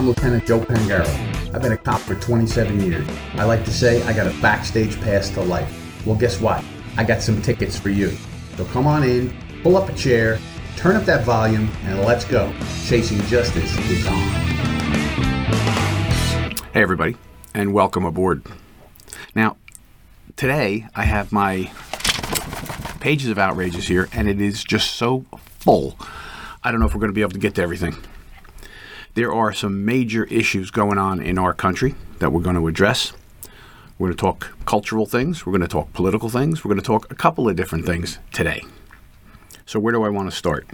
I'm 0.00 0.06
Lieutenant 0.06 0.46
Joe 0.46 0.60
Pangaro. 0.60 1.54
I've 1.54 1.60
been 1.60 1.72
a 1.72 1.76
cop 1.76 2.00
for 2.00 2.14
27 2.14 2.80
years. 2.80 3.06
I 3.34 3.44
like 3.44 3.66
to 3.66 3.70
say 3.70 4.02
I 4.04 4.14
got 4.14 4.26
a 4.26 4.40
backstage 4.40 4.98
pass 5.02 5.28
to 5.32 5.42
life. 5.42 5.70
Well, 6.06 6.16
guess 6.16 6.40
what? 6.40 6.64
I 6.96 7.04
got 7.04 7.20
some 7.20 7.42
tickets 7.42 7.78
for 7.78 7.90
you. 7.90 8.16
So 8.56 8.64
come 8.64 8.86
on 8.86 9.02
in, 9.02 9.30
pull 9.62 9.76
up 9.76 9.90
a 9.90 9.92
chair, 9.92 10.38
turn 10.74 10.96
up 10.96 11.04
that 11.04 11.26
volume, 11.26 11.68
and 11.84 12.00
let's 12.00 12.24
go. 12.24 12.50
Chasing 12.86 13.20
Justice 13.24 13.76
is 13.90 14.06
on. 14.06 14.14
Hey, 16.72 16.80
everybody, 16.80 17.14
and 17.52 17.74
welcome 17.74 18.06
aboard. 18.06 18.42
Now, 19.34 19.58
today 20.34 20.86
I 20.96 21.04
have 21.04 21.30
my 21.30 21.70
pages 23.00 23.28
of 23.28 23.36
outrages 23.36 23.88
here, 23.88 24.08
and 24.14 24.30
it 24.30 24.40
is 24.40 24.64
just 24.64 24.94
so 24.94 25.26
full. 25.58 25.98
I 26.64 26.70
don't 26.70 26.80
know 26.80 26.86
if 26.86 26.94
we're 26.94 27.00
going 27.00 27.12
to 27.12 27.14
be 27.14 27.20
able 27.20 27.32
to 27.32 27.38
get 27.38 27.54
to 27.56 27.62
everything. 27.62 27.94
There 29.20 29.34
are 29.34 29.52
some 29.52 29.84
major 29.84 30.24
issues 30.24 30.70
going 30.70 30.96
on 30.96 31.20
in 31.20 31.36
our 31.36 31.52
country 31.52 31.94
that 32.20 32.32
we're 32.32 32.40
going 32.40 32.56
to 32.56 32.66
address. 32.66 33.12
We're 33.98 34.06
going 34.06 34.16
to 34.16 34.20
talk 34.22 34.56
cultural 34.64 35.04
things, 35.04 35.44
we're 35.44 35.52
going 35.52 35.60
to 35.60 35.68
talk 35.68 35.92
political 35.92 36.30
things, 36.30 36.64
we're 36.64 36.70
going 36.70 36.80
to 36.80 36.86
talk 36.86 37.12
a 37.12 37.14
couple 37.14 37.46
of 37.46 37.54
different 37.54 37.84
things 37.84 38.18
today. 38.32 38.62
So, 39.66 39.78
where 39.78 39.92
do 39.92 40.04
I 40.04 40.08
want 40.08 40.30
to 40.30 40.34
start? 40.34 40.66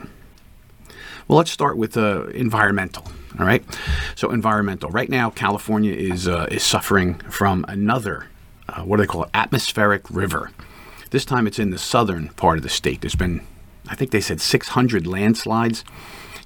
Well, 1.27 1.39
let's 1.39 1.51
start 1.51 1.77
with 1.77 1.97
uh, 1.97 2.27
environmental. 2.27 3.09
All 3.37 3.45
right. 3.45 3.65
So, 4.15 4.31
environmental. 4.31 4.91
Right 4.91 5.11
now, 5.11 5.29
California 5.31 5.93
is 5.93 6.29
uh, 6.29 6.47
is 6.49 6.63
suffering 6.63 7.15
from 7.29 7.65
another, 7.67 8.29
uh, 8.69 8.83
what 8.83 8.99
do 8.99 9.03
they 9.03 9.09
call 9.09 9.25
it, 9.25 9.31
atmospheric 9.35 10.09
river. 10.09 10.53
This 11.11 11.25
time, 11.25 11.49
it's 11.49 11.59
in 11.59 11.71
the 11.71 11.79
southern 11.79 12.29
part 12.29 12.59
of 12.59 12.63
the 12.63 12.69
state. 12.69 13.01
There's 13.01 13.17
been, 13.17 13.45
I 13.89 13.97
think 13.97 14.13
they 14.13 14.21
said, 14.21 14.41
600 14.41 15.05
landslides. 15.05 15.83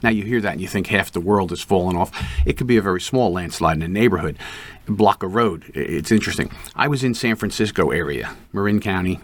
Now 0.03 0.11
you 0.11 0.25
hear 0.25 0.41
that 0.41 0.53
and 0.53 0.61
you 0.61 0.69
think 0.69 0.87
half 0.89 1.13
the 1.13 1.21
world 1.21 1.51
has 1.51 1.61
fallen 1.61 1.97
off. 1.97 2.11
It 2.47 2.57
could 2.57 2.67
be 2.67 2.77
a 2.77 2.83
very 2.83 3.01
small 3.01 3.33
landslide 3.33 3.77
in 3.77 3.83
a 3.83 3.89
neighborhood, 3.89 4.39
block 4.87 5.23
a 5.23 5.29
road. 5.29 5.71
It's 5.75 6.11
interesting. 6.11 6.51
I 6.75 6.89
was 6.89 7.05
in 7.05 7.15
San 7.15 7.37
Francisco 7.37 7.91
area, 7.91 8.35
Marin 8.53 8.81
County, 8.81 9.21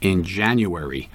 in 0.00 0.24
January 0.24 1.08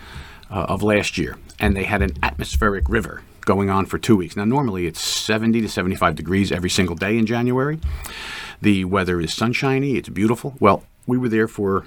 uh, 0.50 0.66
of 0.70 0.82
last 0.84 1.18
year, 1.18 1.38
and 1.60 1.76
they 1.76 1.84
had 1.84 2.02
an 2.02 2.12
atmospheric 2.24 2.88
river 2.90 3.22
going 3.42 3.70
on 3.70 3.86
for 3.86 3.98
two 3.98 4.18
weeks. 4.18 4.36
Now 4.36 4.46
normally 4.46 4.88
it's 4.88 5.02
70 5.02 5.62
to 5.62 5.70
75 5.70 6.16
degrees 6.16 6.52
every 6.52 6.70
single 6.70 6.96
day 6.96 7.18
in 7.18 7.26
January. 7.26 7.80
The 8.62 8.86
weather 8.86 9.22
is 9.22 9.34
sunshiny. 9.34 9.96
It's 9.96 10.10
beautiful. 10.10 10.56
Well, 10.60 10.84
we 11.06 11.18
were 11.18 11.30
there 11.30 11.48
for 11.48 11.86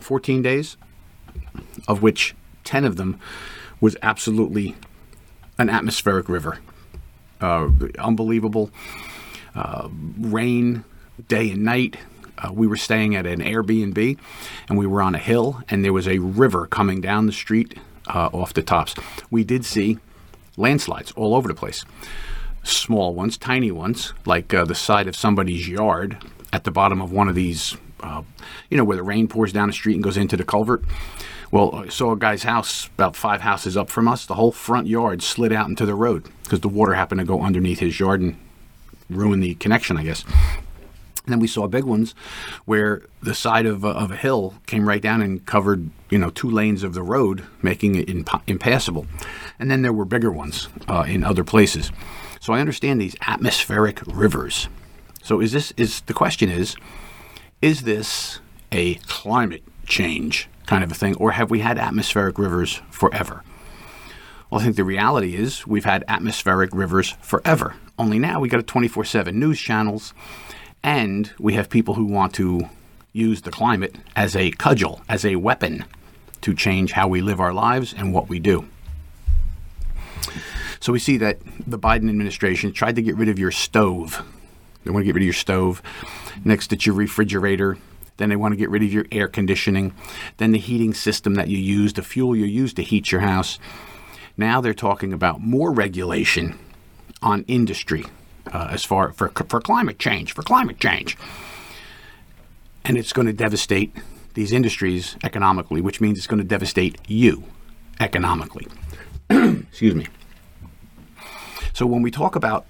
14 0.00 0.42
days, 0.42 0.76
of 1.86 2.02
which 2.02 2.34
10 2.64 2.84
of 2.84 2.96
them 2.96 3.20
was 3.80 3.96
absolutely 4.02 4.74
an 5.58 5.70
atmospheric 5.70 6.28
river. 6.28 6.58
Uh, 7.40 7.68
unbelievable. 7.98 8.70
Uh, 9.54 9.88
rain 10.18 10.84
day 11.28 11.50
and 11.50 11.64
night. 11.64 11.96
Uh, 12.38 12.52
we 12.52 12.66
were 12.66 12.76
staying 12.76 13.14
at 13.14 13.26
an 13.26 13.40
Airbnb 13.40 14.18
and 14.68 14.78
we 14.78 14.86
were 14.86 15.00
on 15.00 15.14
a 15.14 15.18
hill 15.18 15.62
and 15.68 15.84
there 15.84 15.92
was 15.92 16.08
a 16.08 16.18
river 16.18 16.66
coming 16.66 17.00
down 17.00 17.26
the 17.26 17.32
street 17.32 17.78
uh, 18.08 18.28
off 18.32 18.52
the 18.54 18.62
tops. 18.62 18.94
We 19.30 19.44
did 19.44 19.64
see 19.64 19.98
landslides 20.56 21.12
all 21.12 21.34
over 21.34 21.48
the 21.48 21.54
place. 21.54 21.84
Small 22.62 23.14
ones, 23.14 23.36
tiny 23.36 23.70
ones, 23.70 24.12
like 24.24 24.52
uh, 24.52 24.64
the 24.64 24.74
side 24.74 25.06
of 25.06 25.16
somebody's 25.16 25.68
yard 25.68 26.18
at 26.52 26.64
the 26.64 26.70
bottom 26.70 27.00
of 27.00 27.12
one 27.12 27.28
of 27.28 27.34
these, 27.34 27.76
uh, 28.00 28.22
you 28.70 28.76
know, 28.76 28.84
where 28.84 28.96
the 28.96 29.02
rain 29.02 29.28
pours 29.28 29.52
down 29.52 29.68
the 29.68 29.74
street 29.74 29.94
and 29.94 30.02
goes 30.02 30.16
into 30.16 30.36
the 30.36 30.44
culvert. 30.44 30.82
Well, 31.54 31.72
I 31.72 31.88
saw 31.88 32.10
a 32.10 32.16
guy's 32.16 32.42
house 32.42 32.86
about 32.86 33.14
five 33.14 33.42
houses 33.42 33.76
up 33.76 33.88
from 33.88 34.08
us. 34.08 34.26
The 34.26 34.34
whole 34.34 34.50
front 34.50 34.88
yard 34.88 35.22
slid 35.22 35.52
out 35.52 35.68
into 35.68 35.86
the 35.86 35.94
road 35.94 36.28
because 36.42 36.58
the 36.58 36.68
water 36.68 36.94
happened 36.94 37.20
to 37.20 37.24
go 37.24 37.42
underneath 37.42 37.78
his 37.78 38.00
yard 38.00 38.20
and 38.20 38.36
ruin 39.08 39.38
the 39.38 39.54
connection, 39.54 39.96
I 39.96 40.02
guess. 40.02 40.24
And 40.24 41.28
then 41.28 41.38
we 41.38 41.46
saw 41.46 41.68
big 41.68 41.84
ones 41.84 42.12
where 42.64 43.02
the 43.22 43.36
side 43.36 43.66
of, 43.66 43.84
uh, 43.84 43.90
of 43.90 44.10
a 44.10 44.16
hill 44.16 44.54
came 44.66 44.88
right 44.88 45.00
down 45.00 45.22
and 45.22 45.46
covered, 45.46 45.90
you 46.10 46.18
know, 46.18 46.30
two 46.30 46.50
lanes 46.50 46.82
of 46.82 46.92
the 46.92 47.04
road, 47.04 47.44
making 47.62 47.94
it 47.94 48.10
imp- 48.10 48.42
impassable. 48.48 49.06
And 49.60 49.70
then 49.70 49.82
there 49.82 49.92
were 49.92 50.04
bigger 50.04 50.32
ones 50.32 50.68
uh, 50.88 51.04
in 51.06 51.22
other 51.22 51.44
places. 51.44 51.92
So 52.40 52.52
I 52.52 52.58
understand 52.58 53.00
these 53.00 53.14
atmospheric 53.28 54.02
rivers. 54.08 54.68
So 55.22 55.40
is 55.40 55.52
this 55.52 55.72
is 55.76 56.00
the 56.00 56.14
question 56.14 56.50
is, 56.50 56.74
is 57.62 57.82
this 57.82 58.40
a 58.72 58.96
climate 59.06 59.62
change 59.86 60.48
kind 60.66 60.84
of 60.84 60.90
a 60.90 60.94
thing, 60.94 61.14
or 61.16 61.32
have 61.32 61.50
we 61.50 61.60
had 61.60 61.78
atmospheric 61.78 62.38
rivers 62.38 62.80
forever? 62.90 63.42
Well, 64.50 64.60
I 64.60 64.64
think 64.64 64.76
the 64.76 64.84
reality 64.84 65.34
is 65.34 65.66
we've 65.66 65.84
had 65.84 66.04
atmospheric 66.06 66.70
rivers 66.72 67.16
forever. 67.20 67.74
Only 67.98 68.18
now 68.18 68.40
we 68.40 68.48
got 68.48 68.60
a 68.60 68.64
24 68.64 69.04
7 69.04 69.38
news 69.38 69.60
channels, 69.60 70.14
and 70.82 71.32
we 71.38 71.54
have 71.54 71.68
people 71.68 71.94
who 71.94 72.04
want 72.04 72.34
to 72.34 72.68
use 73.12 73.42
the 73.42 73.50
climate 73.50 73.96
as 74.16 74.36
a 74.36 74.50
cudgel, 74.52 75.00
as 75.08 75.24
a 75.24 75.36
weapon 75.36 75.84
to 76.40 76.54
change 76.54 76.92
how 76.92 77.08
we 77.08 77.20
live 77.20 77.40
our 77.40 77.52
lives 77.52 77.94
and 77.96 78.12
what 78.12 78.28
we 78.28 78.38
do. 78.38 78.68
So 80.80 80.92
we 80.92 80.98
see 80.98 81.16
that 81.16 81.38
the 81.66 81.78
Biden 81.78 82.10
administration 82.10 82.72
tried 82.72 82.96
to 82.96 83.02
get 83.02 83.16
rid 83.16 83.30
of 83.30 83.38
your 83.38 83.50
stove. 83.50 84.22
They 84.84 84.90
want 84.90 85.02
to 85.02 85.06
get 85.06 85.14
rid 85.14 85.22
of 85.22 85.26
your 85.26 85.32
stove. 85.32 85.80
Next, 86.44 86.72
it's 86.72 86.84
your 86.84 86.94
refrigerator. 86.94 87.78
Then 88.16 88.28
they 88.28 88.36
want 88.36 88.52
to 88.52 88.56
get 88.56 88.70
rid 88.70 88.82
of 88.82 88.92
your 88.92 89.06
air 89.10 89.28
conditioning, 89.28 89.92
then 90.36 90.52
the 90.52 90.58
heating 90.58 90.94
system 90.94 91.34
that 91.34 91.48
you 91.48 91.58
use, 91.58 91.94
the 91.94 92.02
fuel 92.02 92.36
you 92.36 92.44
use 92.44 92.72
to 92.74 92.82
heat 92.82 93.10
your 93.10 93.22
house. 93.22 93.58
Now 94.36 94.60
they're 94.60 94.74
talking 94.74 95.12
about 95.12 95.40
more 95.40 95.72
regulation 95.72 96.58
on 97.22 97.44
industry 97.48 98.04
uh, 98.52 98.68
as 98.70 98.84
far 98.84 99.12
for 99.12 99.28
for 99.28 99.60
climate 99.60 99.98
change, 99.98 100.32
for 100.32 100.42
climate 100.42 100.78
change. 100.78 101.16
And 102.84 102.96
it's 102.98 103.12
going 103.12 103.26
to 103.26 103.32
devastate 103.32 103.96
these 104.34 104.52
industries 104.52 105.16
economically, 105.24 105.80
which 105.80 106.00
means 106.00 106.18
it's 106.18 106.26
going 106.26 106.42
to 106.42 106.46
devastate 106.46 106.98
you 107.06 107.44
economically. 108.00 108.66
Excuse 109.30 109.94
me. 109.94 110.06
So 111.72 111.86
when 111.86 112.02
we 112.02 112.10
talk 112.10 112.36
about 112.36 112.66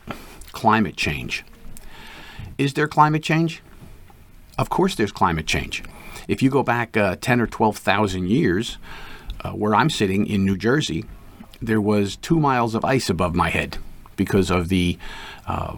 climate 0.53 0.97
change, 0.97 1.45
is 2.57 2.75
there 2.75 2.87
climate 2.87 3.23
change? 3.23 3.63
Of 4.59 4.71
course, 4.71 4.95
there's 4.95 5.13
climate 5.13 5.47
change. 5.47 5.83
If 6.29 6.43
you 6.43 6.51
go 6.51 6.63
back 6.63 6.97
uh, 6.97 7.17
10 7.21 7.41
or 7.41 7.47
12,000 7.47 8.29
years, 8.29 8.79
uh, 9.41 9.51
where 9.51 9.75
I'm 9.75 9.91
sitting 9.91 10.27
in 10.27 10.45
New 10.45 10.57
Jersey, 10.57 11.05
there 11.61 11.81
was 11.81 12.17
two 12.17 12.39
miles 12.39 12.75
of 12.75 12.85
ice 12.85 13.11
above 13.11 13.35
my 13.35 13.51
head 13.51 13.79
because 14.17 14.51
of 14.51 14.69
the 14.69 14.99
uh, 15.47 15.77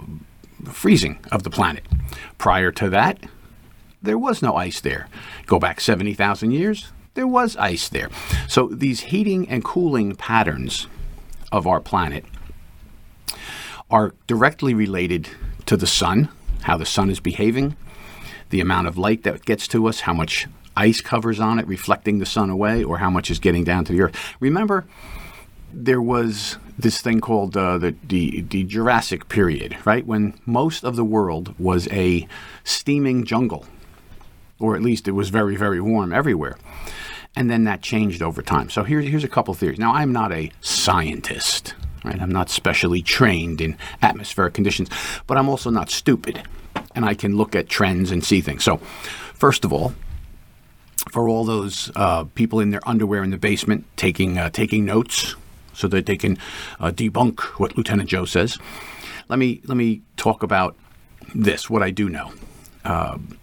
freezing 0.64 1.18
of 1.32 1.42
the 1.42 1.50
planet. 1.50 1.84
Prior 2.38 2.70
to 2.72 2.90
that, 2.90 3.18
there 4.02 4.18
was 4.18 4.42
no 4.42 4.56
ice 4.56 4.80
there. 4.80 5.08
Go 5.46 5.58
back 5.58 5.80
70,000 5.80 6.50
years, 6.50 6.92
there 7.14 7.26
was 7.26 7.56
ice 7.56 7.88
there. 7.88 8.10
So 8.46 8.68
these 8.68 9.00
heating 9.00 9.48
and 9.48 9.64
cooling 9.64 10.14
patterns 10.14 10.86
of 11.50 11.66
our 11.66 11.80
planet 11.80 12.24
are 13.90 14.14
directly 14.26 14.74
related 14.74 15.28
to 15.64 15.76
the 15.76 15.86
sun, 15.86 16.28
how 16.62 16.76
the 16.76 16.86
sun 16.86 17.08
is 17.08 17.20
behaving, 17.20 17.76
the 18.50 18.60
amount 18.60 18.86
of 18.86 18.96
light 18.96 19.22
that 19.24 19.44
gets 19.44 19.66
to 19.68 19.86
us, 19.86 20.00
how 20.00 20.12
much 20.12 20.46
ice 20.76 21.00
covers 21.00 21.40
on 21.40 21.58
it, 21.58 21.66
reflecting 21.66 22.18
the 22.18 22.26
sun 22.26 22.50
away, 22.50 22.84
or 22.84 22.98
how 22.98 23.10
much 23.10 23.30
is 23.30 23.38
getting 23.38 23.64
down 23.64 23.84
to 23.84 23.92
the 23.92 24.02
earth. 24.02 24.34
Remember, 24.40 24.84
there 25.72 26.00
was 26.00 26.58
this 26.78 27.00
thing 27.00 27.20
called 27.20 27.56
uh, 27.56 27.78
the, 27.78 27.94
the, 28.04 28.42
the 28.42 28.64
Jurassic 28.64 29.28
period, 29.28 29.76
right? 29.84 30.06
When 30.06 30.38
most 30.44 30.84
of 30.84 30.96
the 30.96 31.04
world 31.04 31.54
was 31.58 31.88
a 31.88 32.28
steaming 32.64 33.24
jungle, 33.24 33.66
or 34.58 34.76
at 34.76 34.82
least 34.82 35.08
it 35.08 35.12
was 35.12 35.30
very, 35.30 35.56
very 35.56 35.80
warm 35.80 36.12
everywhere. 36.12 36.56
And 37.34 37.50
then 37.50 37.64
that 37.64 37.82
changed 37.82 38.22
over 38.22 38.40
time. 38.40 38.70
So 38.70 38.84
here, 38.84 39.00
here's 39.00 39.24
a 39.24 39.28
couple 39.28 39.52
theories. 39.52 39.78
Now, 39.78 39.94
I'm 39.94 40.12
not 40.12 40.32
a 40.32 40.50
scientist, 40.62 41.74
right? 42.04 42.20
I'm 42.20 42.32
not 42.32 42.48
specially 42.48 43.02
trained 43.02 43.60
in 43.60 43.76
atmospheric 44.00 44.54
conditions, 44.54 44.88
but 45.26 45.36
I'm 45.36 45.48
also 45.48 45.68
not 45.68 45.90
stupid 45.90 46.42
and 46.96 47.04
I 47.04 47.14
can 47.14 47.36
look 47.36 47.54
at 47.54 47.68
trends 47.68 48.10
and 48.10 48.24
see 48.24 48.40
things. 48.40 48.64
So, 48.64 48.78
first 49.34 49.64
of 49.64 49.72
all, 49.72 49.94
for 51.12 51.28
all 51.28 51.44
those 51.44 51.92
uh, 51.94 52.24
people 52.34 52.58
in 52.58 52.70
their 52.70 52.86
underwear 52.88 53.22
in 53.22 53.30
the 53.30 53.38
basement 53.38 53.84
taking 53.96 54.38
uh, 54.38 54.50
taking 54.50 54.84
notes 54.84 55.36
so 55.72 55.86
that 55.88 56.06
they 56.06 56.16
can 56.16 56.38
uh, 56.80 56.90
debunk 56.90 57.40
what 57.60 57.76
Lieutenant 57.76 58.08
Joe 58.08 58.24
says, 58.24 58.58
let 59.28 59.38
me 59.38 59.60
let 59.66 59.76
me 59.76 60.02
talk 60.16 60.42
about 60.42 60.74
this. 61.34 61.70
What 61.70 61.82
I 61.82 61.90
do 61.90 62.08
know, 62.08 62.32
um, 62.84 63.38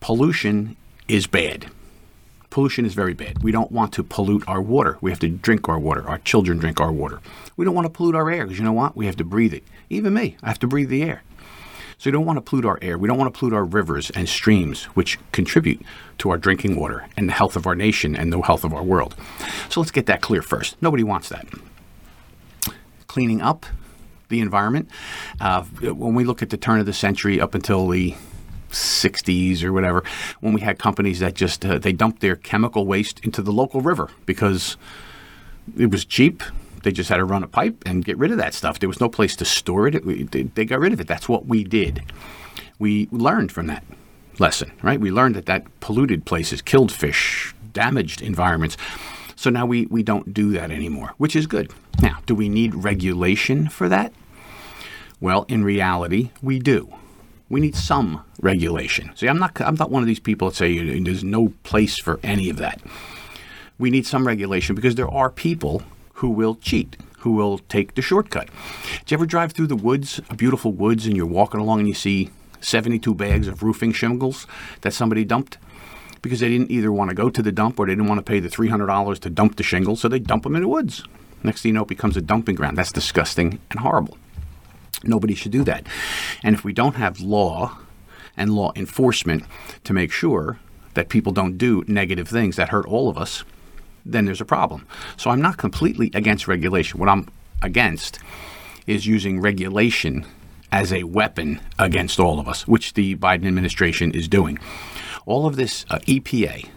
pollution 0.00 0.76
is 1.08 1.26
bad. 1.26 1.70
Pollution 2.50 2.86
is 2.86 2.94
very 2.94 3.12
bad. 3.12 3.42
We 3.42 3.52
don't 3.52 3.70
want 3.70 3.92
to 3.94 4.02
pollute 4.02 4.42
our 4.48 4.60
water. 4.60 4.96
We 5.00 5.10
have 5.10 5.20
to 5.20 5.28
drink 5.28 5.68
our 5.68 5.78
water. 5.78 6.08
Our 6.08 6.18
children 6.18 6.58
drink 6.58 6.80
our 6.80 6.90
water. 6.90 7.20
We 7.56 7.64
don't 7.64 7.74
want 7.74 7.84
to 7.84 7.90
pollute 7.90 8.14
our 8.14 8.30
air 8.30 8.44
because 8.44 8.58
you 8.58 8.64
know 8.64 8.72
what? 8.72 8.96
We 8.96 9.04
have 9.06 9.16
to 9.16 9.24
breathe 9.24 9.52
it. 9.52 9.64
Even 9.90 10.14
me, 10.14 10.36
I 10.42 10.48
have 10.48 10.58
to 10.60 10.66
breathe 10.66 10.88
the 10.88 11.02
air. 11.02 11.22
So 11.98 12.08
we 12.08 12.12
don't 12.12 12.26
want 12.26 12.36
to 12.36 12.40
pollute 12.40 12.64
our 12.64 12.78
air. 12.80 12.96
We 12.96 13.08
don't 13.08 13.18
want 13.18 13.34
to 13.34 13.36
pollute 13.36 13.54
our 13.54 13.64
rivers 13.64 14.10
and 14.10 14.28
streams, 14.28 14.84
which 14.84 15.18
contribute 15.32 15.82
to 16.18 16.30
our 16.30 16.38
drinking 16.38 16.76
water 16.76 17.06
and 17.16 17.28
the 17.28 17.32
health 17.32 17.56
of 17.56 17.66
our 17.66 17.74
nation 17.74 18.14
and 18.14 18.32
the 18.32 18.40
health 18.40 18.62
of 18.62 18.72
our 18.72 18.84
world. 18.84 19.16
So 19.68 19.80
let's 19.80 19.90
get 19.90 20.06
that 20.06 20.20
clear 20.20 20.40
first. 20.40 20.80
Nobody 20.80 21.02
wants 21.02 21.28
that. 21.28 21.46
Cleaning 23.08 23.42
up 23.42 23.66
the 24.28 24.40
environment. 24.40 24.88
Uh, 25.40 25.62
when 25.62 26.14
we 26.14 26.22
look 26.22 26.40
at 26.40 26.50
the 26.50 26.56
turn 26.56 26.78
of 26.78 26.86
the 26.86 26.92
century 26.92 27.40
up 27.40 27.54
until 27.54 27.88
the 27.88 28.14
60s 28.70 29.64
or 29.64 29.72
whatever, 29.72 30.04
when 30.40 30.52
we 30.52 30.60
had 30.60 30.78
companies 30.78 31.18
that 31.18 31.34
just 31.34 31.64
uh, 31.64 31.78
they 31.78 31.92
dumped 31.92 32.20
their 32.20 32.36
chemical 32.36 32.86
waste 32.86 33.18
into 33.24 33.42
the 33.42 33.52
local 33.52 33.80
river 33.80 34.08
because 34.24 34.76
it 35.76 35.90
was 35.90 36.04
cheap. 36.04 36.44
They 36.82 36.92
just 36.92 37.08
had 37.08 37.16
to 37.16 37.24
run 37.24 37.42
a 37.42 37.48
pipe 37.48 37.82
and 37.86 38.04
get 38.04 38.18
rid 38.18 38.30
of 38.30 38.38
that 38.38 38.54
stuff. 38.54 38.78
There 38.78 38.88
was 38.88 39.00
no 39.00 39.08
place 39.08 39.36
to 39.36 39.44
store 39.44 39.88
it. 39.88 39.94
it 39.94 40.54
they 40.54 40.64
got 40.64 40.80
rid 40.80 40.92
of 40.92 41.00
it. 41.00 41.06
That's 41.06 41.28
what 41.28 41.46
we 41.46 41.64
did. 41.64 42.02
We 42.78 43.08
learned 43.10 43.52
from 43.52 43.66
that 43.66 43.84
lesson, 44.38 44.72
right? 44.82 45.00
We 45.00 45.10
learned 45.10 45.34
that 45.34 45.46
that 45.46 45.80
polluted 45.80 46.24
places, 46.24 46.62
killed 46.62 46.92
fish, 46.92 47.54
damaged 47.72 48.22
environments. 48.22 48.76
So 49.36 49.50
now 49.50 49.66
we, 49.66 49.86
we 49.86 50.02
don't 50.02 50.34
do 50.34 50.50
that 50.52 50.70
anymore, 50.70 51.14
which 51.18 51.36
is 51.36 51.46
good. 51.46 51.72
Now, 52.00 52.18
do 52.26 52.34
we 52.34 52.48
need 52.48 52.74
regulation 52.74 53.68
for 53.68 53.88
that? 53.88 54.12
Well, 55.20 55.44
in 55.48 55.64
reality, 55.64 56.30
we 56.42 56.58
do. 56.58 56.92
We 57.48 57.60
need 57.60 57.74
some 57.74 58.24
regulation. 58.40 59.10
See, 59.16 59.26
I'm 59.26 59.38
not 59.38 59.60
I'm 59.60 59.74
not 59.74 59.90
one 59.90 60.02
of 60.02 60.06
these 60.06 60.20
people 60.20 60.50
that 60.50 60.56
say 60.56 61.00
there's 61.00 61.24
no 61.24 61.52
place 61.62 61.98
for 61.98 62.20
any 62.22 62.50
of 62.50 62.58
that. 62.58 62.80
We 63.78 63.90
need 63.90 64.06
some 64.06 64.26
regulation 64.26 64.74
because 64.74 64.96
there 64.96 65.08
are 65.08 65.30
people 65.30 65.82
who 66.18 66.30
will 66.30 66.54
cheat, 66.56 66.96
who 67.18 67.32
will 67.32 67.58
take 67.58 67.94
the 67.94 68.02
shortcut. 68.02 68.48
Did 69.00 69.10
you 69.10 69.16
ever 69.16 69.26
drive 69.26 69.52
through 69.52 69.68
the 69.68 69.76
woods, 69.76 70.20
beautiful 70.36 70.72
woods, 70.72 71.06
and 71.06 71.16
you're 71.16 71.26
walking 71.26 71.60
along 71.60 71.80
and 71.80 71.88
you 71.88 71.94
see 71.94 72.30
72 72.60 73.14
bags 73.14 73.48
of 73.48 73.62
roofing 73.62 73.92
shingles 73.92 74.46
that 74.82 74.92
somebody 74.92 75.24
dumped? 75.24 75.58
because 76.22 76.40
they 76.40 76.48
didn't 76.48 76.70
either 76.70 76.90
want 76.90 77.10
to 77.10 77.14
go 77.14 77.30
to 77.30 77.42
the 77.42 77.52
dump 77.52 77.78
or 77.78 77.86
they 77.86 77.92
didn't 77.92 78.08
want 78.08 78.18
to 78.18 78.28
pay 78.28 78.40
the 78.40 78.48
$300 78.48 79.18
to 79.20 79.30
dump 79.30 79.56
the 79.56 79.62
shingles, 79.62 80.00
so 80.00 80.08
they 80.08 80.18
dump 80.18 80.42
them 80.42 80.56
in 80.56 80.62
the 80.62 80.68
woods. 80.68 81.04
Next 81.42 81.62
thing 81.62 81.70
you 81.70 81.74
know, 81.74 81.82
it 81.82 81.88
becomes 81.88 82.16
a 82.16 82.20
dumping 82.20 82.56
ground. 82.56 82.76
That's 82.76 82.92
disgusting 82.92 83.60
and 83.70 83.80
horrible. 83.80 84.18
Nobody 85.04 85.34
should 85.34 85.52
do 85.52 85.62
that. 85.64 85.86
And 86.42 86.54
if 86.54 86.64
we 86.64 86.72
don't 86.72 86.96
have 86.96 87.20
law 87.20 87.78
and 88.36 88.54
law 88.54 88.72
enforcement 88.74 89.44
to 89.84 89.92
make 89.92 90.10
sure 90.10 90.58
that 90.94 91.08
people 91.08 91.32
don't 91.32 91.56
do 91.56 91.84
negative 91.86 92.28
things 92.28 92.56
that 92.56 92.70
hurt 92.70 92.86
all 92.86 93.08
of 93.08 93.16
us, 93.16 93.44
then 94.04 94.24
there's 94.24 94.40
a 94.40 94.44
problem. 94.46 94.86
So 95.16 95.30
I'm 95.30 95.40
not 95.40 95.56
completely 95.56 96.10
against 96.14 96.48
regulation. 96.48 96.98
What 97.00 97.08
I'm 97.08 97.28
against 97.62 98.18
is 98.86 99.06
using 99.06 99.40
regulation 99.40 100.24
as 100.70 100.92
a 100.92 101.04
weapon 101.04 101.60
against 101.78 102.20
all 102.20 102.38
of 102.38 102.48
us, 102.48 102.66
which 102.66 102.94
the 102.94 103.16
Biden 103.16 103.46
administration 103.46 104.12
is 104.12 104.28
doing 104.28 104.58
all 105.26 105.46
of 105.46 105.56
this 105.56 105.84
uh, 105.90 105.98
EPA. 106.00 106.68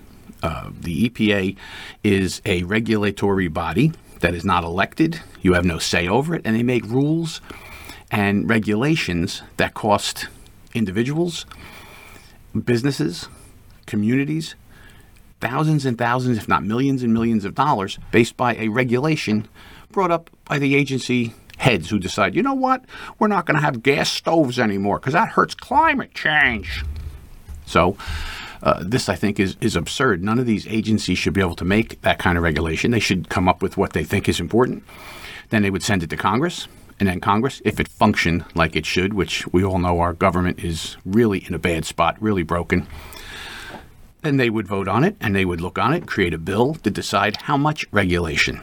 Uh, 0.43 0.71
the 0.79 1.09
EPA 1.09 1.55
is 2.03 2.41
a 2.45 2.63
regulatory 2.63 3.47
body 3.47 3.91
that 4.19 4.33
is 4.33 4.43
not 4.43 4.63
elected. 4.63 5.21
You 5.41 5.53
have 5.53 5.65
no 5.65 5.77
say 5.77 6.07
over 6.07 6.35
it, 6.35 6.41
and 6.45 6.55
they 6.55 6.63
make 6.63 6.85
rules 6.85 7.41
and 8.09 8.49
regulations 8.49 9.41
that 9.57 9.73
cost 9.73 10.27
individuals, 10.73 11.45
businesses, 12.65 13.27
communities 13.85 14.55
thousands 15.41 15.85
and 15.85 15.97
thousands, 15.97 16.37
if 16.37 16.47
not 16.47 16.63
millions 16.63 17.03
and 17.03 17.13
millions 17.13 17.43
of 17.43 17.55
dollars 17.55 17.99
based 18.11 18.37
by 18.37 18.55
a 18.55 18.69
regulation 18.69 19.47
brought 19.91 20.11
up 20.11 20.29
by 20.45 20.57
the 20.57 20.75
agency 20.75 21.33
heads 21.57 21.89
who 21.89 21.99
decide, 21.99 22.35
you 22.35 22.41
know 22.41 22.53
what, 22.53 22.85
we're 23.19 23.27
not 23.27 23.45
going 23.45 23.55
to 23.55 23.61
have 23.61 23.83
gas 23.83 24.09
stoves 24.09 24.57
anymore 24.57 24.99
because 24.99 25.13
that 25.13 25.29
hurts 25.29 25.53
climate 25.53 26.13
change. 26.13 26.83
So, 27.65 27.97
uh, 28.63 28.83
this, 28.85 29.09
I 29.09 29.15
think, 29.15 29.39
is, 29.39 29.57
is 29.59 29.75
absurd. 29.75 30.23
None 30.23 30.37
of 30.37 30.45
these 30.45 30.67
agencies 30.67 31.17
should 31.17 31.33
be 31.33 31.41
able 31.41 31.55
to 31.55 31.65
make 31.65 32.01
that 32.01 32.19
kind 32.19 32.37
of 32.37 32.43
regulation. 32.43 32.91
They 32.91 32.99
should 32.99 33.29
come 33.29 33.49
up 33.49 33.61
with 33.61 33.75
what 33.75 33.93
they 33.93 34.03
think 34.03 34.29
is 34.29 34.39
important. 34.39 34.83
Then 35.49 35.63
they 35.63 35.71
would 35.71 35.83
send 35.83 36.03
it 36.03 36.09
to 36.11 36.17
Congress. 36.17 36.67
And 36.99 37.09
then 37.09 37.19
Congress, 37.19 37.61
if 37.65 37.79
it 37.79 37.87
functioned 37.87 38.45
like 38.53 38.75
it 38.75 38.85
should, 38.85 39.13
which 39.13 39.47
we 39.51 39.63
all 39.63 39.79
know 39.79 39.99
our 39.99 40.13
government 40.13 40.63
is 40.63 40.97
really 41.05 41.43
in 41.47 41.55
a 41.55 41.59
bad 41.59 41.85
spot, 41.85 42.21
really 42.21 42.43
broken, 42.43 42.85
then 44.21 44.37
they 44.37 44.49
would 44.49 44.67
vote 44.67 44.87
on 44.87 45.03
it 45.03 45.15
and 45.19 45.35
they 45.35 45.45
would 45.45 45.61
look 45.61 45.77
on 45.77 45.93
it, 45.93 46.07
create 46.07 46.33
a 46.33 46.37
bill 46.37 46.75
to 46.75 46.89
decide 46.89 47.37
how 47.43 47.57
much 47.57 47.85
regulation, 47.91 48.59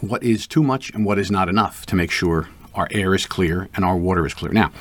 what 0.00 0.22
is 0.22 0.46
too 0.46 0.62
much 0.62 0.90
and 0.90 1.04
what 1.04 1.18
is 1.18 1.30
not 1.30 1.48
enough 1.48 1.86
to 1.86 1.96
make 1.96 2.10
sure 2.10 2.48
our 2.74 2.88
air 2.90 3.14
is 3.14 3.26
clear 3.26 3.68
and 3.74 3.84
our 3.84 3.96
water 3.96 4.26
is 4.26 4.34
clear. 4.34 4.52
Now, 4.52 4.72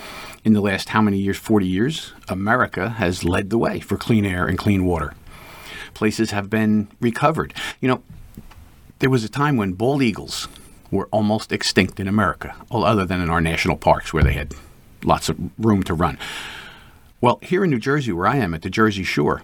in 0.43 0.53
the 0.53 0.61
last 0.61 0.89
how 0.89 1.01
many 1.01 1.17
years? 1.17 1.37
40 1.37 1.67
years, 1.67 2.13
America 2.27 2.89
has 2.89 3.23
led 3.23 3.49
the 3.49 3.57
way 3.57 3.79
for 3.79 3.97
clean 3.97 4.25
air 4.25 4.47
and 4.47 4.57
clean 4.57 4.85
water. 4.85 5.13
Places 5.93 6.31
have 6.31 6.49
been 6.49 6.87
recovered. 6.99 7.53
You 7.79 7.89
know, 7.89 8.03
there 8.99 9.09
was 9.09 9.23
a 9.23 9.29
time 9.29 9.57
when 9.57 9.73
bald 9.73 10.01
eagles 10.01 10.47
were 10.89 11.07
almost 11.11 11.51
extinct 11.51 11.99
in 11.99 12.07
America, 12.07 12.55
all 12.69 12.83
other 12.83 13.05
than 13.05 13.21
in 13.21 13.29
our 13.29 13.41
national 13.41 13.77
parks 13.77 14.13
where 14.13 14.23
they 14.23 14.33
had 14.33 14.53
lots 15.03 15.29
of 15.29 15.37
room 15.57 15.83
to 15.83 15.93
run. 15.93 16.17
Well, 17.19 17.39
here 17.41 17.63
in 17.63 17.69
New 17.69 17.79
Jersey, 17.79 18.11
where 18.11 18.27
I 18.27 18.37
am 18.37 18.53
at 18.53 18.61
the 18.61 18.69
Jersey 18.69 19.03
Shore, 19.03 19.43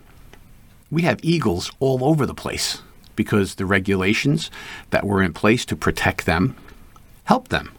we 0.90 1.04
have 1.04 1.20
eagles 1.24 1.72
all 1.80 2.04
over 2.04 2.26
the 2.26 2.34
place 2.34 2.82
because 3.16 3.56
the 3.56 3.66
regulations 3.66 4.50
that 4.92 5.06
were 5.06 5.22
in 5.22 5.34
place 5.34 5.66
to 5.66 5.76
protect 5.76 6.26
them 6.26 6.56
help 7.26 7.50
them. 7.50 7.72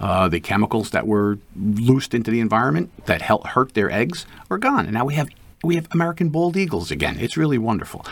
Uh, 0.00 0.28
the 0.28 0.40
chemicals 0.40 0.90
that 0.90 1.06
were 1.06 1.38
loosed 1.56 2.14
into 2.14 2.30
the 2.30 2.40
environment 2.40 2.90
that 3.06 3.20
helped 3.22 3.48
hurt 3.48 3.74
their 3.74 3.90
eggs 3.90 4.26
are 4.50 4.58
gone, 4.58 4.84
and 4.84 4.94
now 4.94 5.04
we 5.04 5.14
have 5.14 5.28
we 5.64 5.74
have 5.74 5.88
American 5.90 6.28
bald 6.28 6.56
eagles 6.56 6.92
again. 6.92 7.18
It's 7.18 7.36
really 7.36 7.58
wonderful. 7.58 8.06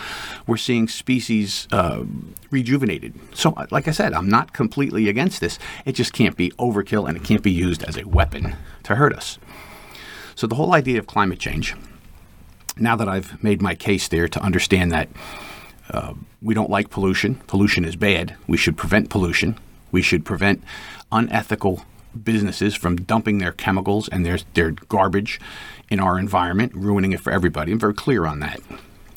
We're 0.48 0.56
seeing 0.56 0.88
species 0.88 1.68
uh, 1.70 2.02
rejuvenated. 2.50 3.14
So, 3.34 3.52
uh, 3.52 3.66
like 3.70 3.86
I 3.86 3.92
said, 3.92 4.12
I'm 4.14 4.28
not 4.28 4.52
completely 4.52 5.08
against 5.08 5.40
this. 5.40 5.58
It 5.84 5.92
just 5.92 6.12
can't 6.12 6.36
be 6.36 6.50
overkill 6.52 7.08
and 7.08 7.16
it 7.16 7.22
can't 7.22 7.42
be 7.42 7.52
used 7.52 7.84
as 7.84 7.96
a 7.96 8.04
weapon 8.04 8.56
to 8.82 8.96
hurt 8.96 9.14
us. 9.14 9.38
So, 10.34 10.48
the 10.48 10.56
whole 10.56 10.74
idea 10.74 10.98
of 10.98 11.06
climate 11.06 11.38
change, 11.38 11.76
now 12.78 12.96
that 12.96 13.08
I've 13.08 13.42
made 13.42 13.62
my 13.62 13.74
case 13.74 14.08
there 14.08 14.28
to 14.28 14.40
understand 14.40 14.92
that 14.92 15.08
uh, 15.90 16.14
we 16.42 16.54
don't 16.54 16.70
like 16.70 16.90
pollution, 16.90 17.36
pollution 17.46 17.84
is 17.84 17.96
bad, 17.96 18.36
we 18.46 18.56
should 18.56 18.76
prevent 18.76 19.08
pollution, 19.08 19.58
we 19.92 20.02
should 20.02 20.24
prevent 20.24 20.62
unethical 21.10 21.84
businesses 22.24 22.74
from 22.74 22.96
dumping 22.96 23.38
their 23.38 23.52
chemicals 23.52 24.08
and 24.08 24.24
their, 24.24 24.38
their 24.54 24.72
garbage 24.72 25.40
in 25.90 26.00
our 26.00 26.18
environment, 26.18 26.72
ruining 26.74 27.12
it 27.12 27.20
for 27.20 27.32
everybody. 27.32 27.72
I'm 27.72 27.78
very 27.78 27.94
clear 27.94 28.26
on 28.26 28.40
that. 28.40 28.60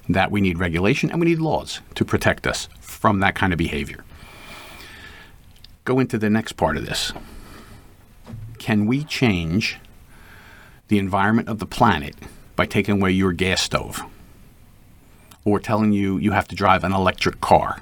That 0.08 0.32
we 0.32 0.42
need 0.42 0.58
regulation 0.58 1.10
and 1.12 1.20
we 1.20 1.28
need 1.28 1.40
laws 1.40 1.82
to 1.96 2.06
protect 2.06 2.48
us 2.48 2.68
from 2.80 3.20
that 3.20 3.36
kind 3.36 3.54
of 3.54 3.58
behavior. 3.58 4.04
Go 5.86 6.00
into 6.00 6.18
the 6.18 6.30
next 6.30 6.54
part 6.54 6.78
of 6.78 6.86
this. 6.86 7.14
Can 8.58 8.86
we 8.86 9.04
change 9.04 9.78
the 10.88 11.00
environment 11.00 11.48
of 11.48 11.60
the 11.60 11.66
planet 11.66 12.16
by 12.60 12.66
taking 12.66 12.96
away 12.96 13.10
your 13.10 13.32
gas 13.32 13.62
stove? 13.62 14.02
Or 15.46 15.62
telling 15.62 15.94
you 15.94 16.18
you 16.18 16.34
have 16.34 16.46
to 16.50 16.56
drive 16.56 16.84
an 16.84 16.92
electric 16.92 17.40
car? 17.40 17.82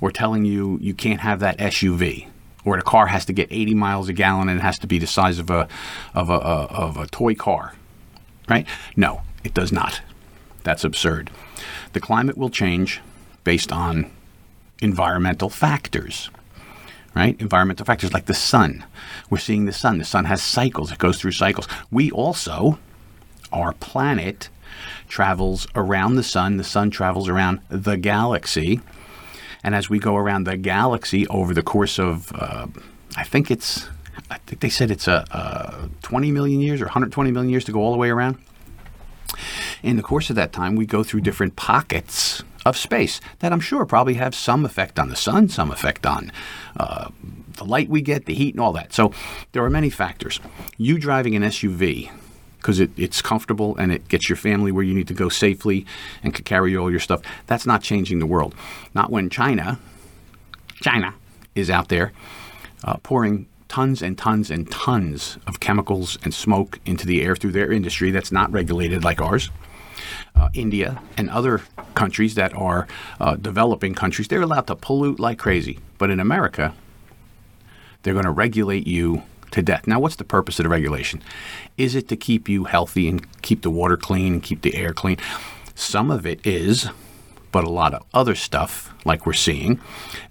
Or 0.00 0.12
telling 0.12 0.44
you 0.44 0.78
you 0.80 0.94
can't 0.94 1.18
have 1.18 1.40
that 1.40 1.58
SUV? 1.58 2.28
or 2.64 2.76
the 2.76 2.82
car 2.82 3.08
has 3.08 3.24
to 3.26 3.32
get 3.32 3.48
80 3.50 3.74
miles 3.74 4.08
a 4.08 4.12
gallon 4.12 4.48
and 4.48 4.60
it 4.60 4.62
has 4.62 4.78
to 4.78 4.86
be 4.86 4.98
the 4.98 5.08
size 5.08 5.38
of 5.38 5.50
a 5.50 5.68
of 6.14 6.30
a, 6.30 6.34
of 6.34 6.96
a 6.96 7.06
toy 7.08 7.34
car, 7.34 7.74
right? 8.48 8.66
No, 8.96 9.20
it 9.42 9.52
does 9.52 9.70
not. 9.70 10.00
That's 10.62 10.84
absurd. 10.84 11.30
The 11.92 12.00
climate 12.00 12.38
will 12.38 12.48
change 12.48 13.02
based 13.42 13.70
on 13.70 14.10
environmental 14.80 15.50
factors, 15.50 16.30
right? 17.14 17.38
Environmental 17.38 17.84
factors 17.84 18.14
like 18.14 18.26
the 18.26 18.34
sun. 18.34 18.84
We're 19.28 19.38
seeing 19.38 19.66
the 19.66 19.72
sun. 19.72 19.98
The 19.98 20.04
sun 20.04 20.24
has 20.24 20.42
cycles. 20.42 20.90
It 20.90 20.98
goes 20.98 21.20
through 21.20 21.32
cycles. 21.32 21.68
We 21.90 22.10
also, 22.12 22.78
our 23.54 23.72
planet 23.72 24.50
travels 25.08 25.66
around 25.74 26.16
the 26.16 26.22
sun. 26.22 26.56
The 26.58 26.64
sun 26.64 26.90
travels 26.90 27.28
around 27.28 27.60
the 27.70 27.96
galaxy 27.96 28.80
and 29.64 29.74
as 29.74 29.88
we 29.88 29.98
go 29.98 30.14
around 30.14 30.44
the 30.44 30.58
galaxy 30.58 31.26
over 31.28 31.54
the 31.54 31.62
course 31.62 31.98
of, 31.98 32.30
uh, 32.34 32.66
I 33.16 33.24
think 33.24 33.50
it's, 33.50 33.88
I 34.30 34.36
think 34.46 34.60
they 34.60 34.68
said 34.68 34.90
it's 34.90 35.08
a, 35.08 35.24
a 35.30 35.88
20 36.02 36.30
million 36.30 36.60
years 36.60 36.82
or 36.82 36.84
120 36.84 37.30
million 37.30 37.50
years 37.50 37.64
to 37.64 37.72
go 37.72 37.80
all 37.80 37.90
the 37.90 37.98
way 37.98 38.10
around. 38.10 38.36
In 39.82 39.96
the 39.96 40.02
course 40.02 40.28
of 40.28 40.36
that 40.36 40.52
time, 40.52 40.76
we 40.76 40.84
go 40.84 41.02
through 41.02 41.22
different 41.22 41.56
pockets 41.56 42.44
of 42.66 42.76
space 42.76 43.20
that 43.40 43.52
I'm 43.52 43.60
sure 43.60 43.84
probably 43.86 44.14
have 44.14 44.34
some 44.34 44.64
effect 44.66 44.98
on 44.98 45.08
the 45.08 45.16
sun, 45.16 45.48
some 45.48 45.70
effect 45.70 46.04
on 46.06 46.30
uh, 46.76 47.08
the 47.56 47.64
light 47.64 47.88
we 47.88 48.02
get, 48.02 48.26
the 48.26 48.34
heat, 48.34 48.54
and 48.54 48.60
all 48.60 48.72
that. 48.74 48.92
So 48.92 49.12
there 49.52 49.64
are 49.64 49.70
many 49.70 49.90
factors. 49.90 50.40
You 50.76 50.98
driving 50.98 51.34
an 51.34 51.42
SUV 51.42 52.10
because 52.64 52.80
it, 52.80 52.90
it's 52.96 53.20
comfortable 53.20 53.76
and 53.76 53.92
it 53.92 54.08
gets 54.08 54.30
your 54.30 54.36
family 54.38 54.72
where 54.72 54.82
you 54.82 54.94
need 54.94 55.08
to 55.08 55.14
go 55.14 55.28
safely 55.28 55.84
and 56.22 56.32
can 56.32 56.44
carry 56.44 56.74
all 56.74 56.90
your 56.90 57.00
stuff. 57.00 57.20
That's 57.46 57.66
not 57.66 57.82
changing 57.82 58.20
the 58.20 58.26
world. 58.26 58.54
Not 58.94 59.10
when 59.10 59.28
China, 59.28 59.78
China, 60.80 61.14
is 61.54 61.68
out 61.68 61.88
there 61.90 62.12
uh, 62.84 62.96
pouring 63.02 63.46
tons 63.68 64.02
and 64.02 64.16
tons 64.16 64.50
and 64.50 64.70
tons 64.70 65.38
of 65.46 65.60
chemicals 65.60 66.18
and 66.24 66.32
smoke 66.32 66.80
into 66.86 67.06
the 67.06 67.22
air 67.22 67.36
through 67.36 67.52
their 67.52 67.70
industry 67.70 68.10
that's 68.10 68.32
not 68.32 68.50
regulated 68.50 69.04
like 69.04 69.20
ours. 69.20 69.50
Uh, 70.34 70.48
India 70.54 71.02
and 71.18 71.28
other 71.30 71.60
countries 71.94 72.34
that 72.34 72.54
are 72.54 72.86
uh, 73.20 73.36
developing 73.36 73.94
countries, 73.94 74.28
they're 74.28 74.42
allowed 74.42 74.66
to 74.66 74.74
pollute 74.76 75.20
like 75.20 75.38
crazy. 75.38 75.78
But 75.98 76.10
in 76.10 76.18
America, 76.20 76.74
They're 78.02 78.14
going 78.14 78.26
to 78.26 78.30
regulate 78.30 78.86
you 78.86 79.22
to 79.50 79.62
death. 79.62 79.86
Now, 79.86 80.00
what's 80.00 80.16
the 80.16 80.24
purpose 80.24 80.58
of 80.58 80.64
the 80.64 80.68
regulation? 80.68 81.22
Is 81.76 81.96
it 81.96 82.06
to 82.08 82.16
keep 82.16 82.48
you 82.48 82.64
healthy 82.64 83.08
and 83.08 83.26
keep 83.42 83.62
the 83.62 83.70
water 83.70 83.96
clean 83.96 84.34
and 84.34 84.42
keep 84.42 84.62
the 84.62 84.76
air 84.76 84.92
clean? 84.92 85.16
Some 85.74 86.08
of 86.08 86.24
it 86.24 86.44
is, 86.46 86.88
but 87.50 87.64
a 87.64 87.70
lot 87.70 87.94
of 87.94 88.04
other 88.14 88.36
stuff, 88.36 88.94
like 89.04 89.26
we're 89.26 89.32
seeing, 89.32 89.80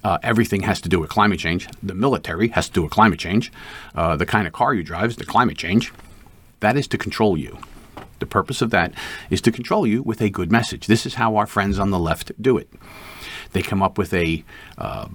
uh, 0.06 0.20
everything 0.24 0.62
has 0.62 0.80
to 0.82 0.90
do 0.90 1.02
with 1.02 1.10
climate 1.10 1.40
change. 1.40 1.68
The 1.84 1.94
military 1.94 2.48
has 2.50 2.68
to 2.68 2.74
do 2.74 2.84
with 2.84 2.92
climate 2.92 3.20
change. 3.20 3.52
Uh, 3.94 4.16
the 4.16 4.26
kind 4.26 4.48
of 4.48 4.54
car 4.54 4.74
you 4.74 4.84
drive 4.84 5.10
is 5.10 5.16
the 5.18 5.26
climate 5.26 5.58
change. 5.58 5.92
That 6.62 6.78
is 6.78 6.88
to 6.88 6.98
control 6.98 7.38
you. 7.38 7.58
The 8.20 8.26
purpose 8.26 8.62
of 8.62 8.70
that 8.70 8.94
is 9.30 9.42
to 9.42 9.52
control 9.52 9.86
you 9.86 10.02
with 10.02 10.22
a 10.22 10.30
good 10.30 10.50
message. 10.50 10.88
This 10.88 11.06
is 11.06 11.16
how 11.16 11.36
our 11.36 11.46
friends 11.46 11.78
on 11.78 11.92
the 11.92 12.00
left 12.00 12.32
do 12.42 12.58
it. 12.58 12.72
They 13.52 13.62
come 13.62 13.84
up 13.84 13.98
with 13.98 14.14
a 14.14 14.46
uh, 14.78 15.10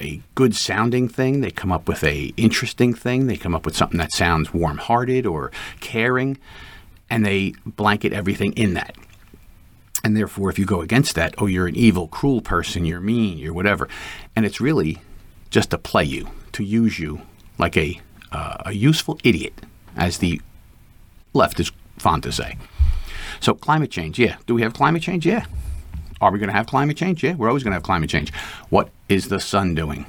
a 0.00 0.20
good 0.34 0.54
sounding 0.54 1.08
thing. 1.08 1.40
They 1.40 1.50
come 1.50 1.72
up 1.72 1.88
with 1.88 2.04
a 2.04 2.32
interesting 2.36 2.94
thing. 2.94 3.26
They 3.26 3.36
come 3.36 3.54
up 3.54 3.64
with 3.64 3.76
something 3.76 3.98
that 3.98 4.12
sounds 4.12 4.52
warm 4.52 4.78
hearted 4.78 5.26
or 5.26 5.50
caring, 5.80 6.38
and 7.10 7.24
they 7.24 7.54
blanket 7.64 8.12
everything 8.12 8.52
in 8.52 8.74
that. 8.74 8.96
And 10.04 10.16
therefore, 10.16 10.50
if 10.50 10.58
you 10.58 10.66
go 10.66 10.82
against 10.82 11.14
that, 11.16 11.34
oh, 11.38 11.46
you're 11.46 11.66
an 11.66 11.74
evil, 11.74 12.06
cruel 12.06 12.40
person, 12.40 12.84
you're 12.84 13.00
mean, 13.00 13.38
you're 13.38 13.52
whatever. 13.52 13.88
And 14.36 14.46
it's 14.46 14.60
really 14.60 14.98
just 15.50 15.70
to 15.70 15.78
play 15.78 16.04
you, 16.04 16.28
to 16.52 16.62
use 16.62 16.98
you 16.98 17.22
like 17.58 17.76
a, 17.76 18.00
uh, 18.30 18.58
a 18.66 18.72
useful 18.72 19.18
idiot, 19.24 19.54
as 19.96 20.18
the 20.18 20.40
left 21.32 21.58
is 21.58 21.72
fond 21.98 22.22
to 22.22 22.32
say. 22.32 22.56
So, 23.40 23.54
climate 23.54 23.90
change, 23.90 24.18
yeah. 24.18 24.36
Do 24.46 24.54
we 24.54 24.62
have 24.62 24.74
climate 24.74 25.02
change? 25.02 25.26
Yeah. 25.26 25.46
Are 26.20 26.30
we 26.30 26.38
going 26.38 26.48
to 26.48 26.54
have 26.54 26.66
climate 26.66 26.96
change? 26.96 27.22
Yeah, 27.22 27.34
we're 27.34 27.48
always 27.48 27.62
going 27.62 27.72
to 27.72 27.76
have 27.76 27.82
climate 27.82 28.10
change. 28.10 28.32
What 28.70 28.90
is 29.08 29.28
the 29.28 29.40
sun 29.40 29.74
doing? 29.74 30.06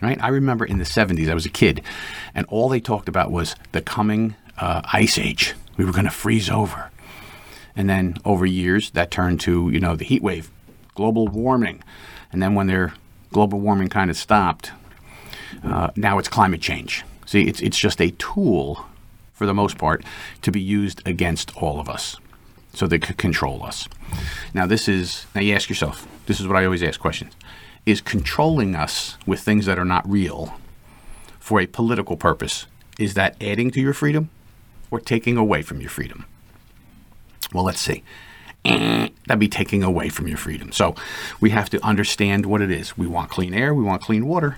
Right? 0.00 0.22
I 0.22 0.28
remember 0.28 0.64
in 0.64 0.78
the 0.78 0.84
70s, 0.84 1.30
I 1.30 1.34
was 1.34 1.46
a 1.46 1.50
kid, 1.50 1.82
and 2.34 2.46
all 2.46 2.68
they 2.68 2.80
talked 2.80 3.08
about 3.08 3.30
was 3.30 3.54
the 3.72 3.80
coming 3.80 4.34
uh, 4.58 4.82
ice 4.92 5.18
age. 5.18 5.54
We 5.76 5.84
were 5.84 5.92
going 5.92 6.04
to 6.04 6.10
freeze 6.10 6.50
over. 6.50 6.90
And 7.76 7.88
then 7.88 8.16
over 8.24 8.46
years, 8.46 8.90
that 8.90 9.10
turned 9.10 9.40
to, 9.40 9.70
you 9.70 9.80
know, 9.80 9.96
the 9.96 10.04
heat 10.04 10.22
wave, 10.22 10.50
global 10.94 11.28
warming. 11.28 11.82
And 12.32 12.42
then 12.42 12.54
when 12.54 12.66
their 12.66 12.94
global 13.32 13.60
warming 13.60 13.88
kind 13.88 14.10
of 14.10 14.16
stopped, 14.16 14.72
uh, 15.62 15.90
now 15.96 16.18
it's 16.18 16.28
climate 16.28 16.60
change. 16.60 17.04
See, 17.26 17.42
it's, 17.42 17.60
it's 17.60 17.78
just 17.78 18.00
a 18.00 18.10
tool, 18.12 18.86
for 19.32 19.46
the 19.46 19.54
most 19.54 19.78
part, 19.78 20.04
to 20.42 20.52
be 20.52 20.60
used 20.60 21.06
against 21.06 21.56
all 21.56 21.80
of 21.80 21.88
us 21.88 22.16
so 22.74 22.86
they 22.86 22.98
could 22.98 23.16
control 23.16 23.62
us. 23.62 23.88
Now, 24.52 24.66
this 24.66 24.88
is, 24.88 25.26
now 25.34 25.40
you 25.40 25.54
ask 25.54 25.68
yourself, 25.68 26.06
this 26.26 26.40
is 26.40 26.46
what 26.46 26.56
I 26.56 26.64
always 26.64 26.82
ask 26.82 27.00
questions 27.00 27.34
is 27.86 28.00
controlling 28.00 28.74
us 28.74 29.18
with 29.26 29.40
things 29.40 29.66
that 29.66 29.78
are 29.78 29.84
not 29.84 30.08
real 30.08 30.58
for 31.38 31.60
a 31.60 31.66
political 31.66 32.16
purpose, 32.16 32.66
is 32.98 33.12
that 33.12 33.36
adding 33.42 33.70
to 33.70 33.80
your 33.80 33.92
freedom 33.92 34.30
or 34.90 34.98
taking 34.98 35.36
away 35.36 35.60
from 35.60 35.80
your 35.80 35.90
freedom? 35.90 36.24
Well, 37.52 37.64
let's 37.64 37.80
see. 37.80 38.02
That'd 38.64 39.38
be 39.38 39.48
taking 39.48 39.82
away 39.82 40.08
from 40.08 40.26
your 40.26 40.38
freedom. 40.38 40.72
So 40.72 40.94
we 41.40 41.50
have 41.50 41.68
to 41.70 41.84
understand 41.84 42.46
what 42.46 42.62
it 42.62 42.70
is. 42.70 42.96
We 42.96 43.06
want 43.06 43.30
clean 43.30 43.52
air, 43.52 43.74
we 43.74 43.84
want 43.84 44.00
clean 44.00 44.26
water, 44.26 44.56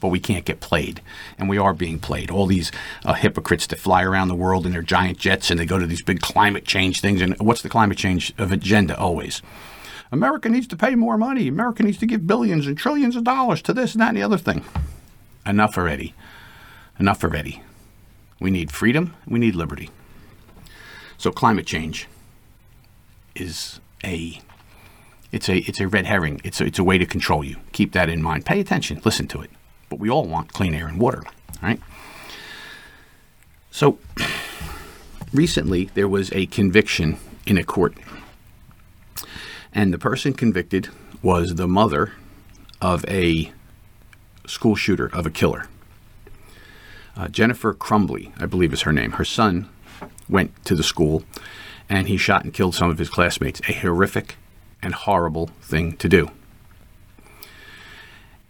but 0.00 0.08
we 0.08 0.20
can't 0.20 0.44
get 0.44 0.60
played. 0.60 1.00
And 1.38 1.48
we 1.48 1.58
are 1.58 1.72
being 1.72 1.98
played. 1.98 2.30
All 2.30 2.46
these 2.46 2.70
uh, 3.04 3.14
hypocrites 3.14 3.66
that 3.68 3.78
fly 3.78 4.02
around 4.02 4.28
the 4.28 4.34
world 4.34 4.66
in 4.66 4.72
their 4.72 4.82
giant 4.82 5.18
jets 5.18 5.50
and 5.50 5.58
they 5.58 5.66
go 5.66 5.78
to 5.78 5.86
these 5.86 6.02
big 6.02 6.20
climate 6.20 6.64
change 6.64 7.00
things. 7.00 7.20
And 7.20 7.38
what's 7.38 7.62
the 7.62 7.68
climate 7.68 7.98
change 7.98 8.32
agenda 8.38 8.98
always? 8.98 9.42
America 10.12 10.48
needs 10.48 10.66
to 10.68 10.76
pay 10.76 10.94
more 10.94 11.18
money. 11.18 11.48
America 11.48 11.82
needs 11.82 11.98
to 11.98 12.06
give 12.06 12.26
billions 12.26 12.66
and 12.66 12.76
trillions 12.78 13.16
of 13.16 13.24
dollars 13.24 13.62
to 13.62 13.72
this 13.72 13.94
and 13.94 14.02
that 14.02 14.08
and 14.08 14.16
the 14.16 14.22
other 14.22 14.38
thing. 14.38 14.64
Enough 15.44 15.76
already. 15.78 16.14
Enough 16.98 17.24
already. 17.24 17.62
We 18.38 18.50
need 18.50 18.70
freedom. 18.70 19.14
We 19.26 19.38
need 19.38 19.54
liberty. 19.54 19.90
So 21.18 21.30
climate 21.30 21.66
change 21.66 22.06
is 23.34 23.80
a 24.04 24.40
it's 25.32 25.48
a 25.48 25.58
it's 25.58 25.80
a 25.80 25.88
red 25.88 26.06
herring. 26.06 26.40
It's 26.44 26.60
a, 26.60 26.66
it's 26.66 26.78
a 26.78 26.84
way 26.84 26.98
to 26.98 27.06
control 27.06 27.42
you. 27.42 27.56
Keep 27.72 27.92
that 27.92 28.08
in 28.08 28.22
mind. 28.22 28.44
Pay 28.44 28.60
attention. 28.60 29.00
Listen 29.04 29.26
to 29.28 29.40
it 29.40 29.50
but 29.88 29.98
we 29.98 30.10
all 30.10 30.26
want 30.26 30.52
clean 30.52 30.74
air 30.74 30.86
and 30.86 30.98
water, 30.98 31.22
right? 31.62 31.80
So 33.70 33.98
recently 35.32 35.90
there 35.94 36.08
was 36.08 36.32
a 36.32 36.46
conviction 36.46 37.18
in 37.46 37.58
a 37.58 37.64
court, 37.64 37.94
and 39.72 39.92
the 39.92 39.98
person 39.98 40.32
convicted 40.32 40.88
was 41.22 41.54
the 41.56 41.68
mother 41.68 42.12
of 42.80 43.04
a 43.08 43.52
school 44.46 44.76
shooter, 44.76 45.10
of 45.12 45.26
a 45.26 45.30
killer. 45.30 45.66
Uh, 47.16 47.28
Jennifer 47.28 47.72
Crumbley, 47.72 48.32
I 48.40 48.46
believe 48.46 48.72
is 48.72 48.82
her 48.82 48.92
name. 48.92 49.12
Her 49.12 49.24
son 49.24 49.68
went 50.28 50.64
to 50.66 50.74
the 50.74 50.82
school 50.82 51.24
and 51.88 52.08
he 52.08 52.16
shot 52.16 52.44
and 52.44 52.52
killed 52.52 52.74
some 52.74 52.90
of 52.90 52.98
his 52.98 53.08
classmates. 53.08 53.60
A 53.68 53.72
horrific 53.72 54.36
and 54.82 54.94
horrible 54.94 55.46
thing 55.62 55.96
to 55.96 56.08
do. 56.08 56.30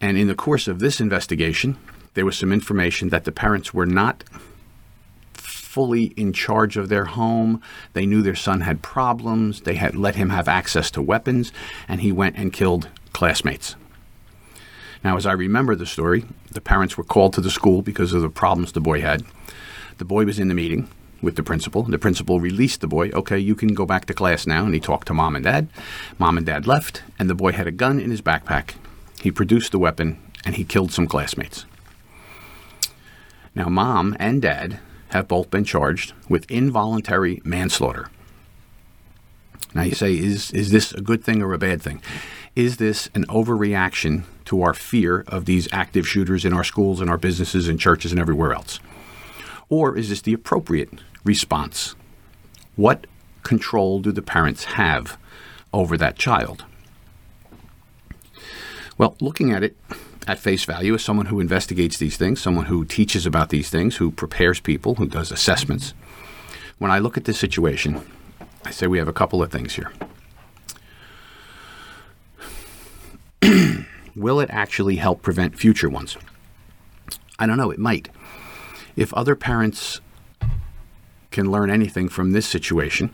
And 0.00 0.19
in 0.19 0.29
the 0.29 0.35
course 0.35 0.69
of 0.69 0.79
this 0.79 1.00
investigation, 1.00 1.79
there 2.15 2.25
was 2.25 2.37
some 2.37 2.53
information 2.53 3.09
that 3.11 3.25
the 3.25 3.33
parents 3.33 3.73
were 3.75 3.87
not 3.87 4.25
fully 5.35 6.05
in 6.17 6.33
charge 6.33 6.76
of 6.76 6.88
their 6.88 7.05
home. 7.05 7.61
They 7.93 8.07
knew 8.07 8.23
their 8.23 8.35
son 8.35 8.62
had 8.62 8.83
problems. 8.83 9.61
They 9.62 9.75
had 9.75 9.95
let 9.95 10.17
him 10.17 10.31
have 10.31 10.49
access 10.49 10.91
to 10.93 11.03
weapons, 11.03 11.53
and 11.87 12.00
he 12.00 12.12
went 12.12 12.37
and 12.37 12.53
killed 12.53 12.88
classmates. 13.12 13.76
Now, 15.05 15.17
as 15.17 15.26
I 15.26 15.33
remember 15.33 15.75
the 15.75 15.87
story, 15.87 16.25
the 16.50 16.61
parents 16.61 16.97
were 16.97 17.05
called 17.05 17.35
to 17.35 17.41
the 17.41 17.50
school 17.50 17.83
because 17.83 18.12
of 18.12 18.23
the 18.23 18.31
problems 18.31 18.73
the 18.73 18.81
boy 18.81 19.03
had. 19.03 19.25
The 19.99 20.05
boy 20.05 20.25
was 20.25 20.38
in 20.38 20.49
the 20.49 20.55
meeting 20.55 20.88
with 21.23 21.37
the 21.37 21.43
principal. 21.43 21.83
The 21.83 21.99
principal 21.99 22.41
released 22.41 22.81
the 22.81 22.88
boy. 22.88 23.11
Okay, 23.11 23.38
you 23.38 23.55
can 23.55 23.75
go 23.75 23.87
back 23.87 24.07
to 24.07 24.15
class 24.15 24.47
now. 24.47 24.65
And 24.65 24.75
he 24.75 24.81
talked 24.81 25.07
to 25.09 25.15
mom 25.15 25.37
and 25.37 25.45
dad. 25.45 25.69
Mom 26.19 26.37
and 26.37 26.47
dad 26.47 26.67
left, 26.67 27.03
and 27.19 27.31
the 27.31 27.35
boy 27.35 27.53
had 27.53 27.67
a 27.67 27.71
gun 27.73 28.00
in 28.00 28.11
his 28.11 28.23
backpack. 28.23 28.75
He 29.21 29.31
produced 29.31 29.73
the 29.73 29.79
weapon 29.79 30.19
and 30.45 30.57
he 30.57 30.65
killed 30.65 30.93
some 30.93 31.07
classmates. 31.07 31.67
Now, 33.55 33.69
mom 33.69 34.17
and 34.21 34.43
dad 34.43 34.81
have 35.09 35.29
both 35.29 35.51
been 35.51 35.65
charged 35.65 36.13
with 36.29 36.51
involuntary 36.51 37.41
manslaughter. 37.45 38.11
Now, 39.75 39.83
you 39.83 39.95
say, 39.95 40.15
is, 40.15 40.51
is 40.53 40.71
this 40.71 40.93
a 40.93 41.01
good 41.01 41.25
thing 41.25 41.43
or 41.43 41.53
a 41.53 41.59
bad 41.59 41.83
thing? 41.83 42.03
Is 42.55 42.79
this 42.79 43.11
an 43.15 43.27
overreaction 43.27 44.25
to 44.47 44.63
our 44.63 44.73
fear 44.73 45.25
of 45.27 45.45
these 45.45 45.69
active 45.73 46.09
shooters 46.09 46.45
in 46.45 46.53
our 46.53 46.65
schools 46.65 47.01
and 47.01 47.11
our 47.11 47.19
businesses 47.19 47.69
and 47.69 47.79
churches 47.79 48.13
and 48.13 48.21
everywhere 48.21 48.53
else? 48.53 48.81
Or 49.69 49.97
is 49.97 50.09
this 50.09 50.23
the 50.23 50.33
appropriate 50.33 50.91
response? 51.25 51.95
What 52.77 53.07
control 53.43 54.01
do 54.01 54.13
the 54.13 54.23
parents 54.23 54.65
have 54.65 55.19
over 55.73 55.97
that 55.99 56.17
child? 56.17 56.65
Well, 58.99 59.17
looking 59.21 59.53
at 59.53 59.62
it 59.62 59.76
at 60.26 60.38
face 60.38 60.65
value 60.65 60.95
as 60.95 61.05
someone 61.05 61.26
who 61.26 61.38
investigates 61.38 61.99
these 61.99 62.17
things, 62.17 62.41
someone 62.41 62.67
who 62.67 62.85
teaches 62.85 63.26
about 63.26 63.50
these 63.50 63.69
things, 63.69 63.97
who 63.97 64.11
prepares 64.11 64.59
people, 64.59 64.95
who 64.95 65.07
does 65.07 65.31
assessments, 65.31 65.93
when 66.79 66.91
I 66.91 66.99
look 66.99 67.17
at 67.17 67.25
this 67.25 67.38
situation, 67.38 68.00
I 68.65 68.71
say 68.71 68.87
we 68.87 68.99
have 68.99 69.09
a 69.09 69.12
couple 69.12 69.43
of 69.43 69.53
things 69.53 69.75
here. 69.75 69.93
Will 74.17 74.41
it 74.41 74.49
actually 74.50 74.97
help 74.97 75.23
prevent 75.23 75.59
future 75.59 75.91
ones? 75.91 76.17
I 77.38 77.47
don't 77.47 77.59
know, 77.59 77.71
it 77.71 77.79
might. 77.79 78.09
If 78.97 79.12
other 79.12 79.37
parents 79.37 80.00
can 81.31 81.50
learn 81.50 81.71
anything 81.71 82.09
from 82.09 82.33
this 82.33 82.47
situation, 82.47 83.12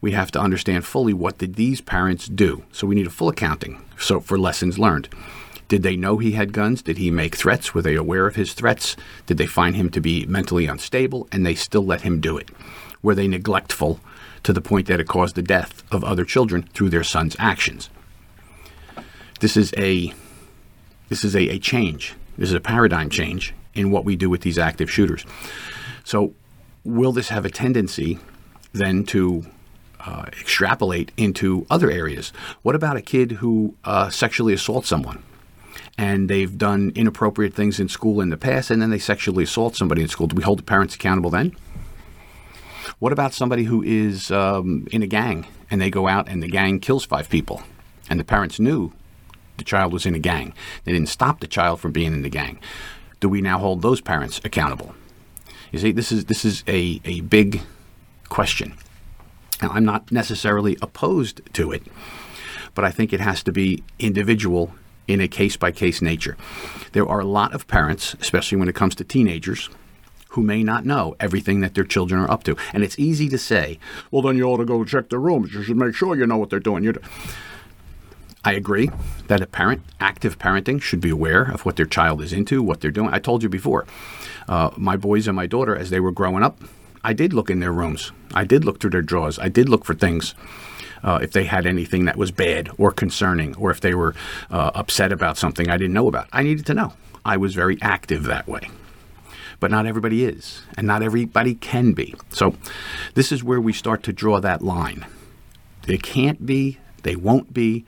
we 0.00 0.10
have 0.12 0.32
to 0.32 0.40
understand 0.40 0.84
fully 0.84 1.14
what 1.14 1.38
did 1.38 1.54
these 1.54 1.80
parents 1.80 2.26
do. 2.26 2.64
So 2.72 2.88
we 2.88 2.96
need 2.96 3.06
a 3.06 3.10
full 3.10 3.28
accounting 3.28 3.80
so 4.02 4.20
for 4.20 4.38
lessons 4.38 4.78
learned. 4.78 5.08
Did 5.68 5.82
they 5.82 5.96
know 5.96 6.18
he 6.18 6.32
had 6.32 6.52
guns? 6.52 6.82
Did 6.82 6.98
he 6.98 7.10
make 7.10 7.34
threats? 7.34 7.72
Were 7.72 7.80
they 7.80 7.94
aware 7.94 8.26
of 8.26 8.36
his 8.36 8.52
threats? 8.52 8.96
Did 9.26 9.38
they 9.38 9.46
find 9.46 9.74
him 9.74 9.88
to 9.90 10.00
be 10.00 10.26
mentally 10.26 10.66
unstable 10.66 11.28
and 11.32 11.46
they 11.46 11.54
still 11.54 11.84
let 11.84 12.02
him 12.02 12.20
do 12.20 12.36
it? 12.36 12.50
Were 13.02 13.14
they 13.14 13.26
neglectful 13.26 14.00
to 14.42 14.52
the 14.52 14.60
point 14.60 14.86
that 14.88 15.00
it 15.00 15.08
caused 15.08 15.34
the 15.34 15.42
death 15.42 15.82
of 15.90 16.04
other 16.04 16.24
children 16.24 16.64
through 16.74 16.90
their 16.90 17.04
son's 17.04 17.36
actions? 17.38 17.88
This 19.40 19.56
is 19.56 19.72
a 19.76 20.12
this 21.08 21.24
is 21.24 21.34
a, 21.34 21.48
a 21.48 21.58
change. 21.58 22.14
This 22.38 22.50
is 22.50 22.54
a 22.54 22.60
paradigm 22.60 23.10
change 23.10 23.54
in 23.74 23.90
what 23.90 24.04
we 24.04 24.16
do 24.16 24.28
with 24.30 24.42
these 24.42 24.58
active 24.58 24.90
shooters. 24.90 25.24
So 26.04 26.34
will 26.84 27.12
this 27.12 27.28
have 27.28 27.44
a 27.44 27.50
tendency 27.50 28.18
then 28.72 29.04
to 29.04 29.46
uh, 30.06 30.24
extrapolate 30.40 31.12
into 31.16 31.66
other 31.70 31.90
areas. 31.90 32.32
What 32.62 32.74
about 32.74 32.96
a 32.96 33.02
kid 33.02 33.32
who 33.32 33.74
uh, 33.84 34.10
sexually 34.10 34.52
assaults 34.52 34.88
someone? 34.88 35.22
And 35.98 36.28
they've 36.28 36.56
done 36.56 36.92
inappropriate 36.94 37.54
things 37.54 37.78
in 37.78 37.88
school 37.88 38.20
in 38.20 38.30
the 38.30 38.36
past, 38.36 38.70
and 38.70 38.80
then 38.80 38.90
they 38.90 38.98
sexually 38.98 39.44
assault 39.44 39.76
somebody 39.76 40.02
in 40.02 40.08
school. 40.08 40.26
Do 40.26 40.36
we 40.36 40.42
hold 40.42 40.58
the 40.58 40.64
parents 40.64 40.94
accountable 40.94 41.30
then? 41.30 41.54
What 42.98 43.12
about 43.12 43.34
somebody 43.34 43.64
who 43.64 43.82
is 43.82 44.30
um, 44.30 44.86
in 44.92 45.02
a 45.02 45.06
gang 45.06 45.46
and 45.70 45.80
they 45.80 45.90
go 45.90 46.08
out 46.08 46.28
and 46.28 46.42
the 46.42 46.48
gang 46.48 46.80
kills 46.80 47.04
five 47.04 47.28
people, 47.28 47.62
and 48.08 48.18
the 48.18 48.24
parents 48.24 48.58
knew 48.58 48.92
the 49.56 49.64
child 49.64 49.92
was 49.92 50.06
in 50.06 50.14
a 50.14 50.18
gang? 50.18 50.54
They 50.84 50.92
didn't 50.92 51.08
stop 51.08 51.40
the 51.40 51.46
child 51.46 51.80
from 51.80 51.92
being 51.92 52.12
in 52.12 52.22
the 52.22 52.30
gang. 52.30 52.58
do 53.22 53.28
we 53.28 53.40
now 53.40 53.56
hold 53.58 53.80
those 53.80 54.00
parents 54.00 54.40
accountable? 54.44 54.94
You 55.70 55.78
see, 55.78 55.92
this 55.92 56.12
is 56.12 56.26
this 56.26 56.44
is 56.44 56.62
a, 56.66 57.00
a 57.04 57.22
big 57.22 57.62
question. 58.28 58.74
Now, 59.62 59.70
I'm 59.70 59.84
not 59.84 60.10
necessarily 60.10 60.76
opposed 60.82 61.40
to 61.54 61.70
it, 61.70 61.84
but 62.74 62.84
I 62.84 62.90
think 62.90 63.12
it 63.12 63.20
has 63.20 63.42
to 63.44 63.52
be 63.52 63.82
individual 63.98 64.74
in 65.06 65.20
a 65.20 65.28
case 65.28 65.56
by 65.56 65.70
case 65.70 66.02
nature. 66.02 66.36
There 66.92 67.08
are 67.08 67.20
a 67.20 67.24
lot 67.24 67.54
of 67.54 67.68
parents, 67.68 68.14
especially 68.20 68.58
when 68.58 68.68
it 68.68 68.74
comes 68.74 68.96
to 68.96 69.04
teenagers, 69.04 69.70
who 70.30 70.42
may 70.42 70.62
not 70.62 70.84
know 70.84 71.14
everything 71.20 71.60
that 71.60 71.74
their 71.74 71.84
children 71.84 72.20
are 72.20 72.30
up 72.30 72.42
to. 72.44 72.56
And 72.72 72.82
it's 72.82 72.98
easy 72.98 73.28
to 73.28 73.38
say, 73.38 73.78
well, 74.10 74.22
then 74.22 74.36
you 74.36 74.44
ought 74.44 74.56
to 74.56 74.64
go 74.64 74.84
check 74.84 75.10
their 75.10 75.20
rooms. 75.20 75.54
You 75.54 75.62
should 75.62 75.76
make 75.76 75.94
sure 75.94 76.16
you 76.16 76.26
know 76.26 76.38
what 76.38 76.50
they're 76.50 76.58
doing. 76.58 76.82
You're 76.82 76.94
I 78.44 78.54
agree 78.54 78.90
that 79.28 79.40
a 79.40 79.46
parent, 79.46 79.82
active 80.00 80.36
parenting, 80.36 80.82
should 80.82 81.00
be 81.00 81.10
aware 81.10 81.44
of 81.44 81.64
what 81.64 81.76
their 81.76 81.86
child 81.86 82.20
is 82.20 82.32
into, 82.32 82.60
what 82.60 82.80
they're 82.80 82.90
doing. 82.90 83.10
I 83.12 83.20
told 83.20 83.44
you 83.44 83.48
before, 83.48 83.86
uh, 84.48 84.70
my 84.76 84.96
boys 84.96 85.28
and 85.28 85.36
my 85.36 85.46
daughter, 85.46 85.76
as 85.76 85.90
they 85.90 86.00
were 86.00 86.10
growing 86.10 86.42
up, 86.42 86.58
I 87.04 87.12
did 87.12 87.32
look 87.32 87.50
in 87.50 87.60
their 87.60 87.72
rooms. 87.72 88.12
I 88.34 88.44
did 88.44 88.64
look 88.64 88.80
through 88.80 88.90
their 88.90 89.02
drawers. 89.02 89.38
I 89.38 89.48
did 89.48 89.68
look 89.68 89.84
for 89.84 89.94
things. 89.94 90.34
Uh, 91.02 91.18
if 91.20 91.32
they 91.32 91.44
had 91.44 91.66
anything 91.66 92.04
that 92.04 92.16
was 92.16 92.30
bad 92.30 92.70
or 92.78 92.92
concerning, 92.92 93.56
or 93.56 93.70
if 93.70 93.80
they 93.80 93.94
were 93.94 94.14
uh, 94.50 94.70
upset 94.74 95.10
about 95.10 95.36
something 95.36 95.68
I 95.68 95.76
didn't 95.76 95.94
know 95.94 96.06
about, 96.06 96.28
I 96.32 96.42
needed 96.44 96.64
to 96.66 96.74
know. 96.74 96.92
I 97.24 97.36
was 97.36 97.54
very 97.54 97.76
active 97.82 98.24
that 98.24 98.46
way. 98.46 98.70
But 99.58 99.70
not 99.70 99.86
everybody 99.86 100.24
is, 100.24 100.62
and 100.76 100.86
not 100.86 101.02
everybody 101.02 101.56
can 101.56 101.92
be. 101.92 102.14
So, 102.30 102.54
this 103.14 103.32
is 103.32 103.42
where 103.44 103.60
we 103.60 103.72
start 103.72 104.02
to 104.04 104.12
draw 104.12 104.40
that 104.40 104.62
line. 104.62 105.06
They 105.86 105.98
can't 105.98 106.44
be 106.46 106.78
they 107.02 107.16
won't 107.16 107.52
be 107.52 107.84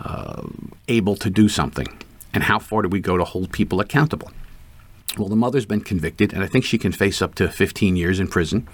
uh, 0.00 0.42
able 0.88 1.16
to 1.16 1.30
do 1.30 1.48
something. 1.48 1.86
And 2.34 2.44
how 2.44 2.58
far 2.58 2.82
do 2.82 2.88
we 2.88 3.00
go 3.00 3.16
to 3.16 3.24
hold 3.24 3.52
people 3.52 3.80
accountable? 3.80 4.30
Well, 5.16 5.28
the 5.28 5.36
mother's 5.36 5.66
been 5.66 5.80
convicted, 5.80 6.32
and 6.32 6.42
I 6.42 6.46
think 6.46 6.64
she 6.64 6.78
can 6.78 6.92
face 6.92 7.22
up 7.22 7.34
to 7.36 7.48
15 7.48 7.96
years 7.96 8.20
in 8.20 8.28
prison. 8.28 8.68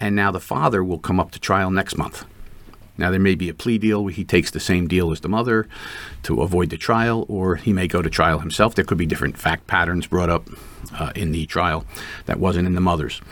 And 0.00 0.16
now 0.16 0.30
the 0.30 0.40
father 0.40 0.82
will 0.82 0.98
come 0.98 1.20
up 1.20 1.30
to 1.32 1.40
trial 1.40 1.70
next 1.70 1.98
month. 1.98 2.24
Now, 2.96 3.10
there 3.10 3.20
may 3.20 3.34
be 3.34 3.48
a 3.48 3.54
plea 3.54 3.78
deal 3.78 4.04
where 4.04 4.12
he 4.12 4.24
takes 4.24 4.50
the 4.50 4.60
same 4.60 4.86
deal 4.86 5.10
as 5.10 5.20
the 5.20 5.28
mother 5.28 5.66
to 6.24 6.42
avoid 6.42 6.68
the 6.68 6.76
trial, 6.76 7.24
or 7.28 7.56
he 7.56 7.72
may 7.72 7.86
go 7.86 8.02
to 8.02 8.10
trial 8.10 8.40
himself. 8.40 8.74
There 8.74 8.84
could 8.84 8.98
be 8.98 9.06
different 9.06 9.38
fact 9.38 9.66
patterns 9.66 10.06
brought 10.06 10.28
up 10.28 10.48
uh, 10.98 11.10
in 11.14 11.32
the 11.32 11.46
trial 11.46 11.86
that 12.26 12.38
wasn't 12.38 12.66
in 12.66 12.74
the 12.74 12.80
mother's. 12.80 13.22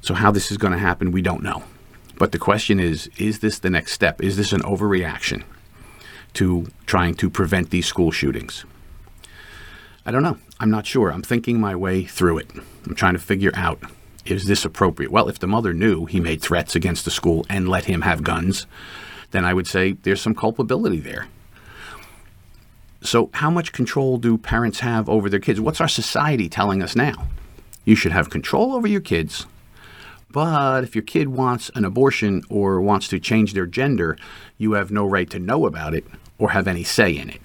So, 0.00 0.14
how 0.14 0.30
this 0.30 0.52
is 0.52 0.58
going 0.58 0.74
to 0.74 0.78
happen, 0.78 1.10
we 1.10 1.22
don't 1.22 1.42
know. 1.42 1.64
But 2.18 2.30
the 2.32 2.38
question 2.38 2.78
is 2.78 3.10
is 3.18 3.40
this 3.40 3.58
the 3.58 3.70
next 3.70 3.92
step? 3.92 4.22
Is 4.22 4.36
this 4.36 4.52
an 4.52 4.62
overreaction 4.62 5.42
to 6.34 6.68
trying 6.86 7.14
to 7.16 7.28
prevent 7.28 7.70
these 7.70 7.86
school 7.86 8.12
shootings? 8.12 8.64
I 10.06 10.10
don't 10.10 10.22
know. 10.22 10.38
I'm 10.60 10.70
not 10.70 10.86
sure. 10.86 11.12
I'm 11.12 11.22
thinking 11.22 11.60
my 11.60 11.74
way 11.74 12.04
through 12.04 12.38
it. 12.38 12.50
I'm 12.86 12.94
trying 12.94 13.14
to 13.14 13.18
figure 13.18 13.52
out 13.54 13.82
is 14.24 14.46
this 14.46 14.64
appropriate? 14.64 15.12
Well, 15.12 15.28
if 15.28 15.38
the 15.38 15.46
mother 15.46 15.74
knew 15.74 16.06
he 16.06 16.18
made 16.18 16.40
threats 16.40 16.74
against 16.74 17.04
the 17.04 17.10
school 17.10 17.44
and 17.50 17.68
let 17.68 17.84
him 17.84 18.00
have 18.00 18.22
guns, 18.22 18.66
then 19.32 19.44
I 19.44 19.52
would 19.52 19.66
say 19.66 19.92
there's 19.92 20.22
some 20.22 20.34
culpability 20.34 20.98
there. 20.98 21.26
So, 23.02 23.28
how 23.34 23.50
much 23.50 23.72
control 23.72 24.16
do 24.16 24.38
parents 24.38 24.80
have 24.80 25.10
over 25.10 25.28
their 25.28 25.40
kids? 25.40 25.60
What's 25.60 25.80
our 25.80 25.88
society 25.88 26.48
telling 26.48 26.82
us 26.82 26.96
now? 26.96 27.28
You 27.84 27.96
should 27.96 28.12
have 28.12 28.30
control 28.30 28.72
over 28.72 28.88
your 28.88 29.02
kids 29.02 29.44
but 30.34 30.82
if 30.82 30.96
your 30.96 31.04
kid 31.04 31.28
wants 31.28 31.70
an 31.76 31.84
abortion 31.84 32.42
or 32.48 32.80
wants 32.80 33.06
to 33.06 33.20
change 33.20 33.52
their 33.52 33.66
gender, 33.66 34.18
you 34.58 34.72
have 34.72 34.90
no 34.90 35.06
right 35.06 35.30
to 35.30 35.38
know 35.38 35.64
about 35.64 35.94
it 35.94 36.04
or 36.38 36.50
have 36.50 36.66
any 36.66 36.82
say 36.82 37.16
in 37.16 37.30
it. 37.30 37.40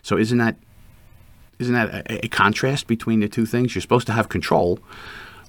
So 0.00 0.16
isn't 0.16 0.38
that 0.38 0.54
isn't 1.58 1.74
that 1.74 2.10
a, 2.10 2.24
a 2.26 2.28
contrast 2.28 2.86
between 2.86 3.20
the 3.20 3.28
two 3.28 3.46
things? 3.46 3.74
You're 3.74 3.82
supposed 3.82 4.06
to 4.06 4.12
have 4.12 4.28
control, 4.28 4.78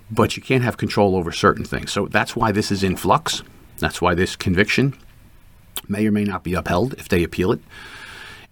but 0.09 0.35
you 0.35 0.43
can't 0.43 0.63
have 0.63 0.77
control 0.77 1.15
over 1.15 1.31
certain 1.31 1.65
things. 1.65 1.91
So 1.91 2.07
that's 2.07 2.35
why 2.35 2.51
this 2.51 2.71
is 2.71 2.83
in 2.83 2.95
flux. 2.95 3.43
That's 3.77 4.01
why 4.01 4.15
this 4.15 4.35
conviction 4.35 4.95
may 5.87 6.05
or 6.05 6.11
may 6.11 6.23
not 6.23 6.43
be 6.43 6.53
upheld 6.53 6.93
if 6.93 7.09
they 7.09 7.23
appeal 7.23 7.51
it. 7.51 7.59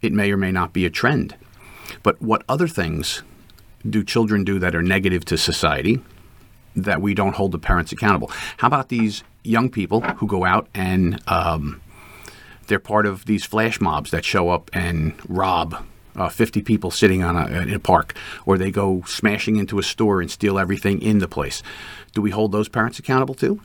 It 0.02 0.14
may 0.14 0.32
or 0.32 0.38
may 0.38 0.52
not 0.52 0.74
be 0.74 0.86
a 0.86 0.90
trend. 0.90 1.36
But 2.04 2.22
what 2.22 2.44
other 2.48 2.68
things 2.68 3.24
do 3.88 4.04
children 4.04 4.44
do 4.44 4.60
that 4.60 4.76
are 4.76 4.82
negative 4.82 5.26
to 5.26 5.38
society? 5.38 6.02
that 6.78 7.02
we 7.02 7.14
don't 7.14 7.36
hold 7.36 7.52
the 7.52 7.60
parents 7.60 7.92
accountable. 7.92 8.32
How 8.58 8.68
about 8.68 8.90
these 8.90 9.24
young 9.44 9.70
people 9.70 10.02
who 10.02 10.28
go 10.28 10.46
out 10.46 10.68
and 10.74 11.22
um, 11.28 11.82
they're 12.68 12.80
part 12.80 13.06
of 13.06 13.26
these 13.26 13.44
flash 13.44 13.82
mobs 13.82 14.12
that 14.12 14.24
show 14.24 14.50
up 14.50 14.70
and 14.74 15.14
rob 15.28 15.84
uh, 16.18 16.30
50 16.30 16.62
people 16.64 16.92
sitting 16.92 17.24
on 17.24 17.36
a, 17.36 17.62
in 17.62 17.74
a 17.74 17.80
park, 17.80 18.16
or 18.46 18.58
they 18.58 18.72
go 18.72 19.04
smashing 19.06 19.56
into 19.56 19.80
a 19.80 19.84
store 19.84 20.20
and 20.20 20.30
steal 20.30 20.60
everything 20.60 21.02
in 21.02 21.20
the 21.20 21.28
place. 21.28 21.64
Do 22.14 22.22
we 22.22 22.32
hold 22.32 22.52
those 22.52 22.70
parents 22.70 23.00
accountable 23.00 23.36
too? 23.36 23.62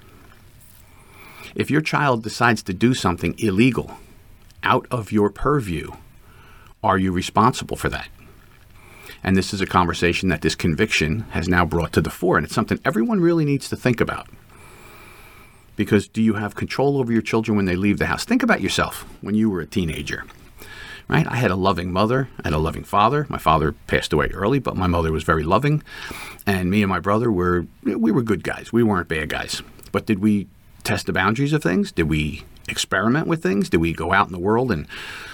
If 1.55 1.71
your 1.71 1.81
child 1.81 2.23
decides 2.23 2.63
to 2.65 2.73
do 2.73 2.95
something 2.95 3.35
illegal 3.39 3.99
out 4.63 4.87
of 4.91 5.13
your 5.13 5.31
purview, 5.31 5.91
are 6.83 6.99
you 6.99 7.13
responsible 7.13 7.77
for 7.77 7.89
that? 7.89 8.09
And 9.25 9.37
this 9.37 9.55
is 9.55 9.61
a 9.61 9.67
conversation 9.67 10.29
that 10.31 10.43
this 10.43 10.55
conviction 10.55 11.21
has 11.31 11.49
now 11.49 11.65
brought 11.65 11.93
to 11.93 12.01
the 12.01 12.11
fore. 12.11 12.37
And 12.37 12.45
it's 12.45 12.55
something 12.55 12.81
everyone 12.85 13.21
really 13.21 13.45
needs 13.45 13.69
to 13.69 13.77
think 13.77 14.01
about. 14.01 14.29
Because 15.77 16.09
do 16.09 16.21
you 16.21 16.35
have 16.35 16.55
control 16.55 16.99
over 16.99 17.13
your 17.13 17.23
children 17.23 17.57
when 17.57 17.67
they 17.67 17.77
leave 17.77 17.99
the 17.99 18.07
house? 18.07 18.25
Think 18.25 18.43
about 18.43 18.61
yourself 18.61 19.07
when 19.21 19.35
you 19.35 19.49
were 19.49 19.61
a 19.61 19.67
teenager. 19.67 20.25
Right? 21.09 21.27
I 21.27 21.37
had 21.37 21.51
a 21.51 21.57
loving 21.57 21.93
mother 21.93 22.29
and 22.45 22.55
a 22.55 22.59
loving 22.59 22.85
father. 22.85 23.27
My 23.29 23.39
father 23.39 23.73
passed 23.87 24.13
away 24.13 24.29
early, 24.29 24.59
but 24.59 24.77
my 24.77 24.87
mother 24.87 25.13
was 25.13 25.25
very 25.25 25.45
loving. 25.45 25.83
And 26.47 26.71
me 26.71 26.83
and 26.83 26.89
my 26.89 27.01
brother 27.01 27.31
were 27.31 27.67
we 27.83 28.11
were 28.11 28.23
good 28.23 28.43
guys. 28.45 28.73
We 28.73 28.83
weren't 28.83 29.09
bad 29.09 29.29
guys. 29.29 29.63
But 29.91 30.07
did 30.07 30.21
we 30.21 30.49
test 30.85 31.07
the 31.07 31.13
boundaries 31.13 31.53
of 31.53 31.63
things? 31.63 31.93
Did 31.93 32.09
we 32.09 32.45
experiment 32.69 33.27
with 33.27 33.43
things? 33.43 33.69
Did 33.69 33.79
we 33.79 33.93
go 33.93 34.13
out 34.13 34.27
in 34.27 34.33
the 34.33 34.39
world 34.39 34.71
and 34.73 34.87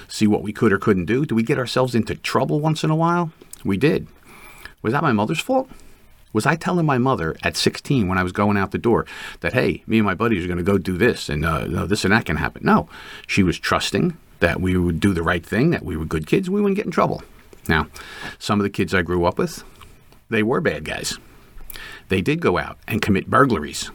see 0.09 0.27
what 0.27 0.43
we 0.43 0.53
could 0.53 0.73
or 0.73 0.79
couldn't 0.79 1.05
do? 1.05 1.25
Did 1.25 1.35
we 1.35 1.43
get 1.43 1.59
ourselves 1.59 1.95
into 1.95 2.15
trouble 2.15 2.61
once 2.61 2.83
in 2.83 2.91
a 2.91 2.97
while? 2.97 3.33
We 3.65 3.77
did. 3.77 4.09
Was 4.83 4.93
that 4.93 5.03
my 5.03 5.13
mother's 5.13 5.41
fault? 5.41 5.69
Was 6.33 6.47
I 6.47 6.57
telling 6.57 6.87
my 6.87 6.99
mother 6.99 7.37
at 7.43 7.57
16 7.57 8.07
when 8.07 8.19
I 8.19 8.23
was 8.23 8.33
going 8.33 8.57
out 8.57 8.71
the 8.71 8.79
door 8.79 9.07
that, 9.41 9.55
hey, 9.55 9.83
me 9.87 9.99
and 9.99 10.07
my 10.07 10.15
buddies 10.15 10.45
are 10.45 10.47
going 10.47 10.59
to 10.59 10.63
go 10.63 10.79
do 10.79 10.99
this 10.99 11.29
and 11.29 11.45
uh, 11.45 11.87
this 11.87 12.05
and 12.05 12.13
that 12.13 12.27
can 12.27 12.37
happen? 12.37 12.63
No. 12.65 12.89
She 13.27 13.43
was 13.43 13.59
trusting 13.59 14.17
that 14.41 14.61
we 14.61 14.77
would 14.77 15.01
do 15.01 15.13
the 15.13 15.23
right 15.23 15.45
thing, 15.45 15.71
that 15.71 15.85
we 15.85 15.97
were 15.97 16.05
good 16.05 16.27
kids, 16.27 16.49
we 16.49 16.61
wouldn't 16.61 16.77
get 16.77 16.87
in 16.87 16.93
trouble. 16.93 17.23
Now, 17.69 17.89
some 18.39 18.59
of 18.61 18.65
the 18.65 18.71
kids 18.71 18.95
I 18.95 19.03
grew 19.03 19.25
up 19.25 19.39
with, 19.39 19.63
they 20.31 20.43
were 20.43 20.61
bad 20.61 20.85
guys. 20.85 21.19
They 22.09 22.23
did 22.23 22.41
go 22.41 22.59
out 22.59 22.79
and 22.87 23.03
commit 23.03 23.29
burglaries. 23.29 23.91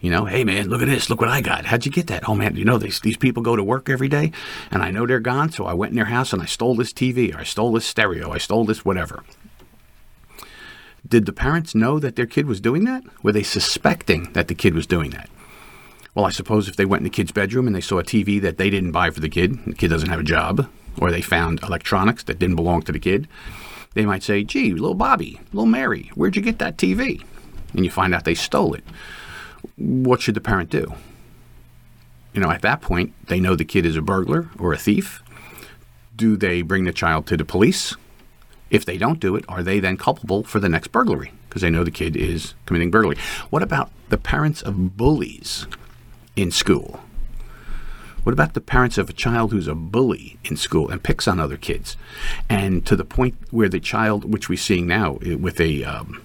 You 0.00 0.10
know, 0.10 0.26
hey 0.26 0.44
man, 0.44 0.68
look 0.68 0.82
at 0.82 0.88
this, 0.88 1.08
look 1.08 1.20
what 1.20 1.30
I 1.30 1.40
got. 1.40 1.64
How'd 1.64 1.86
you 1.86 1.92
get 1.92 2.08
that? 2.08 2.28
Oh 2.28 2.34
man, 2.34 2.56
you 2.56 2.64
know 2.64 2.76
these 2.76 3.00
these 3.00 3.16
people 3.16 3.42
go 3.42 3.56
to 3.56 3.64
work 3.64 3.88
every 3.88 4.08
day, 4.08 4.32
and 4.70 4.82
I 4.82 4.90
know 4.90 5.06
they're 5.06 5.20
gone, 5.20 5.50
so 5.50 5.64
I 5.64 5.72
went 5.72 5.90
in 5.90 5.96
their 5.96 6.04
house 6.06 6.34
and 6.34 6.42
I 6.42 6.46
stole 6.46 6.74
this 6.74 6.92
TV, 6.92 7.34
or 7.34 7.38
I 7.38 7.44
stole 7.44 7.72
this 7.72 7.86
stereo, 7.86 8.30
I 8.30 8.38
stole 8.38 8.66
this 8.66 8.84
whatever. 8.84 9.24
Did 11.08 11.26
the 11.26 11.32
parents 11.32 11.74
know 11.74 11.98
that 11.98 12.16
their 12.16 12.26
kid 12.26 12.46
was 12.46 12.60
doing 12.60 12.84
that? 12.84 13.04
Were 13.22 13.32
they 13.32 13.42
suspecting 13.42 14.32
that 14.32 14.48
the 14.48 14.54
kid 14.54 14.74
was 14.74 14.86
doing 14.86 15.10
that? 15.10 15.30
Well, 16.14 16.26
I 16.26 16.30
suppose 16.30 16.68
if 16.68 16.76
they 16.76 16.84
went 16.84 17.00
in 17.00 17.04
the 17.04 17.10
kid's 17.10 17.32
bedroom 17.32 17.66
and 17.66 17.74
they 17.74 17.80
saw 17.80 17.98
a 17.98 18.04
TV 18.04 18.40
that 18.40 18.56
they 18.56 18.70
didn't 18.70 18.92
buy 18.92 19.10
for 19.10 19.20
the 19.20 19.28
kid, 19.28 19.58
the 19.64 19.74
kid 19.74 19.88
doesn't 19.88 20.10
have 20.10 20.20
a 20.20 20.24
job, 20.24 20.68
or 20.98 21.10
they 21.10 21.22
found 21.22 21.62
electronics 21.62 22.22
that 22.24 22.38
didn't 22.38 22.56
belong 22.56 22.82
to 22.82 22.92
the 22.92 23.00
kid, 23.00 23.26
they 23.94 24.06
might 24.06 24.22
say, 24.22 24.44
gee, 24.44 24.72
little 24.72 24.94
Bobby, 24.94 25.40
little 25.52 25.66
Mary, 25.66 26.10
where'd 26.14 26.36
you 26.36 26.42
get 26.42 26.58
that 26.58 26.76
TV? 26.76 27.24
And 27.72 27.84
you 27.84 27.90
find 27.90 28.14
out 28.14 28.24
they 28.24 28.34
stole 28.34 28.74
it 28.74 28.84
what 29.76 30.20
should 30.20 30.34
the 30.34 30.40
parent 30.40 30.70
do? 30.70 30.94
You 32.32 32.40
know, 32.40 32.50
at 32.50 32.62
that 32.62 32.80
point, 32.80 33.12
they 33.28 33.40
know 33.40 33.54
the 33.54 33.64
kid 33.64 33.86
is 33.86 33.96
a 33.96 34.02
burglar 34.02 34.50
or 34.58 34.72
a 34.72 34.78
thief. 34.78 35.22
Do 36.16 36.36
they 36.36 36.62
bring 36.62 36.84
the 36.84 36.92
child 36.92 37.26
to 37.28 37.36
the 37.36 37.44
police? 37.44 37.94
If 38.70 38.84
they 38.84 38.98
don't 38.98 39.20
do 39.20 39.36
it, 39.36 39.44
are 39.48 39.62
they 39.62 39.78
then 39.78 39.96
culpable 39.96 40.42
for 40.42 40.58
the 40.58 40.68
next 40.68 40.88
burglary? 40.88 41.32
Because 41.48 41.62
they 41.62 41.70
know 41.70 41.84
the 41.84 41.90
kid 41.90 42.16
is 42.16 42.54
committing 42.66 42.90
burglary. 42.90 43.16
What 43.50 43.62
about 43.62 43.90
the 44.08 44.18
parents 44.18 44.62
of 44.62 44.96
bullies 44.96 45.66
in 46.36 46.50
school? 46.50 47.00
What 48.24 48.32
about 48.32 48.54
the 48.54 48.60
parents 48.60 48.96
of 48.96 49.10
a 49.10 49.12
child 49.12 49.52
who's 49.52 49.68
a 49.68 49.74
bully 49.74 50.38
in 50.44 50.56
school 50.56 50.88
and 50.88 51.02
picks 51.02 51.28
on 51.28 51.38
other 51.38 51.58
kids? 51.58 51.96
And 52.48 52.84
to 52.86 52.96
the 52.96 53.04
point 53.04 53.36
where 53.50 53.68
the 53.68 53.80
child, 53.80 54.24
which 54.24 54.48
we're 54.48 54.56
seeing 54.56 54.86
now 54.86 55.18
with 55.22 55.60
a 55.60 55.84
um, 55.84 56.22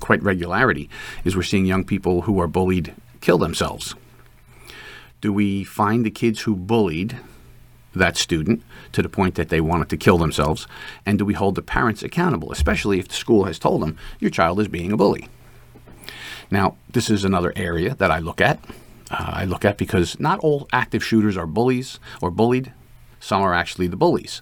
quite 0.00 0.22
regularity 0.22 0.88
is 1.24 1.36
we're 1.36 1.42
seeing 1.42 1.66
young 1.66 1.84
people 1.84 2.22
who 2.22 2.40
are 2.40 2.46
bullied 2.46 2.94
kill 3.20 3.38
themselves. 3.38 3.94
Do 5.20 5.32
we 5.32 5.64
find 5.64 6.06
the 6.06 6.10
kids 6.10 6.42
who 6.42 6.56
bullied 6.56 7.16
that 7.94 8.16
student 8.16 8.62
to 8.92 9.02
the 9.02 9.08
point 9.08 9.34
that 9.34 9.48
they 9.48 9.60
wanted 9.60 9.88
to 9.90 9.96
kill 9.96 10.18
themselves? 10.18 10.66
And 11.04 11.18
do 11.18 11.24
we 11.24 11.34
hold 11.34 11.54
the 11.54 11.62
parents 11.62 12.02
accountable, 12.02 12.52
especially 12.52 12.98
if 12.98 13.08
the 13.08 13.14
school 13.14 13.44
has 13.44 13.58
told 13.58 13.82
them 13.82 13.98
your 14.20 14.30
child 14.30 14.60
is 14.60 14.68
being 14.68 14.92
a 14.92 14.96
bully? 14.96 15.28
Now, 16.50 16.76
this 16.90 17.10
is 17.10 17.24
another 17.24 17.52
area 17.56 17.94
that 17.96 18.10
I 18.10 18.20
look 18.20 18.40
at. 18.40 18.60
Uh, 19.10 19.30
I 19.34 19.44
look 19.44 19.64
at 19.64 19.78
because 19.78 20.18
not 20.18 20.38
all 20.40 20.68
active 20.72 21.04
shooters 21.04 21.36
are 21.36 21.46
bullies 21.46 22.00
or 22.20 22.30
bullied. 22.30 22.72
Some 23.20 23.42
are 23.42 23.54
actually 23.54 23.86
the 23.86 23.96
bullies. 23.96 24.40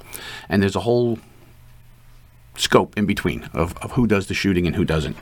And 0.48 0.62
there's 0.62 0.77
a 0.77 0.81
whole 0.81 1.18
scope 2.57 2.96
in 2.96 3.07
between 3.07 3.44
of, 3.53 3.77
of 3.79 3.92
who 3.92 4.07
does 4.07 4.27
the 4.27 4.35
shooting 4.35 4.66
and 4.66 4.77
who 4.77 4.85
doesn't. 4.85 5.16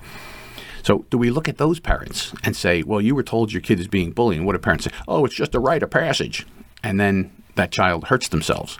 So, 0.82 1.04
do 1.10 1.18
we 1.18 1.30
look 1.30 1.48
at 1.48 1.58
those 1.58 1.78
parents 1.78 2.32
and 2.42 2.56
say, 2.56 2.82
well, 2.82 3.00
you 3.00 3.14
were 3.14 3.22
told 3.22 3.52
your 3.52 3.62
kid 3.62 3.78
is 3.78 3.86
being 3.86 4.10
bullied? 4.10 4.38
And 4.38 4.46
what 4.46 4.54
do 4.54 4.58
parents 4.58 4.84
say? 4.84 4.90
Oh, 5.06 5.24
it's 5.24 5.34
just 5.34 5.54
a 5.54 5.60
rite 5.60 5.82
of 5.84 5.90
passage. 5.90 6.44
And 6.82 6.98
then 6.98 7.30
that 7.54 7.70
child 7.70 8.08
hurts 8.08 8.28
themselves. 8.28 8.78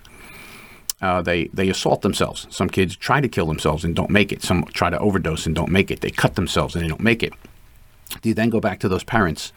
Uh, 1.01 1.23
they, 1.23 1.45
they 1.47 1.69
assault 1.69 2.03
themselves. 2.03 2.47
Some 2.51 2.69
kids 2.69 2.97
try 2.97 3.21
to 3.21 3.29
kill 3.29 3.47
themselves 3.47 3.85
and 3.85 3.95
don't 3.95 4.11
make 4.11 4.33
it. 4.33 4.43
Some 4.43 4.65
try 4.65 4.91
to 4.91 4.99
overdose 4.99 5.47
and 5.47 5.55
don't 5.55 5.71
make 5.71 5.91
it. 5.91 6.01
They 6.01 6.11
cut 6.11 6.35
themselves 6.35 6.75
and 6.75 6.85
they 6.85 6.89
don't 6.89 7.01
make 7.01 7.23
it. 7.23 7.33
Do 8.21 8.29
you 8.29 8.35
then 8.35 8.51
go 8.51 8.61
back 8.61 8.81
to 8.81 8.89
those 8.89 9.05
parents 9.05 9.53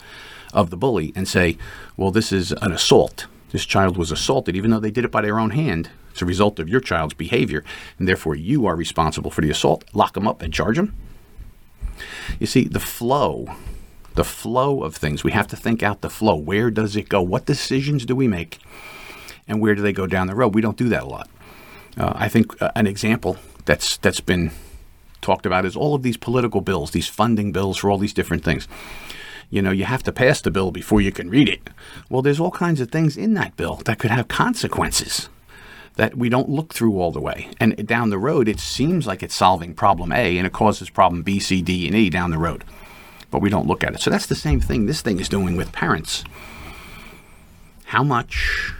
of 0.52 0.70
the 0.70 0.76
bully 0.76 1.12
and 1.14 1.28
say, 1.28 1.56
well, 1.96 2.10
this 2.10 2.32
is 2.32 2.52
an 2.52 2.72
assault? 2.72 3.26
This 3.52 3.64
child 3.64 3.96
was 3.96 4.10
assaulted, 4.10 4.56
even 4.56 4.70
though 4.70 4.80
they 4.80 4.90
did 4.90 5.04
it 5.04 5.10
by 5.10 5.22
their 5.22 5.38
own 5.38 5.50
hand. 5.50 5.90
It's 6.10 6.22
a 6.22 6.26
result 6.26 6.58
of 6.58 6.68
your 6.68 6.80
child's 6.80 7.14
behavior, 7.14 7.62
and 7.98 8.08
therefore 8.08 8.34
you 8.34 8.66
are 8.66 8.74
responsible 8.74 9.30
for 9.30 9.42
the 9.42 9.50
assault. 9.50 9.84
Lock 9.92 10.14
them 10.14 10.26
up 10.26 10.42
and 10.42 10.52
charge 10.52 10.76
them. 10.76 10.94
You 12.38 12.46
see, 12.46 12.64
the 12.64 12.80
flow, 12.80 13.54
the 14.14 14.24
flow 14.24 14.82
of 14.82 14.96
things, 14.96 15.22
we 15.22 15.32
have 15.32 15.46
to 15.48 15.56
think 15.56 15.82
out 15.82 16.00
the 16.00 16.10
flow. 16.10 16.34
Where 16.34 16.70
does 16.70 16.96
it 16.96 17.08
go? 17.08 17.22
What 17.22 17.46
decisions 17.46 18.04
do 18.04 18.16
we 18.16 18.28
make? 18.28 18.58
And 19.46 19.60
where 19.60 19.74
do 19.74 19.82
they 19.82 19.92
go 19.92 20.06
down 20.06 20.26
the 20.26 20.34
road? 20.34 20.54
We 20.54 20.60
don't 20.62 20.76
do 20.76 20.88
that 20.88 21.02
a 21.02 21.06
lot. 21.06 21.28
Uh, 21.96 22.12
I 22.14 22.28
think 22.28 22.60
uh, 22.60 22.70
an 22.74 22.86
example 22.86 23.36
that's 23.64 23.96
that's 23.98 24.20
been 24.20 24.50
talked 25.22 25.46
about 25.46 25.64
is 25.64 25.76
all 25.76 25.94
of 25.94 26.02
these 26.02 26.16
political 26.16 26.60
bills, 26.60 26.90
these 26.90 27.08
funding 27.08 27.52
bills 27.52 27.78
for 27.78 27.90
all 27.90 27.98
these 27.98 28.12
different 28.12 28.44
things. 28.44 28.68
You 29.50 29.62
know, 29.62 29.70
you 29.70 29.84
have 29.84 30.02
to 30.04 30.12
pass 30.12 30.40
the 30.40 30.50
bill 30.50 30.70
before 30.70 31.00
you 31.00 31.12
can 31.12 31.30
read 31.30 31.48
it. 31.48 31.70
Well, 32.10 32.22
there's 32.22 32.40
all 32.40 32.50
kinds 32.50 32.80
of 32.80 32.90
things 32.90 33.16
in 33.16 33.34
that 33.34 33.56
bill 33.56 33.76
that 33.84 33.98
could 33.98 34.10
have 34.10 34.28
consequences 34.28 35.28
that 35.96 36.16
we 36.16 36.28
don't 36.28 36.48
look 36.48 36.74
through 36.74 37.00
all 37.00 37.10
the 37.10 37.20
way. 37.20 37.48
And 37.58 37.86
down 37.86 38.10
the 38.10 38.18
road, 38.18 38.48
it 38.48 38.60
seems 38.60 39.06
like 39.06 39.22
it's 39.22 39.34
solving 39.34 39.74
problem 39.74 40.12
A 40.12 40.36
and 40.36 40.46
it 40.46 40.52
causes 40.52 40.90
problem 40.90 41.22
B, 41.22 41.40
C, 41.40 41.62
D, 41.62 41.86
and 41.86 41.96
E 41.96 42.10
down 42.10 42.30
the 42.30 42.38
road. 42.38 42.64
But 43.30 43.40
we 43.40 43.50
don't 43.50 43.66
look 43.66 43.82
at 43.82 43.94
it. 43.94 44.00
So 44.00 44.10
that's 44.10 44.26
the 44.26 44.34
same 44.34 44.60
thing 44.60 44.86
this 44.86 45.00
thing 45.00 45.18
is 45.18 45.28
doing 45.28 45.56
with 45.56 45.72
parents. 45.72 46.22
How 47.86 48.02
much 48.02 48.72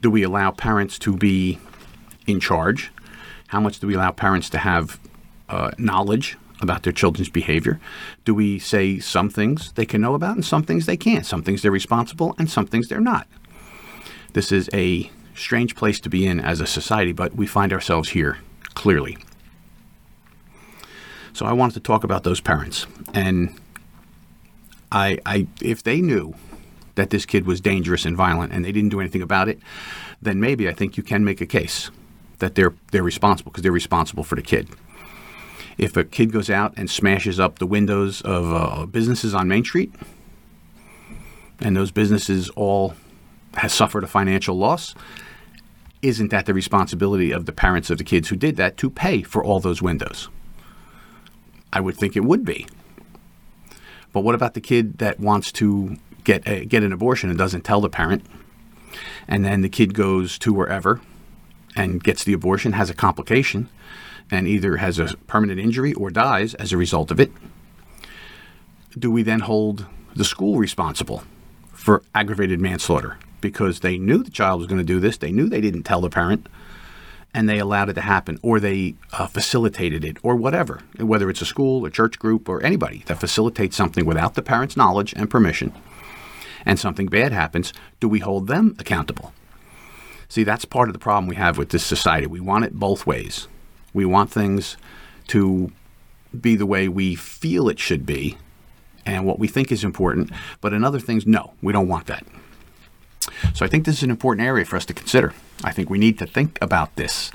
do 0.00 0.10
we 0.10 0.22
allow 0.22 0.50
parents 0.50 0.98
to 1.00 1.16
be 1.16 1.58
in 2.26 2.40
charge? 2.40 2.90
How 3.48 3.60
much 3.60 3.78
do 3.78 3.86
we 3.86 3.94
allow 3.94 4.10
parents 4.10 4.48
to 4.50 4.58
have 4.58 4.98
uh, 5.48 5.72
knowledge 5.78 6.36
about 6.64 6.82
their 6.82 6.92
children's 6.92 7.28
behavior? 7.28 7.78
Do 8.24 8.34
we 8.34 8.58
say 8.58 8.98
some 8.98 9.30
things 9.30 9.70
they 9.72 9.86
can 9.86 10.00
know 10.00 10.14
about 10.14 10.34
and 10.34 10.44
some 10.44 10.64
things 10.64 10.86
they 10.86 10.96
can't? 10.96 11.24
Some 11.24 11.42
things 11.42 11.62
they're 11.62 11.70
responsible 11.70 12.34
and 12.38 12.50
some 12.50 12.66
things 12.66 12.88
they're 12.88 13.00
not. 13.00 13.28
This 14.32 14.50
is 14.50 14.68
a 14.74 15.10
strange 15.36 15.76
place 15.76 16.00
to 16.00 16.08
be 16.08 16.26
in 16.26 16.40
as 16.40 16.60
a 16.60 16.66
society, 16.66 17.12
but 17.12 17.36
we 17.36 17.46
find 17.46 17.72
ourselves 17.72 18.10
here 18.10 18.38
clearly. 18.74 19.16
So 21.32 21.46
I 21.46 21.52
wanted 21.52 21.74
to 21.74 21.80
talk 21.80 22.04
about 22.04 22.22
those 22.22 22.40
parents, 22.40 22.86
and 23.12 23.58
I, 24.92 25.18
I, 25.26 25.48
if 25.60 25.82
they 25.82 26.00
knew 26.00 26.34
that 26.94 27.10
this 27.10 27.26
kid 27.26 27.44
was 27.44 27.60
dangerous 27.60 28.04
and 28.04 28.16
violent, 28.16 28.52
and 28.52 28.64
they 28.64 28.70
didn't 28.70 28.90
do 28.90 29.00
anything 29.00 29.22
about 29.22 29.48
it, 29.48 29.58
then 30.22 30.38
maybe 30.38 30.68
I 30.68 30.72
think 30.72 30.96
you 30.96 31.02
can 31.02 31.24
make 31.24 31.40
a 31.40 31.46
case 31.46 31.90
that 32.38 32.54
they're 32.54 32.74
they're 32.92 33.02
responsible 33.02 33.50
because 33.50 33.62
they're 33.62 33.72
responsible 33.72 34.22
for 34.22 34.36
the 34.36 34.42
kid. 34.42 34.68
If 35.76 35.96
a 35.96 36.04
kid 36.04 36.32
goes 36.32 36.50
out 36.50 36.74
and 36.76 36.90
smashes 36.90 37.40
up 37.40 37.58
the 37.58 37.66
windows 37.66 38.20
of 38.22 38.52
uh, 38.52 38.86
businesses 38.86 39.34
on 39.34 39.48
Main 39.48 39.64
Street, 39.64 39.92
and 41.60 41.76
those 41.76 41.90
businesses 41.90 42.48
all 42.50 42.94
has 43.54 43.72
suffered 43.72 44.04
a 44.04 44.08
financial 44.08 44.56
loss, 44.56 44.94
isn't 46.02 46.30
that 46.30 46.46
the 46.46 46.54
responsibility 46.54 47.32
of 47.32 47.46
the 47.46 47.52
parents 47.52 47.90
of 47.90 47.98
the 47.98 48.04
kids 48.04 48.28
who 48.28 48.36
did 48.36 48.56
that 48.56 48.76
to 48.76 48.90
pay 48.90 49.22
for 49.22 49.42
all 49.42 49.60
those 49.60 49.80
windows? 49.80 50.28
I 51.72 51.80
would 51.80 51.96
think 51.96 52.16
it 52.16 52.24
would 52.24 52.44
be. 52.44 52.66
But 54.12 54.20
what 54.20 54.34
about 54.34 54.54
the 54.54 54.60
kid 54.60 54.98
that 54.98 55.18
wants 55.18 55.50
to 55.52 55.96
get 56.22 56.46
a, 56.46 56.64
get 56.64 56.82
an 56.82 56.92
abortion 56.92 57.30
and 57.30 57.38
doesn't 57.38 57.62
tell 57.62 57.80
the 57.80 57.88
parent, 57.88 58.24
and 59.26 59.44
then 59.44 59.62
the 59.62 59.68
kid 59.68 59.94
goes 59.94 60.38
to 60.38 60.52
wherever 60.52 61.00
and 61.74 62.02
gets 62.02 62.22
the 62.22 62.32
abortion, 62.32 62.72
has 62.72 62.90
a 62.90 62.94
complication, 62.94 63.68
and 64.30 64.46
either 64.46 64.78
has 64.78 64.98
a 64.98 65.16
permanent 65.26 65.60
injury 65.60 65.92
or 65.94 66.10
dies 66.10 66.54
as 66.54 66.72
a 66.72 66.76
result 66.76 67.10
of 67.10 67.20
it? 67.20 67.30
Do 68.98 69.10
we 69.10 69.22
then 69.22 69.40
hold 69.40 69.86
the 70.14 70.24
school 70.24 70.58
responsible 70.58 71.24
for 71.72 72.02
aggravated 72.14 72.60
manslaughter 72.60 73.18
because 73.40 73.80
they 73.80 73.98
knew 73.98 74.22
the 74.22 74.30
child 74.30 74.58
was 74.58 74.66
going 74.66 74.78
to 74.78 74.84
do 74.84 75.00
this. 75.00 75.18
They 75.18 75.32
knew 75.32 75.48
they 75.48 75.60
didn't 75.60 75.82
tell 75.82 76.00
the 76.00 76.08
parent 76.08 76.48
and 77.34 77.48
they 77.48 77.58
allowed 77.58 77.90
it 77.90 77.94
to 77.94 78.00
happen 78.00 78.38
or 78.42 78.58
they 78.58 78.94
uh, 79.12 79.26
facilitated 79.26 80.04
it 80.04 80.16
or 80.22 80.36
whatever, 80.36 80.80
whether 80.98 81.28
it's 81.28 81.42
a 81.42 81.46
school, 81.46 81.84
a 81.84 81.90
church 81.90 82.18
group, 82.18 82.48
or 82.48 82.62
anybody 82.62 83.02
that 83.06 83.20
facilitates 83.20 83.76
something 83.76 84.06
without 84.06 84.34
the 84.34 84.42
parent's 84.42 84.76
knowledge 84.76 85.12
and 85.14 85.28
permission 85.28 85.72
and 86.64 86.78
something 86.78 87.06
bad 87.06 87.32
happens, 87.32 87.74
do 88.00 88.08
we 88.08 88.20
hold 88.20 88.46
them 88.46 88.74
accountable? 88.78 89.34
See, 90.28 90.44
that's 90.44 90.64
part 90.64 90.88
of 90.88 90.94
the 90.94 90.98
problem 90.98 91.26
we 91.26 91.36
have 91.36 91.58
with 91.58 91.68
this 91.68 91.84
society. 91.84 92.26
We 92.26 92.40
want 92.40 92.64
it 92.64 92.72
both 92.72 93.06
ways. 93.06 93.46
We 93.94 94.04
want 94.04 94.30
things 94.30 94.76
to 95.28 95.72
be 96.38 96.56
the 96.56 96.66
way 96.66 96.88
we 96.88 97.14
feel 97.14 97.68
it 97.68 97.78
should 97.78 98.04
be 98.04 98.36
and 99.06 99.24
what 99.24 99.38
we 99.38 99.48
think 99.48 99.70
is 99.70 99.84
important, 99.84 100.30
but 100.60 100.72
in 100.72 100.84
other 100.84 101.00
things, 101.00 101.26
no, 101.26 101.52
we 101.62 101.72
don't 101.72 101.88
want 101.88 102.06
that. 102.06 102.26
So 103.54 103.64
I 103.64 103.68
think 103.68 103.84
this 103.84 103.98
is 103.98 104.02
an 104.02 104.10
important 104.10 104.46
area 104.46 104.64
for 104.64 104.76
us 104.76 104.86
to 104.86 104.94
consider. 104.94 105.32
I 105.62 105.72
think 105.72 105.88
we 105.88 105.98
need 105.98 106.18
to 106.18 106.26
think 106.26 106.58
about 106.60 106.96
this 106.96 107.30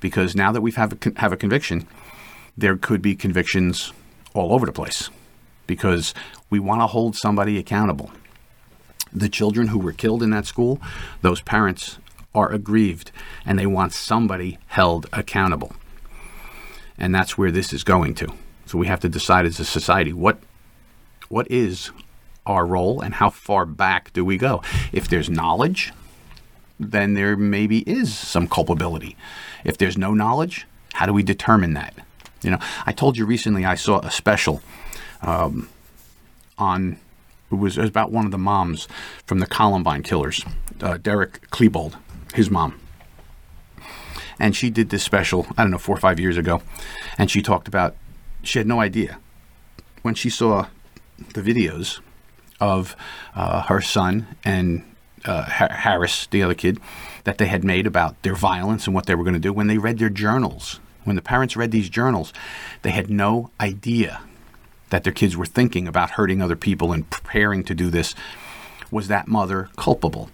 because 0.00 0.36
now 0.36 0.52
that 0.52 0.60
we 0.60 0.72
have 0.72 0.92
a, 0.92 1.20
have 1.20 1.32
a 1.32 1.36
conviction, 1.36 1.86
there 2.56 2.76
could 2.76 3.00
be 3.00 3.14
convictions 3.14 3.92
all 4.34 4.52
over 4.52 4.66
the 4.66 4.72
place 4.72 5.10
because 5.66 6.14
we 6.50 6.58
want 6.58 6.80
to 6.82 6.86
hold 6.86 7.16
somebody 7.16 7.58
accountable. 7.58 8.10
The 9.12 9.28
children 9.28 9.68
who 9.68 9.78
were 9.78 9.92
killed 9.92 10.22
in 10.22 10.30
that 10.30 10.46
school, 10.46 10.80
those 11.22 11.40
parents 11.40 11.98
are 12.34 12.52
aggrieved 12.52 13.12
and 13.46 13.58
they 13.58 13.66
want 13.66 13.92
somebody 13.92 14.58
held 14.66 15.06
accountable. 15.12 15.72
And 16.98 17.14
that's 17.14 17.36
where 17.36 17.50
this 17.50 17.72
is 17.72 17.84
going 17.84 18.14
to. 18.16 18.28
So 18.66 18.78
we 18.78 18.86
have 18.86 19.00
to 19.00 19.08
decide 19.08 19.46
as 19.46 19.60
a 19.60 19.64
society 19.64 20.12
what 20.12 20.38
what 21.28 21.50
is 21.50 21.90
our 22.46 22.66
role 22.66 23.00
and 23.00 23.14
how 23.14 23.30
far 23.30 23.64
back 23.64 24.12
do 24.12 24.24
we 24.24 24.36
go? 24.36 24.62
If 24.92 25.08
there's 25.08 25.30
knowledge, 25.30 25.92
then 26.78 27.14
there 27.14 27.36
maybe 27.36 27.78
is 27.80 28.16
some 28.16 28.46
culpability. 28.46 29.16
If 29.64 29.78
there's 29.78 29.96
no 29.96 30.12
knowledge, 30.12 30.66
how 30.92 31.06
do 31.06 31.12
we 31.12 31.22
determine 31.22 31.74
that? 31.74 31.94
You 32.42 32.50
know, 32.50 32.58
I 32.84 32.92
told 32.92 33.16
you 33.16 33.24
recently 33.24 33.64
I 33.64 33.74
saw 33.74 34.00
a 34.00 34.10
special 34.10 34.62
um, 35.22 35.68
on 36.58 36.98
it 37.50 37.56
was, 37.56 37.78
it 37.78 37.82
was 37.82 37.90
about 37.90 38.10
one 38.10 38.24
of 38.24 38.32
the 38.32 38.38
moms 38.38 38.88
from 39.26 39.38
the 39.38 39.46
Columbine 39.46 40.02
killers, 40.02 40.44
uh, 40.80 40.98
Derek 40.98 41.48
Klebold, 41.50 41.94
his 42.34 42.50
mom. 42.50 42.80
And 44.38 44.54
she 44.56 44.70
did 44.70 44.90
this 44.90 45.02
special, 45.02 45.46
I 45.56 45.62
don't 45.62 45.70
know, 45.70 45.78
four 45.78 45.96
or 45.96 46.00
five 46.00 46.18
years 46.18 46.36
ago. 46.36 46.62
And 47.18 47.30
she 47.30 47.42
talked 47.42 47.68
about, 47.68 47.96
she 48.42 48.58
had 48.58 48.66
no 48.66 48.80
idea. 48.80 49.18
When 50.02 50.14
she 50.14 50.30
saw 50.30 50.66
the 51.34 51.40
videos 51.40 52.00
of 52.60 52.96
uh, 53.34 53.62
her 53.62 53.80
son 53.80 54.26
and 54.44 54.84
uh, 55.24 55.44
Harris, 55.44 56.26
the 56.26 56.42
other 56.42 56.54
kid, 56.54 56.78
that 57.24 57.38
they 57.38 57.46
had 57.46 57.64
made 57.64 57.86
about 57.86 58.20
their 58.22 58.34
violence 58.34 58.86
and 58.86 58.94
what 58.94 59.06
they 59.06 59.14
were 59.14 59.24
going 59.24 59.34
to 59.34 59.40
do. 59.40 59.52
When 59.52 59.66
they 59.66 59.78
read 59.78 59.98
their 59.98 60.10
journals, 60.10 60.80
when 61.04 61.16
the 61.16 61.22
parents 61.22 61.56
read 61.56 61.70
these 61.70 61.88
journals, 61.88 62.32
they 62.82 62.90
had 62.90 63.10
no 63.10 63.50
idea 63.60 64.20
that 64.90 65.04
their 65.04 65.12
kids 65.12 65.36
were 65.36 65.46
thinking 65.46 65.88
about 65.88 66.10
hurting 66.10 66.42
other 66.42 66.56
people 66.56 66.92
and 66.92 67.08
preparing 67.08 67.64
to 67.64 67.74
do 67.74 67.90
this. 67.90 68.14
Was 68.90 69.08
that 69.08 69.26
mother 69.26 69.70
culpable 69.76 70.30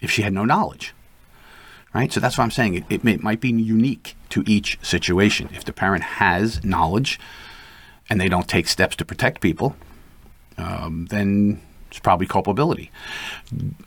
if 0.00 0.10
she 0.10 0.22
had 0.22 0.32
no 0.32 0.44
knowledge? 0.44 0.94
Right? 1.94 2.12
So 2.12 2.20
that's 2.20 2.38
why 2.38 2.44
I'm 2.44 2.50
saying 2.50 2.74
it, 2.74 2.84
it, 2.88 3.04
may, 3.04 3.12
it 3.12 3.22
might 3.22 3.40
be 3.40 3.50
unique 3.50 4.16
to 4.30 4.42
each 4.46 4.78
situation. 4.82 5.50
If 5.52 5.64
the 5.64 5.72
parent 5.72 6.02
has 6.04 6.64
knowledge 6.64 7.20
and 8.08 8.20
they 8.20 8.28
don't 8.28 8.48
take 8.48 8.66
steps 8.66 8.96
to 8.96 9.04
protect 9.04 9.40
people, 9.42 9.76
um, 10.56 11.06
then 11.10 11.60
it's 11.90 11.98
probably 11.98 12.26
culpability. 12.26 12.90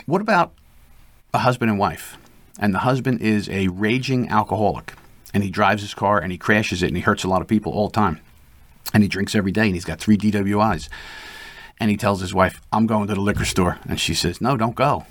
What 0.06 0.22
about 0.22 0.54
a 1.34 1.40
husband 1.40 1.72
and 1.72 1.80
wife? 1.80 2.18
And 2.60 2.74
the 2.74 2.80
husband 2.80 3.22
is 3.22 3.50
a 3.50 3.68
raging 3.70 4.30
alcoholic, 4.30 4.94
and 5.34 5.44
he 5.44 5.50
drives 5.50 5.82
his 5.82 5.94
car 5.94 6.20
and 6.20 6.32
he 6.32 6.38
crashes 6.38 6.82
it 6.82 6.88
and 6.88 6.96
he 6.96 7.02
hurts 7.02 7.24
a 7.24 7.28
lot 7.28 7.42
of 7.42 7.48
people 7.48 7.74
all 7.74 7.88
the 7.88 7.94
time. 7.94 8.22
And 8.94 9.04
he 9.04 9.10
drinks 9.10 9.36
every 9.36 9.52
day 9.52 9.66
and 9.66 9.74
he's 9.74 9.84
got 9.84 10.00
three 10.00 10.18
DWIs. 10.18 10.88
And 11.80 11.92
he 11.92 11.98
tells 11.98 12.22
his 12.22 12.34
wife, 12.34 12.62
I'm 12.72 12.88
going 12.88 13.08
to 13.08 13.16
the 13.16 13.20
liquor 13.20 13.44
store. 13.44 13.80
And 13.90 14.00
she 14.00 14.14
says, 14.14 14.40
No, 14.40 14.56
don't 14.56 14.76
go. 14.76 15.06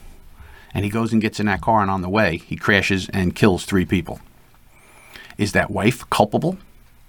And 0.75 0.85
he 0.85 0.91
goes 0.91 1.13
and 1.13 1.23
gets 1.23 1.39
in 1.39 1.47
that 1.47 1.61
car, 1.63 1.81
and 1.81 1.91
on 1.91 2.03
the 2.03 2.09
way, 2.09 2.39
he 2.39 2.57
crashes 2.57 3.09
and 3.11 3.35
kills 3.35 3.65
three 3.65 3.85
people. 3.85 4.21
Is 5.39 5.53
that 5.53 5.71
wife 5.71 6.09
culpable? 6.11 6.59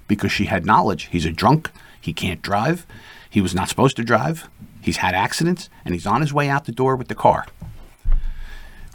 Because 0.08 0.32
she 0.32 0.46
had 0.46 0.66
knowledge. 0.66 1.10
He's 1.12 1.26
a 1.26 1.32
drunk, 1.32 1.72
he 2.00 2.14
can't 2.14 2.42
drive, 2.42 2.86
he 3.30 3.42
was 3.42 3.56
not 3.56 3.68
supposed 3.68 3.98
to 3.98 4.04
drive. 4.04 4.48
He's 4.82 4.98
had 4.98 5.16
accidents, 5.16 5.70
and 5.84 5.96
he's 5.96 6.06
on 6.06 6.22
his 6.22 6.32
way 6.32 6.48
out 6.48 6.66
the 6.66 6.72
door 6.72 6.96
with 6.96 7.08
the 7.08 7.16
car. 7.16 7.48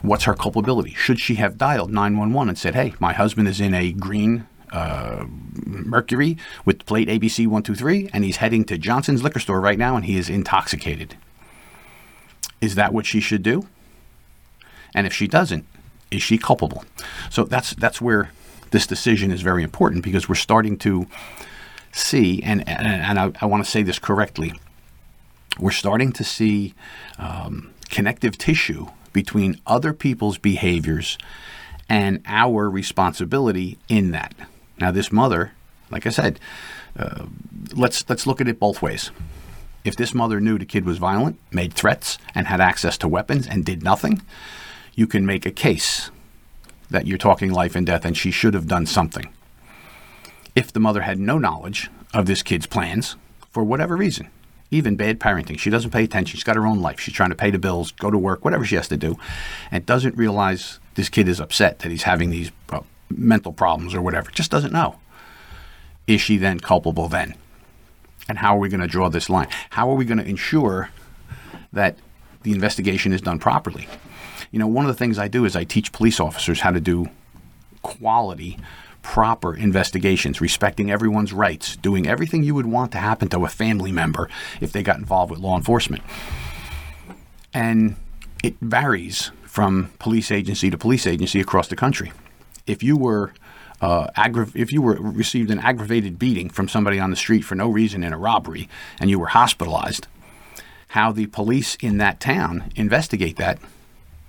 What's 0.02 0.24
her 0.24 0.34
culpability? 0.34 0.94
Should 0.94 1.18
she 1.18 1.34
have 1.34 1.58
dialed 1.58 1.92
911 1.92 2.48
and 2.48 2.58
said, 2.58 2.74
hey, 2.74 2.94
my 2.98 3.12
husband 3.12 3.48
is 3.48 3.60
in 3.60 3.74
a 3.74 3.92
green 3.92 4.46
uh, 4.72 5.26
Mercury 5.66 6.38
with 6.64 6.86
plate 6.86 7.08
ABC 7.08 7.40
123, 7.40 8.10
and 8.12 8.24
he's 8.24 8.36
heading 8.36 8.64
to 8.64 8.78
Johnson's 8.78 9.22
liquor 9.22 9.40
store 9.40 9.60
right 9.60 9.78
now 9.78 9.96
and 9.96 10.04
he 10.04 10.16
is 10.16 10.30
intoxicated. 10.30 11.16
Is 12.60 12.76
that 12.76 12.92
what 12.92 13.04
she 13.04 13.20
should 13.20 13.42
do? 13.42 13.66
And 14.94 15.06
if 15.06 15.12
she 15.12 15.28
doesn't, 15.28 15.66
is 16.10 16.22
she 16.22 16.38
culpable? 16.38 16.84
So 17.30 17.44
that's 17.44 17.74
that's 17.74 18.00
where 18.00 18.30
this 18.70 18.86
decision 18.86 19.30
is 19.30 19.42
very 19.42 19.62
important 19.62 20.04
because 20.04 20.28
we're 20.28 20.34
starting 20.34 20.76
to 20.78 21.06
see, 21.92 22.42
and 22.42 22.68
and, 22.68 22.86
and 22.86 23.18
I, 23.18 23.32
I 23.40 23.46
want 23.46 23.64
to 23.64 23.70
say 23.70 23.82
this 23.82 23.98
correctly. 23.98 24.52
We're 25.58 25.70
starting 25.72 26.12
to 26.12 26.24
see 26.24 26.74
um, 27.18 27.72
connective 27.90 28.38
tissue 28.38 28.86
between 29.12 29.60
other 29.66 29.92
people's 29.92 30.38
behaviors 30.38 31.18
and 31.88 32.22
our 32.26 32.70
responsibility 32.70 33.76
in 33.88 34.12
that. 34.12 34.34
Now, 34.78 34.90
this 34.90 35.10
mother, 35.10 35.52
like 35.90 36.06
I 36.06 36.10
said, 36.10 36.38
uh, 36.98 37.26
let's 37.74 38.08
let's 38.08 38.26
look 38.26 38.40
at 38.40 38.48
it 38.48 38.58
both 38.58 38.80
ways. 38.80 39.10
If 39.84 39.96
this 39.96 40.14
mother 40.14 40.40
knew 40.40 40.58
the 40.58 40.66
kid 40.66 40.84
was 40.84 40.98
violent, 40.98 41.38
made 41.50 41.72
threats, 41.72 42.18
and 42.34 42.46
had 42.46 42.60
access 42.60 42.98
to 42.98 43.08
weapons 43.08 43.46
and 43.46 43.64
did 43.64 43.82
nothing, 43.82 44.22
you 44.94 45.06
can 45.06 45.24
make 45.26 45.46
a 45.46 45.50
case 45.50 46.10
that 46.90 47.06
you're 47.06 47.18
talking 47.18 47.52
life 47.52 47.76
and 47.76 47.86
death 47.86 48.04
and 48.04 48.16
she 48.16 48.30
should 48.30 48.54
have 48.54 48.66
done 48.66 48.86
something. 48.86 49.32
If 50.54 50.72
the 50.72 50.80
mother 50.80 51.02
had 51.02 51.18
no 51.18 51.38
knowledge 51.38 51.90
of 52.12 52.26
this 52.26 52.42
kid's 52.42 52.66
plans, 52.66 53.16
for 53.50 53.62
whatever 53.64 53.96
reason, 53.96 54.28
even 54.70 54.96
bad 54.96 55.18
parenting, 55.18 55.58
she 55.58 55.70
doesn't 55.70 55.90
pay 55.90 56.04
attention, 56.04 56.36
she's 56.36 56.44
got 56.44 56.56
her 56.56 56.66
own 56.66 56.80
life, 56.80 57.00
she's 57.00 57.14
trying 57.14 57.30
to 57.30 57.36
pay 57.36 57.50
the 57.50 57.58
bills, 57.58 57.92
go 57.92 58.10
to 58.10 58.18
work, 58.18 58.44
whatever 58.44 58.64
she 58.64 58.76
has 58.76 58.88
to 58.88 58.96
do, 58.96 59.16
and 59.70 59.86
doesn't 59.86 60.16
realize 60.16 60.78
this 60.94 61.08
kid 61.08 61.28
is 61.28 61.40
upset 61.40 61.80
that 61.80 61.90
he's 61.90 62.04
having 62.04 62.30
these 62.30 62.50
uh, 62.70 62.80
mental 63.08 63.52
problems 63.52 63.94
or 63.94 64.02
whatever, 64.02 64.30
just 64.30 64.50
doesn't 64.50 64.72
know. 64.72 64.98
Is 66.06 66.20
she 66.20 66.36
then 66.36 66.60
culpable 66.60 67.08
then? 67.08 67.34
And 68.28 68.38
how 68.38 68.56
are 68.56 68.58
we 68.58 68.68
going 68.68 68.80
to 68.80 68.86
draw 68.86 69.08
this 69.08 69.30
line? 69.30 69.48
How 69.70 69.90
are 69.90 69.94
we 69.94 70.04
going 70.04 70.18
to 70.18 70.24
ensure 70.24 70.90
that 71.72 71.96
the 72.42 72.52
investigation 72.52 73.12
is 73.12 73.20
done 73.20 73.38
properly? 73.38 73.88
You 74.50 74.58
know, 74.58 74.66
one 74.66 74.84
of 74.84 74.88
the 74.88 74.98
things 74.98 75.18
I 75.18 75.28
do 75.28 75.44
is 75.44 75.54
I 75.54 75.64
teach 75.64 75.92
police 75.92 76.18
officers 76.18 76.60
how 76.60 76.70
to 76.70 76.80
do 76.80 77.08
quality, 77.82 78.58
proper 79.02 79.54
investigations, 79.54 80.40
respecting 80.40 80.90
everyone's 80.90 81.32
rights, 81.32 81.76
doing 81.76 82.06
everything 82.06 82.42
you 82.42 82.54
would 82.54 82.66
want 82.66 82.92
to 82.92 82.98
happen 82.98 83.28
to 83.28 83.44
a 83.44 83.48
family 83.48 83.92
member 83.92 84.28
if 84.60 84.72
they 84.72 84.82
got 84.82 84.98
involved 84.98 85.30
with 85.30 85.40
law 85.40 85.56
enforcement. 85.56 86.02
And 87.54 87.96
it 88.42 88.56
varies 88.60 89.30
from 89.44 89.90
police 89.98 90.30
agency 90.30 90.70
to 90.70 90.78
police 90.78 91.06
agency 91.06 91.40
across 91.40 91.68
the 91.68 91.76
country. 91.76 92.12
If 92.66 92.82
you 92.82 92.96
were 92.96 93.32
uh, 93.80 94.08
aggra- 94.16 94.54
if 94.54 94.72
you 94.72 94.82
were 94.82 94.94
received 95.00 95.50
an 95.50 95.58
aggravated 95.58 96.18
beating 96.18 96.50
from 96.50 96.68
somebody 96.68 96.98
on 96.98 97.10
the 97.10 97.16
street 97.16 97.42
for 97.42 97.54
no 97.54 97.68
reason 97.68 98.04
in 98.04 98.12
a 98.12 98.18
robbery 98.18 98.68
and 98.98 99.08
you 99.08 99.18
were 99.18 99.28
hospitalized, 99.28 100.06
how 100.88 101.12
the 101.12 101.26
police 101.26 101.76
in 101.76 101.98
that 101.98 102.20
town 102.20 102.70
investigate 102.76 103.36
that 103.36 103.58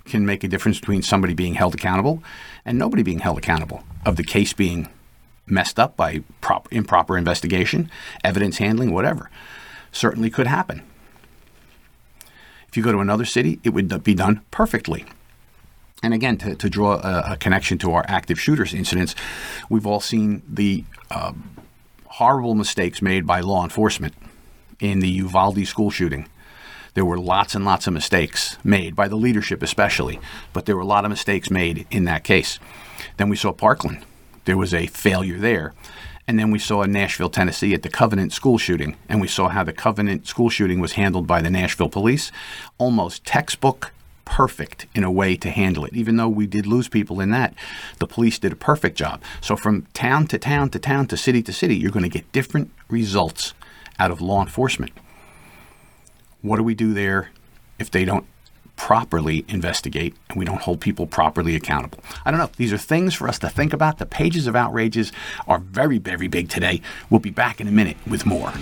can 0.04 0.26
make 0.26 0.44
a 0.44 0.48
difference 0.48 0.80
between 0.80 1.02
somebody 1.02 1.34
being 1.34 1.54
held 1.54 1.74
accountable 1.74 2.22
and 2.64 2.78
nobody 2.78 3.02
being 3.02 3.20
held 3.20 3.38
accountable 3.38 3.84
of 4.04 4.16
the 4.16 4.24
case 4.24 4.52
being 4.52 4.88
messed 5.46 5.78
up 5.78 5.96
by 5.96 6.22
prop- 6.40 6.72
improper 6.72 7.16
investigation, 7.16 7.90
evidence 8.24 8.58
handling, 8.58 8.92
whatever. 8.92 9.30
Certainly 9.90 10.30
could 10.30 10.46
happen. 10.46 10.82
If 12.68 12.76
you 12.76 12.82
go 12.82 12.92
to 12.92 12.98
another 12.98 13.24
city, 13.24 13.60
it 13.62 13.70
would 13.70 14.02
be 14.02 14.14
done 14.14 14.40
perfectly. 14.50 15.04
And 16.02 16.14
again, 16.14 16.38
to, 16.38 16.56
to 16.56 16.70
draw 16.70 16.94
a, 16.94 17.32
a, 17.32 17.36
connection 17.36 17.78
to 17.78 17.92
our 17.92 18.04
active 18.08 18.40
shooters 18.40 18.74
incidents, 18.74 19.14
we've 19.68 19.86
all 19.86 20.00
seen 20.00 20.42
the 20.48 20.84
uh, 21.10 21.32
horrible 22.06 22.54
mistakes 22.54 23.00
made 23.00 23.26
by 23.26 23.40
law 23.40 23.62
enforcement 23.62 24.14
in 24.80 24.98
the 24.98 25.08
Uvalde 25.08 25.64
school 25.66 25.90
shooting 25.90 26.28
there 26.94 27.04
were 27.04 27.18
lots 27.18 27.54
and 27.54 27.64
lots 27.64 27.86
of 27.86 27.94
mistakes 27.94 28.58
made 28.62 28.94
by 28.94 29.08
the 29.08 29.16
leadership, 29.16 29.62
especially, 29.62 30.20
but 30.52 30.66
there 30.66 30.76
were 30.76 30.82
a 30.82 30.86
lot 30.86 31.04
of 31.04 31.10
mistakes 31.10 31.50
made 31.50 31.86
in 31.90 32.04
that 32.04 32.24
case. 32.24 32.58
Then 33.16 33.28
we 33.28 33.36
saw 33.36 33.52
Parkland. 33.52 34.04
There 34.44 34.58
was 34.58 34.74
a 34.74 34.86
failure 34.86 35.38
there. 35.38 35.72
And 36.28 36.38
then 36.38 36.50
we 36.50 36.58
saw 36.58 36.84
Nashville, 36.84 37.30
Tennessee 37.30 37.74
at 37.74 37.82
the 37.82 37.88
Covenant 37.88 38.32
school 38.32 38.56
shooting, 38.56 38.96
and 39.08 39.20
we 39.20 39.26
saw 39.26 39.48
how 39.48 39.64
the 39.64 39.72
Covenant 39.72 40.26
school 40.26 40.50
shooting 40.50 40.78
was 40.78 40.92
handled 40.92 41.26
by 41.26 41.42
the 41.42 41.50
Nashville 41.50 41.88
police. 41.88 42.30
Almost 42.78 43.24
textbook 43.24 43.92
perfect 44.24 44.86
in 44.94 45.02
a 45.02 45.10
way 45.10 45.36
to 45.36 45.50
handle 45.50 45.84
it. 45.84 45.94
Even 45.94 46.16
though 46.16 46.28
we 46.28 46.46
did 46.46 46.66
lose 46.66 46.88
people 46.88 47.20
in 47.20 47.30
that, 47.30 47.54
the 47.98 48.06
police 48.06 48.38
did 48.38 48.52
a 48.52 48.56
perfect 48.56 48.96
job. 48.96 49.20
So 49.40 49.56
from 49.56 49.86
town 49.94 50.26
to 50.28 50.38
town 50.38 50.70
to 50.70 50.78
town 50.78 51.06
to 51.08 51.16
city 51.16 51.42
to 51.42 51.52
city, 51.52 51.76
you're 51.76 51.90
going 51.90 52.04
to 52.04 52.08
get 52.08 52.30
different 52.32 52.70
results 52.88 53.52
out 53.98 54.10
of 54.10 54.20
law 54.20 54.40
enforcement. 54.40 54.92
What 56.42 56.56
do 56.56 56.64
we 56.64 56.74
do 56.74 56.92
there 56.92 57.30
if 57.78 57.88
they 57.88 58.04
don't 58.04 58.26
properly 58.74 59.44
investigate 59.46 60.16
and 60.28 60.36
we 60.36 60.44
don't 60.44 60.60
hold 60.60 60.80
people 60.80 61.06
properly 61.06 61.54
accountable? 61.54 62.00
I 62.24 62.32
don't 62.32 62.40
know. 62.40 62.50
These 62.56 62.72
are 62.72 62.78
things 62.78 63.14
for 63.14 63.28
us 63.28 63.38
to 63.40 63.48
think 63.48 63.72
about. 63.72 63.98
The 63.98 64.06
pages 64.06 64.48
of 64.48 64.56
outrages 64.56 65.12
are 65.46 65.60
very, 65.60 65.98
very 65.98 66.26
big 66.26 66.48
today. 66.48 66.82
We'll 67.10 67.20
be 67.20 67.30
back 67.30 67.60
in 67.60 67.68
a 67.68 67.70
minute 67.70 67.96
with 68.08 68.26
more. 68.26 68.52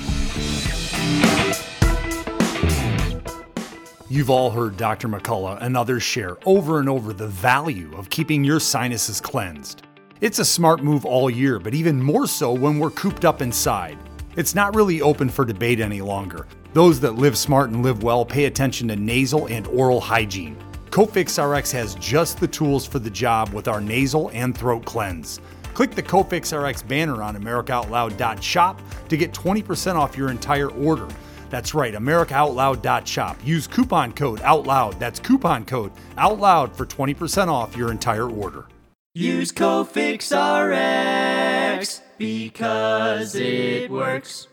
You've 4.11 4.29
all 4.29 4.51
heard 4.51 4.77
Dr. 4.77 5.09
McCullough 5.09 5.63
and 5.63 5.75
others 5.75 6.03
share 6.03 6.37
over 6.45 6.81
and 6.81 6.89
over 6.89 7.15
the 7.15 7.29
value 7.29 7.97
of 7.97 8.11
keeping 8.11 8.45
your 8.45 8.61
sinuses 8.61 9.23
cleansed. 9.23 9.85
It's 10.21 10.39
a 10.39 10.45
smart 10.45 10.83
move 10.83 11.07
all 11.07 11.31
year, 11.31 11.59
but 11.59 11.73
even 11.73 12.03
more 12.03 12.27
so 12.27 12.53
when 12.53 12.79
we're 12.79 12.91
cooped 12.91 13.25
up 13.25 13.41
inside. 13.41 13.97
It's 14.37 14.55
not 14.55 14.75
really 14.75 15.01
open 15.01 15.31
for 15.31 15.47
debate 15.47 15.81
any 15.81 16.03
longer. 16.03 16.47
Those 16.73 17.01
that 17.01 17.17
live 17.17 17.37
smart 17.37 17.71
and 17.71 17.83
live 17.83 18.03
well 18.03 18.25
pay 18.25 18.45
attention 18.45 18.89
to 18.89 18.97
nasal 18.97 19.47
and 19.47 19.67
oral 19.69 20.01
hygiene. 20.01 20.57
Cofix 20.91 21.39
RX 21.39 21.73
has 21.73 21.95
just 21.97 22.39
the 22.39 22.49
tools 22.49 22.87
for 22.87 22.99
the 22.99 23.11
job 23.11 23.49
with 23.51 23.69
our 23.69 23.81
nasal 23.81 24.31
and 24.33 24.57
throat 24.57 24.85
cleanse. 24.85 25.41
Click 25.75 25.93
the 25.93 26.03
Cofix 26.03 26.57
RX 26.57 26.83
banner 26.83 27.23
on 27.23 27.37
AmericaOutloud.shop 27.37 28.81
to 29.09 29.17
get 29.17 29.33
20% 29.33 29.95
off 29.95 30.17
your 30.17 30.31
entire 30.31 30.71
order. 30.71 31.09
That's 31.49 31.75
right, 31.75 31.95
AmericaOutloud.shop. 31.95 33.37
Use 33.45 33.67
coupon 33.67 34.13
code 34.13 34.41
OUTLOUD. 34.41 34.99
That's 35.01 35.19
coupon 35.19 35.65
code 35.65 35.93
OUTLOUD 36.17 36.77
for 36.77 36.87
20% 36.87 37.49
off 37.49 37.77
your 37.77 37.91
entire 37.91 38.31
order. 38.31 38.67
Use 39.15 39.51
Cofix 39.51 40.31
RX 40.31 42.01
because 42.17 43.35
it 43.35 43.91
works. 43.91 44.47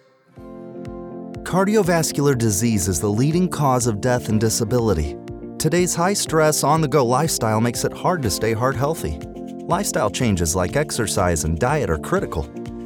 Cardiovascular 1.48 2.38
disease 2.38 2.90
is 2.90 3.00
the 3.00 3.10
leading 3.10 3.48
cause 3.48 3.88
of 3.88 4.02
death 4.02 4.28
and 4.28 4.38
disability. 4.38 5.16
Today's 5.58 5.96
high 5.96 6.12
stress, 6.12 6.62
on 6.62 6.82
the 6.82 6.90
go 6.90 7.06
lifestyle 7.06 7.62
makes 7.62 7.86
it 7.86 7.94
hard 7.94 8.22
to 8.24 8.30
stay 8.30 8.52
heart 8.52 8.76
healthy. 8.76 9.18
Lifestyle 9.64 10.10
changes 10.10 10.58
like 10.58 10.76
exercise 10.76 11.46
and 11.46 11.58
diet 11.58 11.90
are 11.90 11.98
critical, 11.98 12.44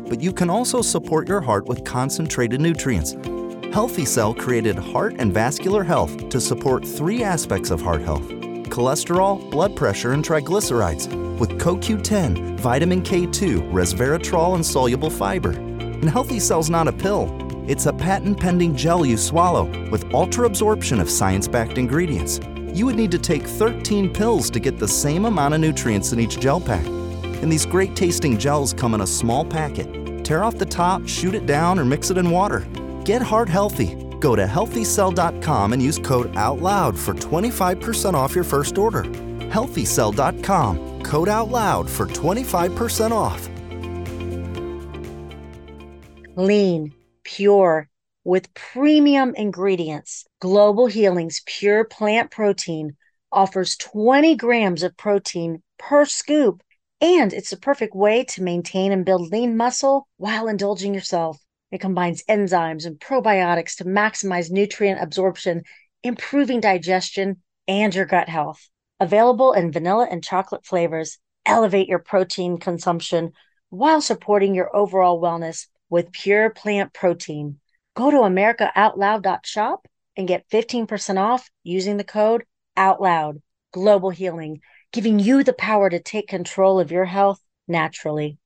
but 0.07 0.21
you 0.21 0.31
can 0.31 0.47
also 0.47 0.83
support 0.83 1.27
your 1.27 1.41
heart 1.41 1.65
with 1.65 1.83
concentrated 1.83 2.61
nutrients. 2.61 3.13
Healthy 3.73 4.05
Cell 4.05 4.31
created 4.31 4.77
Heart 4.77 5.15
and 5.17 5.33
Vascular 5.33 5.83
Health 5.83 6.29
to 6.29 6.39
support 6.39 6.87
three 6.87 7.23
aspects 7.23 7.71
of 7.71 7.81
heart 7.81 8.03
health 8.03 8.27
cholesterol, 8.69 9.49
blood 9.49 9.75
pressure, 9.75 10.11
and 10.11 10.23
triglycerides, 10.23 11.39
with 11.39 11.49
CoQ10, 11.59 12.59
vitamin 12.59 13.01
K2, 13.01 13.71
resveratrol, 13.71 14.53
and 14.53 14.63
soluble 14.63 15.09
fiber. 15.09 15.49
And 15.49 16.07
Healthy 16.07 16.39
Cell's 16.39 16.69
not 16.69 16.87
a 16.87 16.93
pill, 16.93 17.25
it's 17.67 17.85
a 17.85 17.93
patent 17.93 18.39
pending 18.39 18.75
gel 18.75 19.05
you 19.05 19.17
swallow 19.17 19.65
with 19.89 20.13
ultra 20.13 20.45
absorption 20.45 20.99
of 20.99 21.09
science 21.09 21.47
backed 21.47 21.77
ingredients. 21.77 22.39
You 22.73 22.85
would 22.85 22.95
need 22.95 23.11
to 23.11 23.19
take 23.19 23.43
13 23.43 24.13
pills 24.13 24.49
to 24.49 24.59
get 24.59 24.79
the 24.79 24.87
same 24.87 25.25
amount 25.25 25.53
of 25.53 25.59
nutrients 25.59 26.11
in 26.11 26.19
each 26.19 26.39
gel 26.39 26.59
pack. 26.59 26.85
And 26.85 27.51
these 27.51 27.65
great 27.65 27.95
tasting 27.95 28.37
gels 28.37 28.73
come 28.73 28.93
in 28.93 29.01
a 29.01 29.07
small 29.07 29.45
packet. 29.45 30.23
Tear 30.23 30.43
off 30.43 30.57
the 30.57 30.65
top, 30.65 31.07
shoot 31.07 31.35
it 31.35 31.45
down, 31.45 31.79
or 31.79 31.85
mix 31.85 32.09
it 32.09 32.17
in 32.17 32.31
water. 32.31 32.65
Get 33.03 33.21
heart 33.21 33.49
healthy. 33.49 33.95
Go 34.19 34.35
to 34.35 34.45
healthycell.com 34.45 35.73
and 35.73 35.81
use 35.81 35.97
code 35.97 36.33
OUTLOUD 36.35 36.97
for 36.97 37.13
25% 37.13 38.13
off 38.13 38.35
your 38.35 38.43
first 38.43 38.77
order. 38.77 39.03
Healthycell.com, 39.03 41.03
code 41.03 41.27
OUTLOUD 41.27 41.89
for 41.89 42.05
25% 42.05 43.11
off. 43.11 43.49
Lean 46.37 46.93
pure, 47.23 47.89
with 48.23 48.53
premium 48.53 49.33
ingredients. 49.35 50.25
Global 50.39 50.87
Healing's 50.87 51.41
pure 51.45 51.83
plant 51.83 52.31
protein 52.31 52.95
offers 53.31 53.77
20 53.77 54.35
grams 54.35 54.83
of 54.83 54.97
protein 54.97 55.63
per 55.77 56.05
scoop, 56.05 56.61
and 56.99 57.33
it's 57.33 57.49
the 57.49 57.57
perfect 57.57 57.95
way 57.95 58.23
to 58.25 58.43
maintain 58.43 58.91
and 58.91 59.05
build 59.05 59.31
lean 59.31 59.57
muscle 59.57 60.07
while 60.17 60.47
indulging 60.47 60.93
yourself. 60.93 61.39
It 61.71 61.81
combines 61.81 62.23
enzymes 62.29 62.85
and 62.85 62.99
probiotics 62.99 63.77
to 63.77 63.85
maximize 63.85 64.51
nutrient 64.51 65.01
absorption, 65.01 65.63
improving 66.03 66.59
digestion 66.59 67.41
and 67.67 67.95
your 67.95 68.05
gut 68.05 68.27
health. 68.27 68.69
Available 68.99 69.53
in 69.53 69.71
vanilla 69.71 70.07
and 70.11 70.23
chocolate 70.23 70.65
flavors, 70.65 71.17
elevate 71.45 71.87
your 71.87 71.99
protein 71.99 72.57
consumption 72.57 73.31
while 73.69 74.01
supporting 74.01 74.53
your 74.53 74.75
overall 74.75 75.21
wellness 75.21 75.67
with 75.91 76.11
pure 76.11 76.49
plant 76.49 76.93
protein. 76.93 77.59
Go 77.95 78.09
to 78.09 78.17
americaoutloud.shop 78.17 79.87
and 80.17 80.27
get 80.27 80.49
15% 80.49 81.17
off 81.17 81.47
using 81.63 81.97
the 81.97 82.03
code 82.03 82.45
OUTLOUD. 82.75 83.41
Global 83.71 84.09
Healing, 84.09 84.59
giving 84.91 85.19
you 85.19 85.43
the 85.43 85.53
power 85.53 85.89
to 85.89 85.99
take 85.99 86.27
control 86.27 86.79
of 86.79 86.91
your 86.91 87.05
health 87.05 87.39
naturally. 87.67 88.37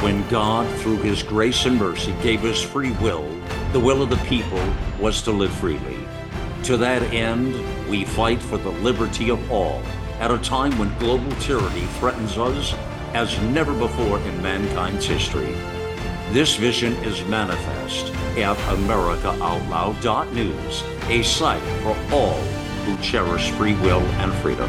When 0.00 0.26
God, 0.28 0.66
through 0.78 0.96
His 1.02 1.22
grace 1.22 1.66
and 1.66 1.76
mercy, 1.76 2.14
gave 2.22 2.46
us 2.46 2.62
free 2.62 2.92
will, 2.92 3.28
the 3.72 3.80
will 3.80 4.02
of 4.02 4.08
the 4.08 4.16
people 4.26 4.62
was 4.98 5.20
to 5.22 5.30
live 5.30 5.52
freely. 5.52 5.98
To 6.64 6.78
that 6.78 7.02
end, 7.12 7.54
we 7.90 8.06
fight 8.06 8.40
for 8.40 8.56
the 8.56 8.70
liberty 8.70 9.30
of 9.30 9.52
all 9.52 9.82
at 10.18 10.30
a 10.30 10.38
time 10.38 10.78
when 10.78 10.98
global 10.98 11.30
tyranny 11.36 11.84
threatens 11.98 12.38
us 12.38 12.74
as 13.14 13.40
never 13.42 13.72
before 13.74 14.18
in 14.20 14.42
mankind's 14.42 15.06
history. 15.06 15.54
This 16.32 16.56
vision 16.56 16.94
is 17.04 17.24
manifest 17.24 18.12
at 18.38 18.56
AmericaOutloud.news, 18.56 20.84
a 21.08 21.22
site 21.22 21.62
for 21.82 21.96
all 22.12 22.40
who 22.84 22.96
cherish 23.02 23.50
free 23.52 23.74
will 23.74 24.02
and 24.20 24.32
freedom. 24.34 24.68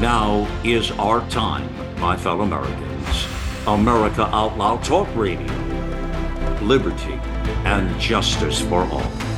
Now 0.00 0.46
is 0.62 0.90
our 0.92 1.26
time, 1.30 1.68
my 1.98 2.16
fellow 2.16 2.42
Americans. 2.42 3.26
America 3.66 4.28
Out 4.32 4.56
Loud 4.58 4.84
Talk 4.84 5.08
Radio. 5.16 5.52
Liberty 6.60 7.18
and 7.64 7.98
justice 7.98 8.60
for 8.60 8.84
all. 8.84 9.35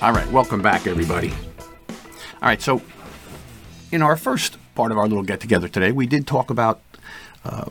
All 0.00 0.12
right, 0.12 0.30
welcome 0.30 0.62
back, 0.62 0.86
everybody. 0.86 1.32
All 1.90 2.42
right, 2.42 2.62
so 2.62 2.80
in 3.90 4.00
our 4.00 4.16
first 4.16 4.56
part 4.76 4.92
of 4.92 4.98
our 4.98 5.08
little 5.08 5.24
get 5.24 5.40
together 5.40 5.66
today, 5.66 5.90
we 5.90 6.06
did 6.06 6.24
talk 6.24 6.50
about 6.50 6.80
uh, 7.44 7.68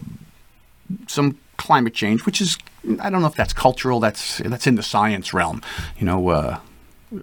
some 1.07 1.37
climate 1.55 1.93
change, 1.93 2.25
which 2.25 2.41
is 2.41 2.57
I 2.99 3.09
don't 3.09 3.21
know 3.21 3.27
if 3.27 3.35
that's 3.35 3.53
cultural. 3.53 4.01
That's 4.01 4.39
that's 4.39 4.67
in 4.67 4.75
the 4.75 4.83
science 4.83 5.33
realm, 5.33 5.61
you 5.97 6.05
know. 6.05 6.27
Uh, 6.27 6.59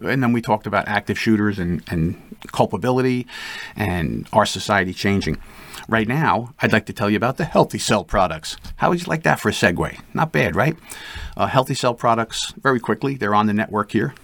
and 0.00 0.22
then 0.22 0.32
we 0.32 0.40
talked 0.40 0.66
about 0.66 0.88
active 0.88 1.18
shooters 1.18 1.58
and, 1.58 1.82
and 1.88 2.38
culpability 2.52 3.26
and 3.76 4.26
our 4.32 4.46
society 4.46 4.94
changing. 4.94 5.36
Right 5.86 6.08
now, 6.08 6.54
I'd 6.62 6.72
like 6.72 6.86
to 6.86 6.94
tell 6.94 7.10
you 7.10 7.18
about 7.18 7.36
the 7.36 7.44
Healthy 7.44 7.78
Cell 7.78 8.04
products. 8.04 8.56
How 8.76 8.88
would 8.88 9.02
you 9.02 9.06
like 9.06 9.22
that 9.24 9.38
for 9.38 9.50
a 9.50 9.52
segue? 9.52 10.00
Not 10.14 10.32
bad, 10.32 10.56
right? 10.56 10.78
Uh, 11.36 11.46
Healthy 11.48 11.74
Cell 11.74 11.92
products, 11.92 12.52
very 12.52 12.80
quickly, 12.80 13.16
they're 13.16 13.34
on 13.34 13.46
the 13.46 13.52
network 13.52 13.92
here. 13.92 14.14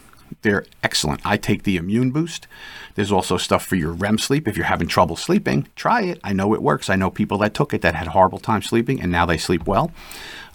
They're 0.43 0.65
excellent. 0.83 1.21
I 1.25 1.37
take 1.37 1.63
the 1.63 1.77
immune 1.77 2.11
boost. 2.11 2.47
There's 2.95 3.13
also 3.13 3.37
stuff 3.37 3.65
for 3.65 3.77
your 3.77 3.93
REM 3.93 4.19
sleep. 4.19 4.49
If 4.49 4.57
you're 4.57 4.67
having 4.67 4.89
trouble 4.89 5.17
sleeping, 5.17 5.69
try 5.77 6.03
it. 6.03 6.21
I 6.25 6.33
know 6.33 6.55
it 6.55 6.63
works. 6.63 6.91
I 6.91 6.97
know 6.97 7.11
people 7.11 7.39
that 7.39 7.55
took 7.55 7.73
it 7.73 7.83
that 7.83 7.95
had 7.95 8.09
horrible 8.09 8.39
time 8.39 8.63
sleeping 8.63 9.01
and 9.01 9.13
now 9.13 9.27
they 9.27 9.39
sleep 9.39 9.67
well. 9.67 9.93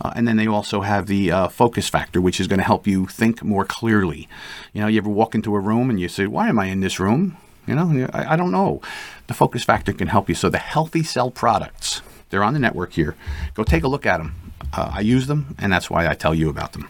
Uh, 0.02 0.12
and 0.16 0.28
then 0.28 0.38
they 0.38 0.48
also 0.48 0.82
have 0.82 1.08
the 1.08 1.32
uh, 1.32 1.48
focus 1.48 1.88
factor, 1.88 2.20
which 2.20 2.40
is 2.40 2.48
going 2.48 2.60
to 2.60 2.66
help 2.66 2.86
you 2.86 3.06
think 3.06 3.44
more 3.44 3.66
clearly. 3.66 4.28
You 4.74 4.82
know, 4.82 4.88
you 4.88 4.98
ever 4.98 5.10
walk 5.10 5.36
into 5.36 5.56
a 5.56 5.60
room 5.60 5.90
and 5.90 6.00
you 6.00 6.10
say, 6.10 6.28
Why 6.28 6.50
am 6.50 6.60
I 6.60 6.66
in 6.66 6.82
this 6.82 7.00
room? 7.00 7.38
You 7.66 7.76
know, 7.76 8.08
I, 8.14 8.34
I 8.34 8.36
don't 8.36 8.52
know. 8.52 8.82
The 9.28 9.34
focus 9.34 9.64
factor 9.64 9.94
can 9.94 10.08
help 10.08 10.30
you. 10.30 10.36
So 10.36 10.50
the 10.50 10.58
healthy 10.58 11.04
cell 11.04 11.32
products, 11.32 12.02
they're 12.30 12.44
on 12.44 12.54
the 12.54 12.60
network 12.60 12.94
here. 12.94 13.16
Go 13.54 13.64
take 13.64 13.84
a 13.84 13.88
look 13.88 14.06
at 14.06 14.18
them. 14.18 14.36
Uh, 14.74 14.92
I 14.96 15.00
use 15.00 15.28
them, 15.28 15.56
and 15.58 15.72
that's 15.72 15.90
why 15.90 16.08
I 16.08 16.14
tell 16.14 16.36
you 16.36 16.50
about 16.50 16.74
them. 16.74 16.90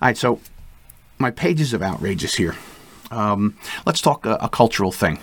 All 0.00 0.08
right, 0.08 0.16
so 0.16 0.40
my 1.18 1.30
pages 1.30 1.72
of 1.72 1.82
outrages 1.82 2.34
here. 2.34 2.54
Um, 3.10 3.56
let's 3.84 4.00
talk 4.00 4.26
a, 4.26 4.34
a, 4.40 4.48
cultural 4.48 4.92
thing. 4.92 5.18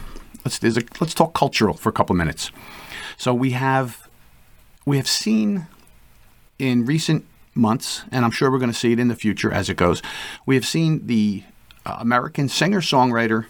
Let's 0.45 0.63
a, 0.63 0.83
let's 0.99 1.13
talk 1.13 1.33
cultural 1.33 1.73
for 1.73 1.89
a 1.89 1.91
couple 1.91 2.13
of 2.13 2.17
minutes. 2.17 2.51
So 3.17 3.33
we 3.33 3.51
have 3.51 4.07
we 4.85 4.97
have 4.97 5.07
seen 5.07 5.67
in 6.59 6.85
recent 6.85 7.25
months, 7.53 8.03
and 8.11 8.25
I'm 8.25 8.31
sure 8.31 8.49
we're 8.49 8.59
going 8.59 8.71
to 8.71 8.77
see 8.77 8.93
it 8.93 8.99
in 8.99 9.07
the 9.07 9.15
future 9.15 9.51
as 9.51 9.69
it 9.69 9.77
goes. 9.77 10.01
We 10.45 10.55
have 10.55 10.65
seen 10.65 11.07
the 11.07 11.43
uh, 11.85 11.97
American 11.99 12.47
singer 12.49 12.81
songwriter 12.81 13.45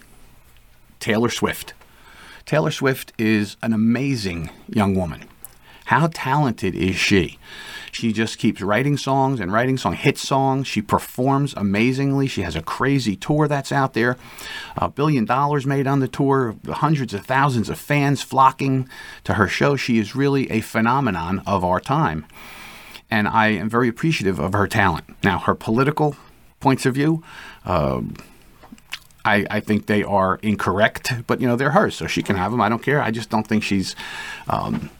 Taylor 1.00 1.28
Swift. 1.28 1.74
Taylor 2.46 2.70
Swift 2.70 3.12
is 3.18 3.56
an 3.62 3.72
amazing 3.72 4.50
young 4.68 4.94
woman. 4.94 5.28
How 5.86 6.08
talented 6.12 6.74
is 6.74 6.96
she? 6.96 7.38
She 7.94 8.12
just 8.12 8.38
keeps 8.38 8.60
writing 8.60 8.96
songs 8.96 9.38
and 9.38 9.52
writing 9.52 9.76
song 9.76 9.94
hit 9.94 10.18
songs. 10.18 10.66
She 10.66 10.82
performs 10.82 11.54
amazingly. 11.56 12.26
She 12.26 12.42
has 12.42 12.56
a 12.56 12.62
crazy 12.62 13.14
tour 13.14 13.46
that's 13.46 13.70
out 13.70 13.94
there. 13.94 14.16
A 14.76 14.88
billion 14.88 15.24
dollars 15.24 15.64
made 15.64 15.86
on 15.86 16.00
the 16.00 16.08
tour, 16.08 16.56
hundreds 16.66 17.14
of 17.14 17.24
thousands 17.24 17.68
of 17.68 17.78
fans 17.78 18.20
flocking 18.20 18.88
to 19.22 19.34
her 19.34 19.46
show. 19.46 19.76
She 19.76 19.98
is 19.98 20.16
really 20.16 20.50
a 20.50 20.60
phenomenon 20.60 21.40
of 21.46 21.64
our 21.64 21.78
time. 21.78 22.26
And 23.12 23.28
I 23.28 23.48
am 23.48 23.70
very 23.70 23.88
appreciative 23.88 24.40
of 24.40 24.54
her 24.54 24.66
talent. 24.66 25.04
Now, 25.22 25.38
her 25.38 25.54
political 25.54 26.16
points 26.58 26.84
of 26.86 26.94
view, 26.94 27.22
uh, 27.64 28.00
I, 29.24 29.46
I, 29.48 29.60
think 29.60 29.86
they 29.86 30.02
are 30.02 30.40
incorrect, 30.42 31.12
but 31.28 31.40
you 31.40 31.46
know 31.46 31.54
they're 31.54 31.70
hers, 31.70 31.94
so 31.94 32.08
she 32.08 32.24
can 32.24 32.34
have 32.34 32.50
them. 32.50 32.60
I 32.60 32.68
don't 32.68 32.82
care. 32.82 33.00
I 33.00 33.12
just 33.12 33.30
don't 33.30 33.46
think 33.46 33.62
she's, 33.62 33.94
um, 34.48 34.90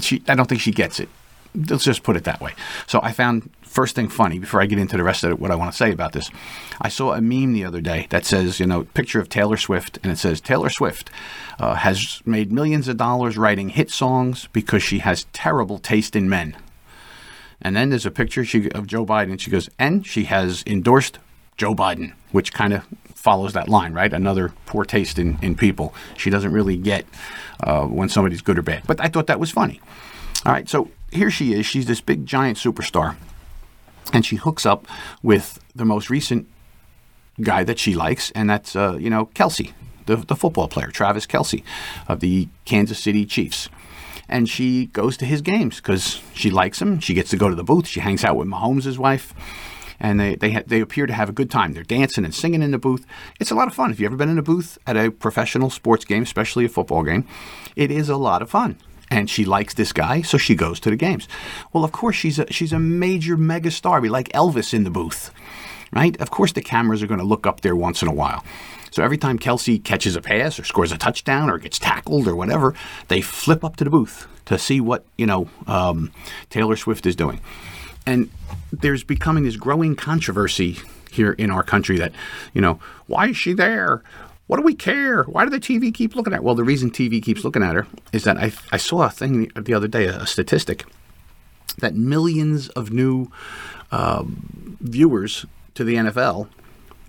she. 0.00 0.22
I 0.26 0.34
don't 0.34 0.48
think 0.48 0.60
she 0.60 0.72
gets 0.72 0.98
it. 0.98 1.08
Let's 1.54 1.84
just 1.84 2.02
put 2.02 2.16
it 2.16 2.24
that 2.24 2.40
way. 2.40 2.54
So 2.86 3.00
I 3.02 3.12
found 3.12 3.50
first 3.62 3.94
thing 3.94 4.08
funny 4.08 4.38
before 4.38 4.60
I 4.60 4.66
get 4.66 4.78
into 4.78 4.96
the 4.96 5.02
rest 5.02 5.24
of 5.24 5.40
what 5.40 5.50
I 5.50 5.54
want 5.54 5.72
to 5.72 5.76
say 5.76 5.92
about 5.92 6.12
this. 6.12 6.30
I 6.80 6.88
saw 6.88 7.12
a 7.12 7.20
meme 7.20 7.52
the 7.52 7.64
other 7.64 7.80
day 7.80 8.06
that 8.10 8.24
says, 8.24 8.60
you 8.60 8.66
know, 8.66 8.84
picture 8.84 9.20
of 9.20 9.28
Taylor 9.28 9.56
Swift, 9.56 9.98
and 10.02 10.12
it 10.12 10.16
says 10.16 10.40
Taylor 10.40 10.70
Swift 10.70 11.10
uh, 11.58 11.74
has 11.74 12.22
made 12.24 12.52
millions 12.52 12.88
of 12.88 12.96
dollars 12.96 13.36
writing 13.36 13.70
hit 13.70 13.90
songs 13.90 14.48
because 14.52 14.82
she 14.82 15.00
has 15.00 15.26
terrible 15.32 15.78
taste 15.78 16.16
in 16.16 16.28
men. 16.28 16.56
And 17.62 17.76
then 17.76 17.90
there's 17.90 18.06
a 18.06 18.10
picture 18.10 18.44
she, 18.44 18.70
of 18.70 18.86
Joe 18.86 19.04
Biden. 19.04 19.38
She 19.38 19.50
goes, 19.50 19.68
and 19.78 20.06
she 20.06 20.24
has 20.24 20.64
endorsed 20.66 21.18
Joe 21.56 21.74
Biden, 21.74 22.14
which 22.32 22.52
kind 22.52 22.72
of 22.72 22.86
follows 23.14 23.52
that 23.52 23.68
line, 23.68 23.92
right? 23.92 24.12
Another 24.12 24.52
poor 24.64 24.84
taste 24.84 25.18
in, 25.18 25.38
in 25.42 25.54
people. 25.54 25.94
She 26.16 26.30
doesn't 26.30 26.52
really 26.52 26.76
get 26.76 27.04
uh, 27.62 27.84
when 27.84 28.08
somebody's 28.08 28.40
good 28.40 28.58
or 28.58 28.62
bad. 28.62 28.84
But 28.86 29.00
I 29.00 29.08
thought 29.08 29.26
that 29.26 29.38
was 29.38 29.50
funny. 29.50 29.80
All 30.46 30.52
right, 30.52 30.66
so 30.68 30.90
here 31.12 31.30
she 31.30 31.52
is. 31.52 31.66
She's 31.66 31.86
this 31.86 32.00
big 32.00 32.26
giant 32.26 32.58
superstar, 32.58 33.16
and 34.12 34.24
she 34.24 34.36
hooks 34.36 34.66
up 34.66 34.86
with 35.22 35.58
the 35.74 35.84
most 35.84 36.10
recent 36.10 36.48
guy 37.40 37.64
that 37.64 37.78
she 37.78 37.94
likes, 37.94 38.30
and 38.32 38.48
that's 38.48 38.76
uh, 38.76 38.96
you 38.98 39.10
know 39.10 39.26
Kelce, 39.26 39.72
the 40.06 40.16
the 40.16 40.36
football 40.36 40.68
player, 40.68 40.88
Travis 40.88 41.26
Kelce, 41.26 41.62
of 42.08 42.20
the 42.20 42.48
Kansas 42.64 42.98
City 42.98 43.24
Chiefs. 43.24 43.68
And 44.28 44.48
she 44.48 44.86
goes 44.86 45.16
to 45.16 45.24
his 45.24 45.42
games 45.42 45.76
because 45.76 46.20
she 46.34 46.50
likes 46.50 46.80
him. 46.80 47.00
She 47.00 47.14
gets 47.14 47.30
to 47.30 47.36
go 47.36 47.48
to 47.48 47.56
the 47.56 47.64
booth. 47.64 47.88
She 47.88 47.98
hangs 47.98 48.22
out 48.22 48.36
with 48.36 48.46
Mahomes' 48.46 48.96
wife 48.96 49.34
and 49.98 50.18
they 50.18 50.34
they 50.36 50.52
ha- 50.52 50.62
they 50.66 50.80
appear 50.80 51.06
to 51.06 51.12
have 51.12 51.28
a 51.28 51.32
good 51.32 51.50
time. 51.50 51.72
They're 51.72 51.82
dancing 51.82 52.24
and 52.24 52.34
singing 52.34 52.62
in 52.62 52.70
the 52.70 52.78
booth. 52.78 53.04
It's 53.38 53.50
a 53.50 53.54
lot 53.54 53.68
of 53.68 53.74
fun. 53.74 53.90
If 53.90 54.00
you've 54.00 54.08
ever 54.08 54.16
been 54.16 54.28
in 54.28 54.38
a 54.38 54.42
booth 54.42 54.78
at 54.86 54.96
a 54.96 55.10
professional 55.10 55.68
sports 55.68 56.04
game, 56.04 56.22
especially 56.22 56.64
a 56.64 56.68
football 56.68 57.02
game, 57.02 57.26
it 57.76 57.90
is 57.90 58.08
a 58.08 58.16
lot 58.16 58.40
of 58.40 58.50
fun 58.50 58.78
and 59.10 59.28
she 59.28 59.44
likes 59.44 59.74
this 59.74 59.92
guy, 59.92 60.22
so 60.22 60.38
she 60.38 60.54
goes 60.54 60.80
to 60.80 60.90
the 60.90 60.96
games. 60.96 61.28
Well, 61.72 61.84
of 61.84 61.92
course, 61.92 62.16
she's 62.16 62.38
a, 62.38 62.50
she's 62.52 62.72
a 62.72 62.78
major 62.78 63.36
mega 63.36 63.70
star. 63.70 64.00
We 64.00 64.08
like 64.08 64.28
Elvis 64.30 64.72
in 64.72 64.84
the 64.84 64.90
booth, 64.90 65.32
right? 65.92 66.18
Of 66.20 66.30
course, 66.30 66.52
the 66.52 66.62
cameras 66.62 67.02
are 67.02 67.06
going 67.06 67.20
to 67.20 67.26
look 67.26 67.46
up 67.46 67.60
there 67.60 67.76
once 67.76 68.02
in 68.02 68.08
a 68.08 68.14
while. 68.14 68.44
So 68.92 69.02
every 69.02 69.18
time 69.18 69.38
Kelce 69.38 69.82
catches 69.82 70.16
a 70.16 70.20
pass 70.20 70.58
or 70.58 70.64
scores 70.64 70.92
a 70.92 70.98
touchdown 70.98 71.48
or 71.48 71.58
gets 71.58 71.78
tackled 71.78 72.26
or 72.26 72.34
whatever, 72.34 72.74
they 73.08 73.20
flip 73.20 73.64
up 73.64 73.76
to 73.76 73.84
the 73.84 73.90
booth 73.90 74.26
to 74.46 74.58
see 74.58 74.80
what 74.80 75.04
you 75.16 75.26
know 75.26 75.48
um, 75.66 76.12
Taylor 76.48 76.76
Swift 76.76 77.06
is 77.06 77.14
doing. 77.14 77.40
And 78.06 78.30
there's 78.72 79.04
becoming 79.04 79.44
this 79.44 79.56
growing 79.56 79.94
controversy 79.94 80.78
here 81.10 81.32
in 81.32 81.50
our 81.50 81.62
country 81.62 81.98
that, 81.98 82.12
you 82.54 82.60
know, 82.60 82.80
why 83.06 83.28
is 83.28 83.36
she 83.36 83.52
there? 83.52 84.02
What 84.50 84.56
do 84.56 84.64
we 84.64 84.74
care? 84.74 85.22
Why 85.22 85.44
do 85.44 85.50
the 85.50 85.60
TV 85.60 85.94
keep 85.94 86.16
looking 86.16 86.32
at? 86.32 86.38
Her? 86.38 86.42
Well, 86.42 86.56
the 86.56 86.64
reason 86.64 86.90
TV 86.90 87.22
keeps 87.22 87.44
looking 87.44 87.62
at 87.62 87.76
her 87.76 87.86
is 88.12 88.24
that 88.24 88.36
I, 88.36 88.50
I 88.72 88.78
saw 88.78 89.02
a 89.02 89.08
thing 89.08 89.48
the 89.54 89.72
other 89.72 89.86
day, 89.86 90.06
a, 90.06 90.26
statistic 90.26 90.84
that 91.78 91.94
millions 91.94 92.68
of 92.70 92.90
new 92.90 93.30
uh, 93.92 94.24
viewers 94.80 95.46
to 95.74 95.84
the 95.84 95.94
NFL 95.94 96.48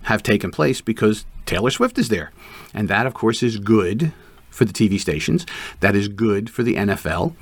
have 0.02 0.22
taken 0.22 0.52
place 0.52 0.80
because 0.80 1.26
Taylor 1.44 1.70
Swift 1.70 1.98
is 1.98 2.10
there, 2.10 2.30
and 2.72 2.86
that, 2.86 3.06
of 3.06 3.14
course, 3.14 3.42
is 3.42 3.58
good 3.58 4.12
for 4.48 4.64
the 4.64 4.72
TV 4.72 5.00
stations. 5.00 5.44
That 5.80 5.96
is 5.96 6.06
good 6.06 6.48
for 6.48 6.62
the 6.62 6.76
NFL, 6.76 7.34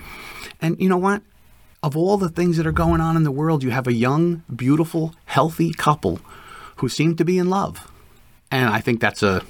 and 0.62 0.80
you 0.80 0.88
know 0.88 0.96
what? 0.96 1.20
Of 1.82 1.94
all 1.94 2.16
the 2.16 2.30
things 2.30 2.56
that 2.56 2.66
are 2.66 2.72
going 2.72 3.02
on 3.02 3.18
in 3.18 3.24
the 3.24 3.30
world, 3.30 3.62
you 3.62 3.70
have 3.70 3.86
a 3.86 3.92
young, 3.92 4.44
beautiful, 4.56 5.14
healthy 5.26 5.74
couple 5.74 6.20
who 6.76 6.88
seem 6.88 7.16
to 7.16 7.24
be 7.26 7.36
in 7.36 7.50
love. 7.50 7.92
And 8.50 8.70
I 8.70 8.80
think 8.80 9.00
that's 9.00 9.22
a 9.22 9.42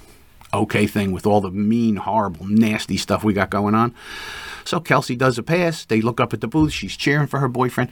okay 0.53 0.87
thing 0.87 1.13
with 1.13 1.27
all 1.27 1.41
the 1.41 1.51
mean, 1.51 1.97
horrible, 1.97 2.47
nasty 2.47 2.97
stuff 2.97 3.25
we 3.25 3.33
got 3.33 3.51
going 3.51 3.75
on. 3.75 3.95
So 4.65 4.81
Kelce 4.81 5.17
does 5.17 5.39
a 5.39 5.43
pass. 5.43 5.85
They 5.85 6.01
look 6.01 6.21
up 6.21 6.33
at 6.33 6.41
the 6.41 6.49
booth. 6.49 6.73
She's 6.73 6.97
cheering 6.97 7.27
for 7.27 7.39
her 7.41 7.49
boyfriend. 7.49 7.91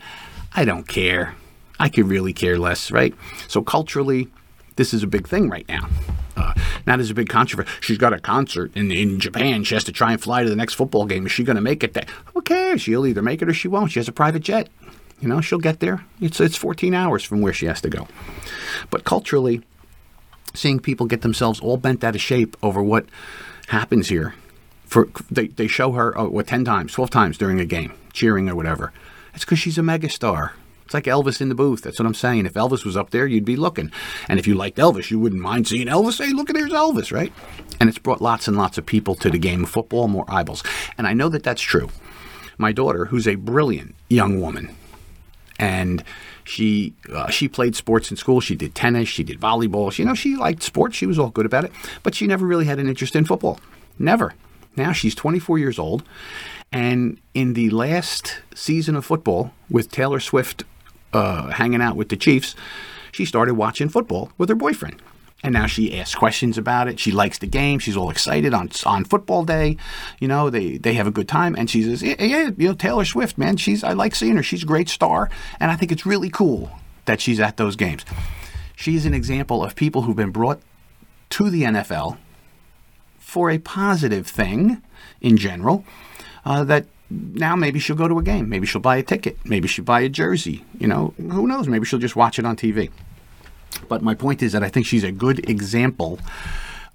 I 0.55 0.65
don't 0.65 0.87
care. 0.87 1.35
I 1.79 1.89
could 1.89 2.07
really 2.07 2.33
care 2.33 2.57
less, 2.57 2.91
right? 2.91 3.13
So 3.47 3.61
culturally, 3.61 4.27
this 4.75 4.93
is 4.93 5.03
a 5.03 5.07
big 5.07 5.27
thing 5.27 5.49
right 5.49 5.67
now. 5.67 5.87
Uh, 6.35 6.53
now 6.85 6.95
there's 6.95 7.11
a 7.11 7.15
big 7.15 7.29
controversy. 7.29 7.69
She's 7.81 7.97
got 7.97 8.13
a 8.13 8.19
concert 8.19 8.71
in 8.75 8.91
in 8.91 9.19
Japan. 9.19 9.63
She 9.63 9.75
has 9.75 9.83
to 9.85 9.91
try 9.91 10.13
and 10.13 10.21
fly 10.21 10.43
to 10.43 10.49
the 10.49 10.55
next 10.55 10.75
football 10.75 11.05
game. 11.05 11.25
Is 11.25 11.31
she 11.31 11.43
going 11.43 11.57
to 11.57 11.61
make 11.61 11.83
it? 11.83 11.93
There? 11.93 12.05
Who 12.33 12.41
cares? 12.41 12.81
She'll 12.81 13.05
either 13.05 13.21
make 13.21 13.41
it 13.41 13.49
or 13.49 13.53
she 13.53 13.67
won't. 13.67 13.91
She 13.91 13.99
has 13.99 14.07
a 14.07 14.13
private 14.13 14.43
jet. 14.43 14.69
You 15.19 15.27
know, 15.27 15.41
she'll 15.41 15.59
get 15.59 15.81
there. 15.81 16.05
It's 16.21 16.39
it's 16.39 16.55
14 16.55 16.93
hours 16.93 17.23
from 17.23 17.41
where 17.41 17.51
she 17.51 17.65
has 17.65 17.81
to 17.81 17.89
go. 17.89 18.07
But 18.89 19.03
culturally, 19.03 19.61
seeing 20.53 20.79
people 20.79 21.05
get 21.05 21.21
themselves 21.21 21.59
all 21.59 21.77
bent 21.77 22.03
out 22.03 22.15
of 22.15 22.21
shape 22.21 22.57
over 22.63 22.81
what 22.81 23.05
happens 23.67 24.09
here, 24.09 24.33
for 24.85 25.09
they 25.29 25.47
they 25.47 25.67
show 25.67 25.91
her 25.93 26.17
oh, 26.17 26.29
what 26.29 26.47
10 26.47 26.65
times, 26.65 26.93
12 26.93 27.09
times 27.09 27.37
during 27.37 27.59
a 27.59 27.65
game, 27.65 27.93
cheering 28.13 28.49
or 28.49 28.55
whatever. 28.55 28.91
It's 29.33 29.45
because 29.45 29.59
she's 29.59 29.77
a 29.77 29.81
megastar. 29.81 30.51
It's 30.89 30.93
like 30.95 31.03
Elvis 31.03 31.39
in 31.39 31.49
the 31.49 31.55
booth. 31.55 31.83
That's 31.83 31.99
what 31.99 32.07
I'm 32.07 32.15
saying. 32.15 32.47
If 32.47 32.55
Elvis 32.55 32.83
was 32.83 32.97
up 32.97 33.11
there, 33.11 33.27
you'd 33.27 33.45
be 33.45 33.55
looking. 33.55 33.91
And 34.27 34.39
if 34.39 34.47
you 34.47 34.55
liked 34.55 34.79
Elvis, 34.79 35.11
you 35.11 35.19
wouldn't 35.19 35.39
mind 35.39 35.67
seeing 35.67 35.85
Elvis. 35.85 36.17
Hey, 36.17 36.33
look 36.33 36.49
at 36.49 36.55
there's 36.55 36.71
Elvis, 36.71 37.11
right? 37.11 37.31
And 37.79 37.87
it's 37.87 37.99
brought 37.99 38.21
lots 38.21 38.47
and 38.47 38.57
lots 38.57 38.79
of 38.79 38.87
people 38.87 39.13
to 39.15 39.29
the 39.29 39.37
game 39.37 39.63
of 39.63 39.69
football, 39.69 40.07
more 40.07 40.25
eyeballs. 40.27 40.63
And 40.97 41.05
I 41.05 41.13
know 41.13 41.29
that 41.29 41.43
that's 41.43 41.61
true. 41.61 41.91
My 42.57 42.71
daughter, 42.71 43.05
who's 43.05 43.27
a 43.27 43.35
brilliant 43.35 43.93
young 44.09 44.41
woman, 44.41 44.75
and 45.59 46.03
she 46.49 46.93
uh, 47.13 47.29
she 47.29 47.47
played 47.47 47.75
sports 47.75 48.09
in 48.09 48.17
school. 48.17 48.41
She 48.41 48.55
did 48.55 48.73
tennis. 48.73 49.07
She 49.07 49.23
did 49.23 49.39
volleyball. 49.39 49.91
She, 49.91 50.01
you 50.01 50.07
know, 50.07 50.15
she 50.15 50.35
liked 50.35 50.63
sports. 50.63 50.95
She 50.95 51.05
was 51.05 51.19
all 51.19 51.29
good 51.29 51.45
about 51.45 51.63
it, 51.63 51.71
but 52.01 52.15
she 52.15 52.25
never 52.25 52.45
really 52.45 52.65
had 52.65 52.79
an 52.79 52.87
interest 52.87 53.15
in 53.15 53.23
football. 53.23 53.59
Never. 53.99 54.33
Now 54.75 54.91
she's 54.91 55.13
24 55.13 55.59
years 55.59 55.77
old, 55.77 56.03
and 56.71 57.19
in 57.33 57.53
the 57.53 57.69
last 57.69 58.41
season 58.55 58.95
of 58.95 59.05
football 59.05 59.53
with 59.69 59.91
Taylor 59.91 60.19
Swift 60.19 60.63
uh, 61.13 61.51
hanging 61.51 61.81
out 61.81 61.95
with 61.95 62.09
the 62.09 62.17
Chiefs, 62.17 62.55
she 63.11 63.25
started 63.25 63.53
watching 63.53 63.89
football 63.89 64.31
with 64.37 64.49
her 64.49 64.55
boyfriend. 64.55 65.01
And 65.41 65.53
now 65.53 65.67
she 65.67 65.97
asks 65.97 66.15
questions 66.15 66.57
about 66.57 66.89
it. 66.89 66.99
She 66.99 67.11
likes 67.11 67.37
the 67.37 67.47
game. 67.47 67.79
She's 67.79 67.95
all 67.95 68.09
excited 68.09 68.53
on 68.53 68.69
on 68.85 69.05
football 69.05 69.45
day. 69.45 69.77
You 70.19 70.27
know, 70.27 70.49
they 70.49 70.77
they 70.77 70.93
have 70.95 71.07
a 71.07 71.11
good 71.11 71.29
time. 71.29 71.55
And 71.55 71.69
she 71.69 71.83
says, 71.83 72.03
yeah, 72.03 72.21
yeah, 72.21 72.49
you 72.57 72.67
know, 72.67 72.73
Taylor 72.73 73.05
Swift, 73.05 73.37
man, 73.37 73.55
she's 73.55 73.83
I 73.83 73.93
like 73.93 74.15
seeing 74.15 74.35
her. 74.35 74.43
She's 74.43 74.63
a 74.63 74.67
great 74.67 74.89
star, 74.89 75.29
and 75.59 75.71
I 75.71 75.75
think 75.77 75.91
it's 75.91 76.05
really 76.05 76.29
cool 76.29 76.71
that 77.05 77.21
she's 77.21 77.39
at 77.39 77.57
those 77.57 77.75
games. 77.75 78.03
She's 78.75 79.05
an 79.05 79.13
example 79.13 79.63
of 79.63 79.75
people 79.75 80.03
who've 80.03 80.15
been 80.15 80.31
brought 80.31 80.61
to 81.31 81.49
the 81.49 81.63
NFL 81.63 82.17
for 83.17 83.49
a 83.49 83.59
positive 83.59 84.27
thing 84.27 84.81
in 85.21 85.37
general. 85.37 85.85
Uh, 86.45 86.63
that 86.63 86.85
now 87.09 87.55
maybe 87.55 87.79
she'll 87.79 87.95
go 87.95 88.07
to 88.07 88.19
a 88.19 88.23
game. 88.23 88.49
Maybe 88.49 88.65
she'll 88.65 88.81
buy 88.81 88.97
a 88.97 89.03
ticket. 89.03 89.37
Maybe 89.45 89.67
she'll 89.67 89.85
buy 89.85 90.01
a 90.01 90.09
jersey. 90.09 90.63
You 90.79 90.87
know, 90.87 91.13
who 91.17 91.47
knows? 91.47 91.67
Maybe 91.67 91.85
she'll 91.85 91.99
just 91.99 92.15
watch 92.15 92.39
it 92.39 92.45
on 92.45 92.55
TV. 92.55 92.89
But 93.89 94.01
my 94.01 94.13
point 94.13 94.41
is 94.41 94.53
that 94.53 94.63
I 94.63 94.69
think 94.69 94.85
she's 94.85 95.03
a 95.03 95.11
good 95.11 95.49
example 95.49 96.19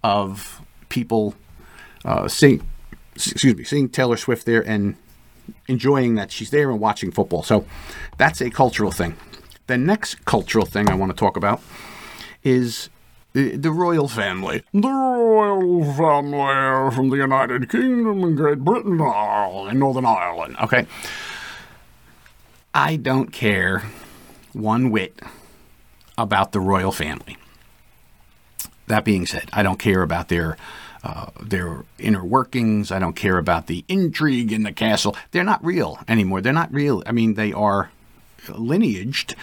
of 0.03 0.63
people 0.89 1.35
uh, 2.05 2.29
seeing, 2.29 2.67
excuse 3.15 3.57
me, 3.57 3.65
seeing 3.65 3.89
Taylor 3.89 4.17
Swift 4.17 4.47
there 4.47 4.63
and 4.67 4.97
enjoying 5.69 6.15
that 6.15 6.31
she's 6.31 6.51
there 6.51 6.71
and 6.71 6.81
watching 6.81 7.11
football. 7.11 7.43
So 7.43 7.67
that's 8.17 8.41
a 8.41 8.51
cultural 8.51 8.91
thing. 8.91 9.17
The 9.67 9.79
next 9.79 10.25
cultural 10.25 10.67
thing 10.67 10.89
I 10.89 10.95
want 10.95 11.11
to 11.11 11.17
talk 11.17 11.37
about 11.37 11.61
is 12.43 12.91
the, 13.33 13.71
royal 13.71 14.07
family. 14.09 14.63
The 14.73 14.89
royal 14.89 15.85
family 15.95 16.95
from 16.95 17.09
the 17.11 17.17
United 17.17 17.69
Kingdom 17.69 18.23
and 18.23 18.37
Great 18.37 18.61
Britain 18.61 19.01
and 19.01 19.81
Northern 19.81 20.07
Ireland. 20.07 20.57
Okay. 20.63 20.87
I 22.73 22.97
don't 22.97 23.33
care 23.33 23.85
one 24.53 24.91
whit 24.91 25.21
about 26.17 26.53
the 26.53 26.61
royal 26.61 26.93
family. 26.93 27.37
That 28.87 29.05
being 29.05 29.27
said, 29.27 29.49
I 29.53 29.63
don't 29.63 29.79
care 29.79 30.03
about 30.03 30.29
their 30.29 30.57
uh, 31.03 31.27
their 31.41 31.85
inner 31.99 32.25
workings. 32.25 32.91
I 32.91 32.99
don't 32.99 33.15
care 33.15 33.37
about 33.37 33.67
the 33.67 33.85
intrigue 33.89 34.53
in 34.53 34.63
the 34.63 34.73
castle. 34.73 35.15
They're 35.33 35.45
not 35.45 35.63
real 35.63 35.99
anymore. 36.09 36.41
They're 36.41 36.53
not 36.53 36.73
real. 36.73 37.03
I 37.07 37.13
mean, 37.13 37.35
they 37.35 37.53
are 37.53 37.91
lineaged 38.47 39.35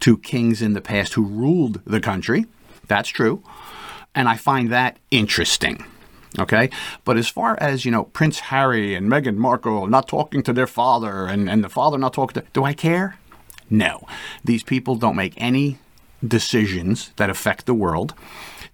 to 0.00 0.18
kings 0.18 0.60
in 0.60 0.72
the 0.72 0.80
past 0.80 1.14
who 1.14 1.24
ruled 1.24 1.80
the 1.84 2.00
country. 2.00 2.46
That's 2.88 3.08
true. 3.08 3.44
And 4.14 4.28
I 4.28 4.36
find 4.36 4.70
that 4.72 4.98
interesting. 5.10 5.84
Okay. 6.38 6.68
But 7.04 7.16
as 7.16 7.28
far 7.28 7.56
as, 7.60 7.84
you 7.84 7.92
know, 7.92 8.04
Prince 8.04 8.40
Harry 8.40 8.94
and 8.94 9.08
Meghan 9.08 9.36
Markle 9.36 9.86
not 9.86 10.08
talking 10.08 10.42
to 10.42 10.52
their 10.52 10.66
father 10.66 11.26
and, 11.26 11.48
and 11.48 11.62
the 11.62 11.68
father 11.68 11.96
not 11.96 12.12
talking 12.12 12.42
to, 12.42 12.48
do 12.52 12.64
I 12.64 12.72
care? 12.72 13.18
No. 13.70 14.04
These 14.44 14.64
people 14.64 14.96
don't 14.96 15.16
make 15.16 15.34
any 15.36 15.78
decisions 16.26 17.10
that 17.16 17.30
affect 17.30 17.66
the 17.66 17.74
world. 17.74 18.14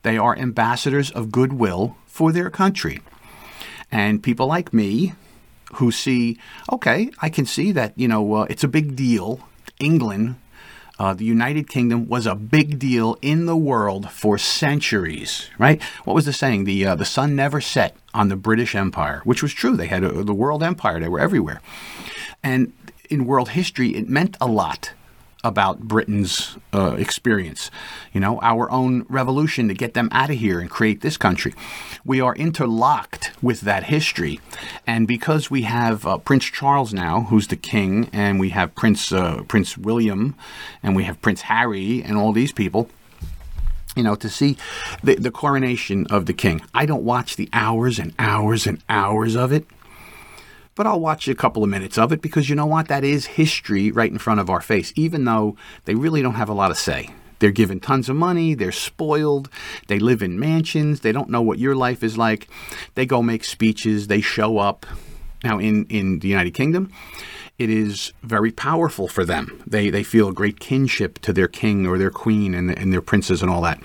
They 0.03 0.17
are 0.17 0.37
ambassadors 0.37 1.11
of 1.11 1.33
goodwill 1.33 1.97
for 2.07 2.33
their 2.33 2.51
country. 2.51 3.01
And 3.93 4.23
people 4.23 4.47
like 4.47 4.73
me 4.73 5.15
who 5.75 5.91
see, 5.91 6.39
okay, 6.73 7.11
I 7.21 7.29
can 7.29 7.47
see 7.47 7.73
that, 7.73 7.93
you 7.97 8.09
know, 8.09 8.35
uh, 8.35 8.47
it's 8.49 8.65
a 8.65 8.69
big 8.69 8.97
deal. 8.97 9.41
England, 9.79 10.37
uh, 10.99 11.15
the 11.15 11.25
United 11.25 11.69
Kingdom 11.69 12.09
was 12.09 12.27
a 12.27 12.35
big 12.35 12.79
deal 12.79 13.17
in 13.23 13.47
the 13.47 13.57
world 13.57 14.11
for 14.11 14.37
centuries, 14.37 15.49
right? 15.59 15.83
What 16.05 16.15
was 16.15 16.27
the 16.27 16.33
saying? 16.33 16.65
The, 16.65 16.87
uh, 16.87 16.95
the 16.95 17.05
sun 17.05 17.35
never 17.35 17.61
set 17.61 17.97
on 18.13 18.29
the 18.29 18.37
British 18.37 18.75
Empire, 18.75 19.23
which 19.25 19.43
was 19.43 19.53
true. 19.53 19.77
They 19.77 19.87
had 19.87 20.05
a, 20.05 20.25
the 20.25 20.35
world 20.35 20.63
empire, 20.63 21.01
they 21.01 21.09
were 21.09 21.21
everywhere. 21.21 21.61
And 22.43 22.73
in 23.09 23.27
world 23.27 23.51
history, 23.51 23.91
it 23.97 24.09
meant 24.09 24.37
a 24.41 24.47
lot 24.47 24.93
about 25.43 25.81
Britain's 25.81 26.57
uh, 26.75 26.97
experience, 26.99 27.71
you 28.13 28.21
know, 28.21 28.39
our 28.43 28.71
own 28.71 29.07
revolution 29.09 29.69
to 29.69 29.75
get 29.75 29.95
them 29.95 30.09
out 30.13 30.31
of 30.31 30.37
here 30.37 30.61
and 30.61 30.69
create 30.69 31.01
this 31.01 31.17
country. 31.17 31.55
We 32.05 32.21
are 32.21 32.35
interlocked 32.35 33.33
with 33.43 33.63
that 33.63 33.85
history. 33.85 34.41
And 34.87 35.09
because 35.09 35.51
we 35.51 35.63
have 35.63 36.07
uh, 36.07 36.19
Prince 36.19 36.45
Charles 36.45 36.93
now, 36.93 37.23
who's 37.23 37.49
the 37.49 37.57
king, 37.57 38.11
and 38.13 38.39
we 38.39 38.51
have 38.51 38.75
Prince, 38.75 39.13
uh, 39.13 39.43
Prince 39.49 39.79
William, 39.79 40.35
and 40.83 40.95
we 40.95 41.05
have 41.05 41.23
Prince 41.23 41.43
Harry, 41.43 42.03
and 42.03 42.17
all 42.17 42.33
these 42.33 42.53
people, 42.53 42.91
you 43.97 44.03
know, 44.03 44.15
to 44.15 44.29
see 44.29 44.57
the, 45.03 45.15
the 45.17 45.31
coronation 45.31 46.07
of 46.09 46.27
the 46.27 46.35
king. 46.35 46.61
I 46.75 46.87
don't 46.87 47.03
watch 47.03 47.37
the 47.37 47.49
hours 47.53 47.99
and 47.99 48.15
hours 48.19 48.67
and 48.67 48.83
hours 48.89 49.37
of 49.37 49.53
it 49.53 49.67
but 50.81 50.87
I'll 50.87 50.99
watch 50.99 51.29
a 51.29 51.35
couple 51.35 51.63
of 51.63 51.69
minutes 51.69 51.99
of 51.99 52.11
it 52.11 52.23
because 52.23 52.49
you 52.49 52.57
know 52.57 52.65
what? 52.65 52.89
That 52.89 53.05
is 53.05 53.27
history 53.27 53.91
right 53.91 54.11
in 54.11 54.17
front 54.17 54.41
of 54.41 54.49
our 54.49 54.63
face, 54.63 54.95
even 54.97 55.27
though 55.27 55.55
they 55.85 55.95
really 55.95 56.23
don't 56.23 56.37
have 56.37 56.49
a 56.49 56.55
lot 56.55 56.69
to 56.69 56.75
say. 56.75 57.11
They're 57.39 57.51
given 57.51 57.81
tons 57.81 58.09
of 58.09 58.17
money, 58.17 58.55
they're 58.55 58.73
spoiled, 58.73 59.51
they 59.89 59.99
live 59.99 60.23
in 60.23 60.41
mansions, 60.41 61.01
they 61.01 61.13
don't 61.13 61.29
know 61.29 61.43
what 61.43 61.59
your 61.59 61.75
life 61.75 62.03
is 62.03 62.17
like. 62.17 62.49
They 62.95 63.05
go 63.05 63.21
make 63.21 63.45
speeches, 63.45 64.07
they 64.07 64.23
show 64.23 64.57
up. 64.57 64.87
Now, 65.43 65.59
in, 65.59 65.87
in 65.87 66.19
the 66.19 66.29
United 66.29 66.53
Kingdom, 66.53 66.93
it 67.59 67.69
is 67.69 68.13
very 68.23 68.51
powerful 68.51 69.07
for 69.07 69.25
them. 69.25 69.63
They, 69.67 69.91
they 69.91 70.03
feel 70.03 70.29
a 70.29 70.33
great 70.33 70.61
kinship 70.61 71.19
to 71.21 71.33
their 71.33 71.49
king 71.49 71.87
or 71.87 71.99
their 71.99 72.11
queen 72.11 72.55
and, 72.55 72.71
and 72.71 72.93
their 72.93 73.03
princes 73.03 73.43
and 73.43 73.51
all 73.51 73.61
that. 73.63 73.81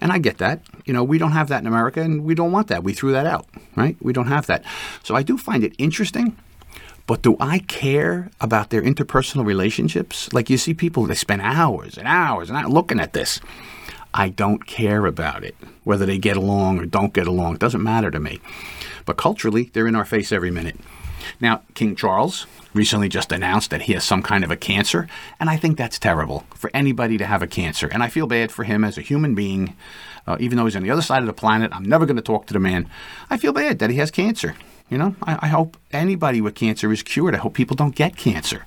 And 0.00 0.12
I 0.12 0.18
get 0.18 0.38
that. 0.38 0.62
You 0.84 0.92
know, 0.92 1.02
we 1.02 1.18
don't 1.18 1.32
have 1.32 1.48
that 1.48 1.60
in 1.60 1.66
America 1.66 2.00
and 2.00 2.24
we 2.24 2.34
don't 2.34 2.52
want 2.52 2.68
that. 2.68 2.84
We 2.84 2.92
threw 2.92 3.12
that 3.12 3.26
out, 3.26 3.46
right? 3.74 3.96
We 4.00 4.12
don't 4.12 4.28
have 4.28 4.46
that. 4.46 4.64
So 5.02 5.16
I 5.16 5.22
do 5.22 5.36
find 5.36 5.64
it 5.64 5.74
interesting. 5.78 6.36
But 7.08 7.22
do 7.22 7.36
I 7.40 7.60
care 7.60 8.30
about 8.40 8.70
their 8.70 8.82
interpersonal 8.82 9.44
relationships? 9.46 10.30
Like 10.32 10.50
you 10.50 10.58
see 10.58 10.74
people, 10.74 11.06
they 11.06 11.14
spend 11.14 11.40
hours 11.42 11.96
and 11.96 12.06
hours 12.06 12.50
and 12.50 12.58
hours 12.58 12.70
looking 12.70 13.00
at 13.00 13.14
this. 13.14 13.40
I 14.14 14.28
don't 14.28 14.66
care 14.66 15.06
about 15.06 15.44
it. 15.44 15.54
Whether 15.84 16.06
they 16.06 16.18
get 16.18 16.36
along 16.36 16.78
or 16.78 16.86
don't 16.86 17.12
get 17.12 17.26
along, 17.26 17.54
it 17.54 17.60
doesn't 17.60 17.82
matter 17.82 18.10
to 18.10 18.20
me. 18.20 18.40
But 19.04 19.16
culturally, 19.16 19.70
they're 19.72 19.86
in 19.86 19.96
our 19.96 20.04
face 20.04 20.32
every 20.32 20.50
minute. 20.50 20.76
Now, 21.40 21.62
King 21.74 21.94
Charles 21.94 22.46
recently 22.74 23.08
just 23.08 23.32
announced 23.32 23.70
that 23.70 23.82
he 23.82 23.92
has 23.92 24.04
some 24.04 24.22
kind 24.22 24.44
of 24.44 24.50
a 24.50 24.56
cancer, 24.56 25.08
and 25.40 25.50
I 25.50 25.56
think 25.56 25.76
that's 25.76 25.98
terrible 25.98 26.44
for 26.54 26.70
anybody 26.74 27.18
to 27.18 27.26
have 27.26 27.42
a 27.42 27.46
cancer. 27.46 27.88
And 27.88 28.02
I 28.02 28.08
feel 28.08 28.26
bad 28.26 28.52
for 28.52 28.64
him 28.64 28.84
as 28.84 28.98
a 28.98 29.02
human 29.02 29.34
being, 29.34 29.74
uh, 30.26 30.36
even 30.40 30.56
though 30.56 30.64
he's 30.64 30.76
on 30.76 30.82
the 30.82 30.90
other 30.90 31.02
side 31.02 31.20
of 31.20 31.26
the 31.26 31.32
planet. 31.32 31.72
I'm 31.74 31.84
never 31.84 32.06
going 32.06 32.16
to 32.16 32.22
talk 32.22 32.46
to 32.46 32.52
the 32.52 32.60
man. 32.60 32.88
I 33.30 33.36
feel 33.36 33.52
bad 33.52 33.78
that 33.78 33.90
he 33.90 33.96
has 33.96 34.10
cancer. 34.10 34.54
You 34.90 34.98
know, 34.98 35.16
I, 35.22 35.38
I 35.42 35.48
hope 35.48 35.76
anybody 35.92 36.40
with 36.40 36.54
cancer 36.54 36.90
is 36.92 37.02
cured. 37.02 37.34
I 37.34 37.38
hope 37.38 37.54
people 37.54 37.76
don't 37.76 37.94
get 37.94 38.16
cancer. 38.16 38.66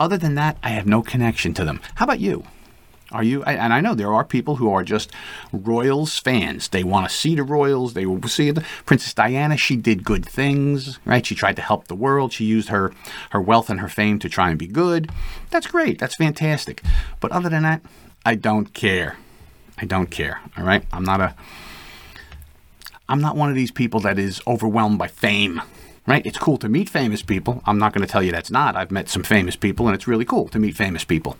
Other 0.00 0.16
than 0.16 0.34
that, 0.34 0.56
I 0.62 0.70
have 0.70 0.86
no 0.86 1.02
connection 1.02 1.54
to 1.54 1.64
them. 1.64 1.80
How 1.96 2.04
about 2.04 2.20
you? 2.20 2.44
Are 3.14 3.22
you? 3.22 3.44
And 3.44 3.72
I 3.72 3.80
know 3.80 3.94
there 3.94 4.12
are 4.12 4.24
people 4.24 4.56
who 4.56 4.72
are 4.72 4.82
just 4.82 5.12
Royals 5.52 6.18
fans. 6.18 6.66
They 6.66 6.82
want 6.82 7.08
to 7.08 7.14
see 7.14 7.36
the 7.36 7.44
Royals. 7.44 7.94
They 7.94 8.06
will 8.06 8.20
see 8.26 8.50
the 8.50 8.64
Princess 8.86 9.14
Diana. 9.14 9.56
She 9.56 9.76
did 9.76 10.02
good 10.02 10.26
things, 10.26 10.98
right? 11.04 11.24
She 11.24 11.36
tried 11.36 11.54
to 11.54 11.62
help 11.62 11.86
the 11.86 11.94
world. 11.94 12.32
She 12.32 12.44
used 12.44 12.70
her 12.70 12.92
her 13.30 13.40
wealth 13.40 13.70
and 13.70 13.78
her 13.78 13.88
fame 13.88 14.18
to 14.18 14.28
try 14.28 14.50
and 14.50 14.58
be 14.58 14.66
good. 14.66 15.12
That's 15.50 15.68
great. 15.68 16.00
That's 16.00 16.16
fantastic. 16.16 16.82
But 17.20 17.30
other 17.30 17.48
than 17.48 17.62
that, 17.62 17.82
I 18.26 18.34
don't 18.34 18.74
care. 18.74 19.16
I 19.78 19.84
don't 19.84 20.10
care. 20.10 20.40
All 20.58 20.64
right. 20.64 20.84
I'm 20.92 21.04
not 21.04 21.20
a. 21.20 21.36
I'm 23.08 23.20
not 23.20 23.36
one 23.36 23.48
of 23.48 23.54
these 23.54 23.70
people 23.70 24.00
that 24.00 24.18
is 24.18 24.42
overwhelmed 24.44 24.98
by 24.98 25.06
fame. 25.06 25.62
Right? 26.04 26.26
It's 26.26 26.36
cool 26.36 26.58
to 26.58 26.68
meet 26.68 26.88
famous 26.88 27.22
people. 27.22 27.62
I'm 27.64 27.78
not 27.78 27.94
going 27.94 28.04
to 28.04 28.10
tell 28.10 28.24
you 28.24 28.32
that's 28.32 28.50
not. 28.50 28.74
I've 28.74 28.90
met 28.90 29.08
some 29.08 29.22
famous 29.22 29.54
people, 29.54 29.86
and 29.86 29.94
it's 29.94 30.08
really 30.08 30.24
cool 30.24 30.48
to 30.48 30.58
meet 30.58 30.76
famous 30.76 31.04
people. 31.04 31.38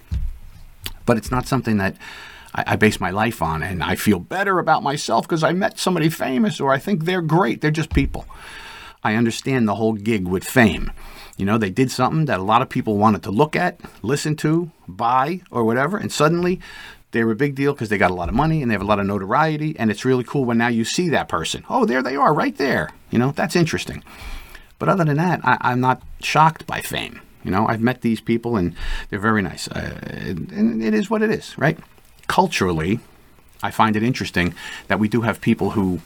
But 1.06 1.16
it's 1.16 1.30
not 1.30 1.46
something 1.46 1.76
that 1.78 1.96
I, 2.54 2.64
I 2.68 2.76
base 2.76 3.00
my 3.00 3.10
life 3.10 3.42
on, 3.42 3.62
and 3.62 3.82
I 3.82 3.96
feel 3.96 4.18
better 4.18 4.58
about 4.58 4.82
myself 4.82 5.26
because 5.26 5.42
I 5.42 5.52
met 5.52 5.78
somebody 5.78 6.08
famous 6.08 6.60
or 6.60 6.72
I 6.72 6.78
think 6.78 7.04
they're 7.04 7.22
great. 7.22 7.60
They're 7.60 7.70
just 7.70 7.94
people. 7.94 8.26
I 9.02 9.14
understand 9.16 9.68
the 9.68 9.74
whole 9.74 9.92
gig 9.92 10.26
with 10.26 10.44
fame. 10.44 10.90
You 11.36 11.44
know, 11.44 11.58
they 11.58 11.70
did 11.70 11.90
something 11.90 12.26
that 12.26 12.38
a 12.38 12.44
lot 12.44 12.62
of 12.62 12.68
people 12.68 12.96
wanted 12.96 13.22
to 13.24 13.30
look 13.30 13.56
at, 13.56 13.80
listen 14.02 14.36
to, 14.36 14.70
buy, 14.86 15.40
or 15.50 15.64
whatever, 15.64 15.96
and 15.96 16.10
suddenly 16.10 16.60
they 17.10 17.22
were 17.24 17.32
a 17.32 17.36
big 17.36 17.54
deal 17.54 17.72
because 17.72 17.88
they 17.88 17.98
got 17.98 18.10
a 18.10 18.14
lot 18.14 18.28
of 18.28 18.34
money 18.34 18.62
and 18.62 18.70
they 18.70 18.74
have 18.74 18.82
a 18.82 18.86
lot 18.86 19.00
of 19.00 19.06
notoriety, 19.06 19.76
and 19.78 19.90
it's 19.90 20.04
really 20.04 20.24
cool 20.24 20.44
when 20.44 20.58
now 20.58 20.68
you 20.68 20.84
see 20.84 21.08
that 21.10 21.28
person. 21.28 21.64
Oh, 21.68 21.84
there 21.84 22.02
they 22.02 22.16
are, 22.16 22.32
right 22.32 22.56
there. 22.56 22.90
You 23.10 23.18
know, 23.18 23.32
that's 23.32 23.56
interesting. 23.56 24.02
But 24.78 24.88
other 24.88 25.04
than 25.04 25.16
that, 25.16 25.40
I, 25.44 25.72
am 25.72 25.80
not 25.80 26.02
shocked 26.20 26.66
by 26.66 26.80
fame. 26.80 27.20
You 27.44 27.50
know, 27.50 27.66
I've 27.66 27.80
met 27.80 28.00
these 28.00 28.20
people 28.20 28.56
and 28.56 28.74
they're 29.10 29.18
very 29.18 29.42
nice. 29.42 29.68
Uh, 29.68 29.98
and 30.02 30.82
it 30.82 30.94
is 30.94 31.10
what 31.10 31.22
it 31.22 31.30
is, 31.30 31.56
right? 31.58 31.78
Culturally, 32.26 33.00
I 33.62 33.70
find 33.70 33.96
it 33.96 34.02
interesting 34.02 34.54
that 34.88 34.98
we 34.98 35.08
do 35.08 35.20
have 35.22 35.40
people 35.40 35.70
who 35.70 36.00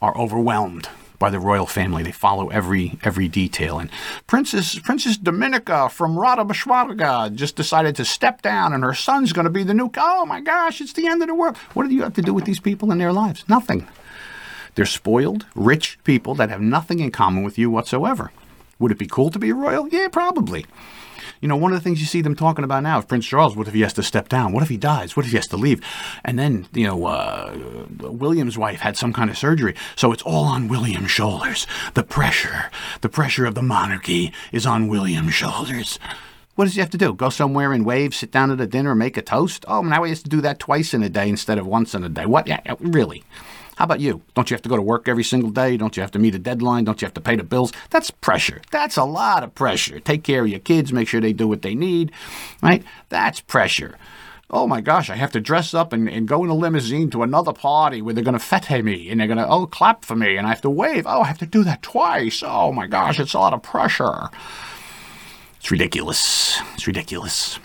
are 0.00 0.16
overwhelmed 0.16 0.88
by 1.18 1.30
the 1.30 1.38
royal 1.38 1.66
family. 1.66 2.02
They 2.02 2.10
follow 2.10 2.48
every 2.48 2.98
every 3.04 3.28
detail. 3.28 3.78
And 3.78 3.90
Princess 4.26 4.78
Princess 4.80 5.16
Dominica 5.16 5.88
from 5.88 6.16
Radabashwaraga 6.16 7.32
just 7.34 7.54
decided 7.54 7.94
to 7.96 8.04
step 8.04 8.42
down, 8.42 8.72
and 8.72 8.82
her 8.82 8.92
son's 8.92 9.32
going 9.32 9.44
to 9.44 9.50
be 9.50 9.62
the 9.62 9.72
new. 9.72 9.88
Oh 9.96 10.26
my 10.26 10.40
gosh, 10.40 10.80
it's 10.80 10.94
the 10.94 11.06
end 11.06 11.22
of 11.22 11.28
the 11.28 11.34
world. 11.34 11.56
What 11.74 11.88
do 11.88 11.94
you 11.94 12.02
have 12.02 12.14
to 12.14 12.22
do 12.22 12.34
with 12.34 12.44
these 12.44 12.58
people 12.58 12.90
in 12.90 12.98
their 12.98 13.12
lives? 13.12 13.44
Nothing. 13.48 13.86
They're 14.74 14.84
spoiled, 14.84 15.46
rich 15.54 15.98
people 16.02 16.34
that 16.34 16.50
have 16.50 16.60
nothing 16.60 16.98
in 16.98 17.12
common 17.12 17.44
with 17.44 17.56
you 17.56 17.70
whatsoever. 17.70 18.32
Would 18.82 18.90
it 18.90 18.98
be 18.98 19.06
cool 19.06 19.30
to 19.30 19.38
be 19.38 19.52
royal? 19.52 19.88
Yeah, 19.88 20.08
probably. 20.08 20.66
You 21.40 21.46
know, 21.46 21.54
one 21.54 21.72
of 21.72 21.78
the 21.78 21.84
things 21.84 22.00
you 22.00 22.06
see 22.06 22.20
them 22.20 22.34
talking 22.34 22.64
about 22.64 22.82
now 22.82 22.98
is 22.98 23.04
Prince 23.04 23.26
Charles. 23.26 23.54
What 23.54 23.68
if 23.68 23.74
he 23.74 23.82
has 23.82 23.92
to 23.92 24.02
step 24.02 24.28
down? 24.28 24.52
What 24.52 24.64
if 24.64 24.68
he 24.68 24.76
dies? 24.76 25.16
What 25.16 25.24
if 25.24 25.30
he 25.30 25.36
has 25.36 25.46
to 25.48 25.56
leave? 25.56 25.80
And 26.24 26.36
then, 26.36 26.66
you 26.72 26.88
know, 26.88 27.06
uh, 27.06 27.54
William's 28.00 28.58
wife 28.58 28.80
had 28.80 28.96
some 28.96 29.12
kind 29.12 29.30
of 29.30 29.38
surgery. 29.38 29.76
So 29.94 30.10
it's 30.10 30.22
all 30.22 30.46
on 30.46 30.66
William's 30.66 31.12
shoulders. 31.12 31.64
The 31.94 32.02
pressure, 32.02 32.70
the 33.02 33.08
pressure 33.08 33.46
of 33.46 33.54
the 33.54 33.62
monarchy 33.62 34.32
is 34.50 34.66
on 34.66 34.88
William's 34.88 35.34
shoulders. 35.34 36.00
What 36.56 36.64
does 36.64 36.74
he 36.74 36.80
have 36.80 36.90
to 36.90 36.98
do? 36.98 37.14
Go 37.14 37.30
somewhere 37.30 37.72
and 37.72 37.86
wave, 37.86 38.16
sit 38.16 38.32
down 38.32 38.50
at 38.50 38.60
a 38.60 38.66
dinner, 38.66 38.96
make 38.96 39.16
a 39.16 39.22
toast? 39.22 39.64
Oh, 39.68 39.82
now 39.82 40.02
he 40.02 40.10
has 40.10 40.24
to 40.24 40.28
do 40.28 40.40
that 40.40 40.58
twice 40.58 40.92
in 40.92 41.04
a 41.04 41.08
day 41.08 41.28
instead 41.28 41.58
of 41.58 41.66
once 41.68 41.94
in 41.94 42.02
a 42.02 42.08
day. 42.08 42.26
What? 42.26 42.48
Yeah, 42.48 42.60
really? 42.80 43.22
How 43.82 43.86
about 43.86 43.98
you? 43.98 44.22
Don't 44.34 44.48
you 44.48 44.54
have 44.54 44.62
to 44.62 44.68
go 44.68 44.76
to 44.76 44.82
work 44.82 45.08
every 45.08 45.24
single 45.24 45.50
day? 45.50 45.76
Don't 45.76 45.96
you 45.96 46.02
have 46.02 46.12
to 46.12 46.20
meet 46.20 46.36
a 46.36 46.38
deadline? 46.38 46.84
Don't 46.84 47.02
you 47.02 47.06
have 47.06 47.14
to 47.14 47.20
pay 47.20 47.34
the 47.34 47.42
bills? 47.42 47.72
That's 47.90 48.12
pressure. 48.12 48.62
That's 48.70 48.96
a 48.96 49.02
lot 49.02 49.42
of 49.42 49.56
pressure. 49.56 49.98
Take 49.98 50.22
care 50.22 50.42
of 50.42 50.48
your 50.48 50.60
kids, 50.60 50.92
make 50.92 51.08
sure 51.08 51.20
they 51.20 51.32
do 51.32 51.48
what 51.48 51.62
they 51.62 51.74
need, 51.74 52.12
right? 52.62 52.84
That's 53.08 53.40
pressure. 53.40 53.98
Oh 54.52 54.68
my 54.68 54.80
gosh, 54.80 55.10
I 55.10 55.16
have 55.16 55.32
to 55.32 55.40
dress 55.40 55.74
up 55.74 55.92
and, 55.92 56.08
and 56.08 56.28
go 56.28 56.44
in 56.44 56.50
a 56.50 56.54
limousine 56.54 57.10
to 57.10 57.24
another 57.24 57.52
party 57.52 58.00
where 58.00 58.14
they're 58.14 58.22
going 58.22 58.38
to 58.38 58.38
fete 58.38 58.84
me 58.84 59.10
and 59.10 59.18
they're 59.18 59.26
going 59.26 59.38
to, 59.38 59.48
oh, 59.48 59.66
clap 59.66 60.04
for 60.04 60.14
me 60.14 60.36
and 60.36 60.46
I 60.46 60.50
have 60.50 60.60
to 60.60 60.70
wave. 60.70 61.04
Oh, 61.04 61.22
I 61.22 61.26
have 61.26 61.38
to 61.38 61.46
do 61.46 61.64
that 61.64 61.82
twice. 61.82 62.44
Oh 62.46 62.70
my 62.70 62.86
gosh, 62.86 63.18
it's 63.18 63.34
a 63.34 63.40
lot 63.40 63.52
of 63.52 63.64
pressure. 63.64 64.28
It's 65.56 65.72
ridiculous. 65.72 66.56
It's 66.74 66.86
ridiculous. 66.86 67.58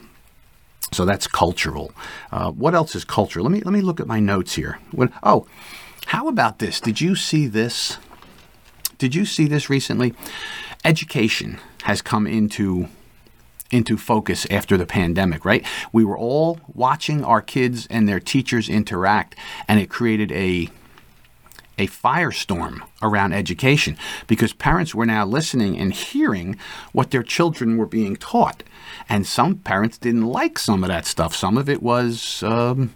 So 0.92 1.06
that's 1.06 1.28
cultural. 1.28 1.92
Uh, 2.32 2.50
what 2.50 2.74
else 2.74 2.96
is 2.96 3.06
cultural? 3.06 3.44
Let 3.44 3.52
me 3.52 3.62
let 3.62 3.74
me 3.74 3.82
look 3.82 4.00
at 4.00 4.08
my 4.08 4.20
notes 4.20 4.56
here. 4.56 4.80
When, 4.92 5.14
oh, 5.22 5.46
how 6.08 6.30
about 6.30 6.60
this? 6.60 6.80
Did 6.80 7.02
you 7.02 7.16
see 7.16 7.48
this? 7.48 7.98
Did 8.98 9.14
you 9.14 9.26
see 9.26 9.46
this 9.46 9.70
recently? 9.70 10.14
Education 10.86 11.60
has 11.84 12.02
come 12.02 12.26
into 12.26 12.88
into 13.70 13.98
focus 13.98 14.48
after 14.50 14.78
the 14.78 14.86
pandemic, 14.86 15.44
right? 15.44 15.66
We 15.92 16.06
were 16.06 16.18
all 16.18 16.62
watching 16.74 17.26
our 17.26 17.42
kids 17.42 17.86
and 17.90 18.08
their 18.08 18.22
teachers 18.22 18.70
interact 18.70 19.36
and 19.68 19.82
it 19.82 19.90
created 19.90 20.32
a 20.32 20.70
a 21.78 21.88
firestorm 21.88 22.82
around 23.02 23.34
education 23.34 23.98
because 24.26 24.54
parents 24.54 24.96
were 24.96 25.06
now 25.06 25.26
listening 25.26 25.78
and 25.78 25.94
hearing 25.94 26.58
what 26.94 27.12
their 27.12 27.22
children 27.22 27.78
were 27.78 27.86
being 27.86 28.16
taught. 28.16 28.64
And 29.10 29.28
some 29.28 29.58
parents 29.58 29.98
didn't 29.98 30.26
like 30.26 30.58
some 30.58 30.84
of 30.84 30.88
that 30.88 31.06
stuff. 31.06 31.36
Some 31.36 31.58
of 31.58 31.70
it 31.70 31.84
was 31.84 32.42
um, 32.44 32.96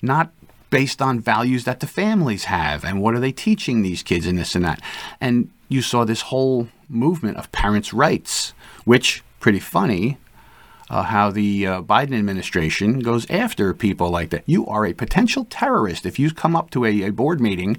not 0.00 0.30
based 0.74 1.00
on 1.00 1.20
values 1.20 1.62
that 1.62 1.78
the 1.78 1.86
families 1.86 2.46
have 2.46 2.84
and 2.84 3.00
what 3.00 3.14
are 3.14 3.20
they 3.20 3.30
teaching 3.30 3.82
these 3.82 4.02
kids 4.02 4.26
and 4.26 4.36
this 4.36 4.56
and 4.56 4.64
that. 4.64 4.80
And 5.20 5.48
you 5.68 5.80
saw 5.82 6.04
this 6.04 6.22
whole 6.22 6.66
movement 6.88 7.36
of 7.36 7.52
parents' 7.52 7.94
rights, 7.94 8.54
which, 8.84 9.22
pretty 9.38 9.60
funny, 9.60 10.18
uh, 10.90 11.04
how 11.04 11.30
the 11.30 11.64
uh, 11.64 11.82
Biden 11.82 12.18
administration 12.18 12.98
goes 12.98 13.24
after 13.30 13.72
people 13.72 14.10
like 14.10 14.30
that. 14.30 14.42
You 14.46 14.66
are 14.66 14.84
a 14.84 14.92
potential 14.92 15.46
terrorist 15.48 16.04
if 16.06 16.18
you 16.18 16.32
come 16.32 16.56
up 16.56 16.70
to 16.70 16.84
a, 16.84 17.04
a 17.04 17.10
board 17.10 17.40
meeting 17.40 17.76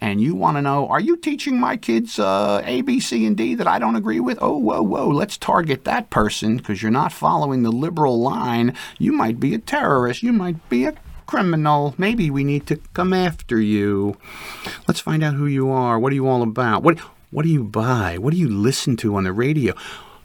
and 0.00 0.20
you 0.20 0.34
want 0.34 0.56
to 0.56 0.62
know, 0.62 0.88
are 0.88 1.00
you 1.00 1.16
teaching 1.16 1.60
my 1.60 1.76
kids 1.76 2.18
uh, 2.18 2.60
A, 2.64 2.80
B, 2.82 2.98
C, 2.98 3.24
and 3.24 3.36
D 3.36 3.54
that 3.54 3.68
I 3.68 3.78
don't 3.78 3.94
agree 3.94 4.18
with? 4.18 4.38
Oh, 4.40 4.58
whoa, 4.58 4.82
whoa, 4.82 5.06
let's 5.06 5.38
target 5.38 5.84
that 5.84 6.10
person 6.10 6.56
because 6.56 6.82
you're 6.82 6.90
not 6.90 7.12
following 7.12 7.62
the 7.62 7.70
liberal 7.70 8.20
line. 8.20 8.74
You 8.98 9.12
might 9.12 9.38
be 9.38 9.54
a 9.54 9.58
terrorist. 9.58 10.24
You 10.24 10.32
might 10.32 10.68
be 10.68 10.86
a 10.86 10.94
criminal. 11.26 11.94
Maybe 11.98 12.30
we 12.30 12.44
need 12.44 12.66
to 12.66 12.76
come 12.94 13.12
after 13.12 13.60
you. 13.60 14.16
Let's 14.86 15.00
find 15.00 15.22
out 15.22 15.34
who 15.34 15.46
you 15.46 15.70
are. 15.70 15.98
What 15.98 16.12
are 16.12 16.16
you 16.16 16.28
all 16.28 16.42
about? 16.42 16.82
What 16.82 16.98
what 17.30 17.44
do 17.44 17.48
you 17.48 17.64
buy? 17.64 18.18
What 18.18 18.32
do 18.32 18.38
you 18.38 18.48
listen 18.48 18.96
to 18.98 19.16
on 19.16 19.24
the 19.24 19.32
radio? 19.32 19.74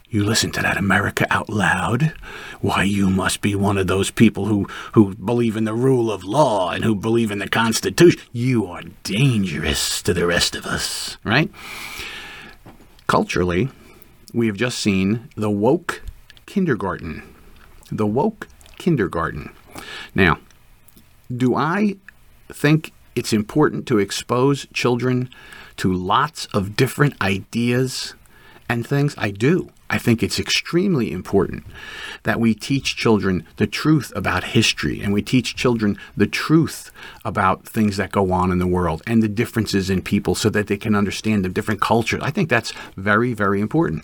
You 0.10 0.24
listen 0.24 0.52
to 0.52 0.62
that 0.62 0.78
America 0.78 1.28
out 1.30 1.50
loud? 1.50 2.14
Why, 2.62 2.84
you 2.84 3.10
must 3.10 3.42
be 3.42 3.56
one 3.56 3.78
of 3.78 3.88
those 3.88 4.10
people 4.10 4.46
who, 4.46 4.68
who 4.94 5.16
believe 5.16 5.58
in 5.58 5.66
the 5.66 5.74
rule 5.74 6.10
of 6.10 6.24
law 6.24 6.72
and 6.72 6.86
who 6.86 6.96
believe 6.96 7.30
in 7.30 7.40
the 7.40 7.50
Constitution. 7.50 8.22
You 8.32 8.68
are 8.68 8.84
dangerous 9.04 10.02
to 10.04 10.14
the 10.14 10.26
rest 10.26 10.56
of 10.56 10.66
us, 10.66 11.18
right? 11.26 11.52
Culturally, 13.08 13.70
we 14.34 14.48
have 14.48 14.56
just 14.56 14.80
seen 14.80 15.30
the 15.36 15.52
woke 15.52 16.02
kindergarten. 16.46 17.24
The 17.92 18.08
woke 18.08 18.48
kindergarten. 18.78 19.54
Now, 20.16 20.40
do 21.36 21.56
I 21.56 21.96
think 22.50 22.94
it's 23.16 23.34
important 23.34 23.88
to 23.88 24.00
expose 24.00 24.68
children 24.74 25.30
to 25.78 25.94
lots 25.94 26.46
of 26.48 26.76
different 26.76 27.20
ideas 27.22 28.14
and 28.70 28.86
things? 28.86 29.16
I 29.18 29.32
do. 29.32 29.72
I 29.90 29.98
think 29.98 30.22
it's 30.22 30.40
extremely 30.40 31.12
important 31.12 31.66
that 32.24 32.40
we 32.40 32.54
teach 32.54 32.98
children 32.98 33.46
the 33.56 33.68
truth 33.68 34.12
about 34.16 34.44
history 34.44 35.02
and 35.02 35.14
we 35.14 35.22
teach 35.22 35.56
children 35.56 35.98
the 36.18 36.28
truth 36.28 36.92
about 37.24 37.66
things 37.66 37.96
that 37.96 38.12
go 38.12 38.32
on 38.34 38.52
in 38.52 38.60
the 38.60 38.68
world 38.68 39.02
and 39.08 39.24
the 39.24 39.30
differences 39.30 39.90
in 39.90 40.02
people 40.02 40.36
so 40.36 40.50
that 40.50 40.68
they 40.68 40.78
can 40.78 40.94
understand 40.94 41.46
the 41.46 41.50
different 41.50 41.80
cultures. 41.80 42.22
I 42.22 42.32
think 42.32 42.50
that's 42.50 42.74
very, 42.98 43.34
very 43.34 43.62
important. 43.62 44.04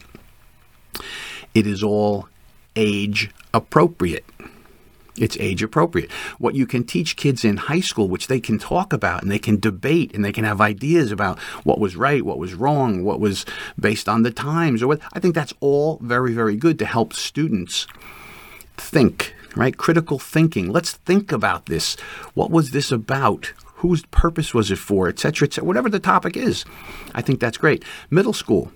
It 1.53 1.67
is 1.67 1.84
all 1.84 2.30
age 2.76 3.30
appropriate. 3.53 4.26
It's 5.16 5.38
age 5.39 5.61
appropriate. 5.61 6.11
What 6.39 6.55
you 6.55 6.66
can 6.66 6.84
teach 6.84 7.16
kids 7.16 7.45
in 7.45 7.57
high 7.57 7.82
school, 7.82 8.09
which 8.09 8.28
they 8.28 8.39
can 8.39 8.57
talk 8.57 8.93
about 8.93 9.22
and 9.22 9.32
they 9.32 9.39
can 9.39 9.59
debate 9.59 10.14
and 10.14 10.26
they 10.26 10.32
can 10.32 10.43
have 10.43 10.59
ideas 10.59 11.11
about 11.11 11.39
what 11.64 11.80
was 11.80 11.95
right, 11.95 12.26
what 12.26 12.39
was 12.39 12.55
wrong, 12.55 13.03
what 13.03 13.20
was 13.20 13.45
based 13.80 14.09
on 14.09 14.24
the 14.24 14.32
times, 14.32 14.82
or 14.82 14.88
what 14.88 15.01
I 15.14 15.20
think 15.20 15.36
that's 15.36 15.53
all 15.59 15.99
very, 16.01 16.34
very 16.34 16.55
good 16.55 16.80
to 16.80 16.86
help 16.86 17.14
students 17.14 17.86
think, 18.76 19.36
right? 19.55 19.78
Critical 19.78 20.18
thinking. 20.18 20.72
Let's 20.72 20.93
think 20.93 21.32
about 21.32 21.68
this. 21.68 21.95
What 22.34 22.49
was 22.49 22.72
this 22.72 22.91
about? 22.91 23.53
Whose 23.76 24.05
purpose 24.07 24.53
was 24.53 24.72
it 24.72 24.78
for, 24.78 25.09
et 25.09 25.20
cetera, 25.20 25.47
et 25.47 25.53
cetera, 25.53 25.68
whatever 25.68 25.89
the 25.89 25.99
topic 25.99 26.38
is. 26.38 26.66
I 27.14 27.22
think 27.22 27.39
that's 27.39 27.57
great. 27.57 27.84
Middle 28.09 28.34
school. 28.34 28.72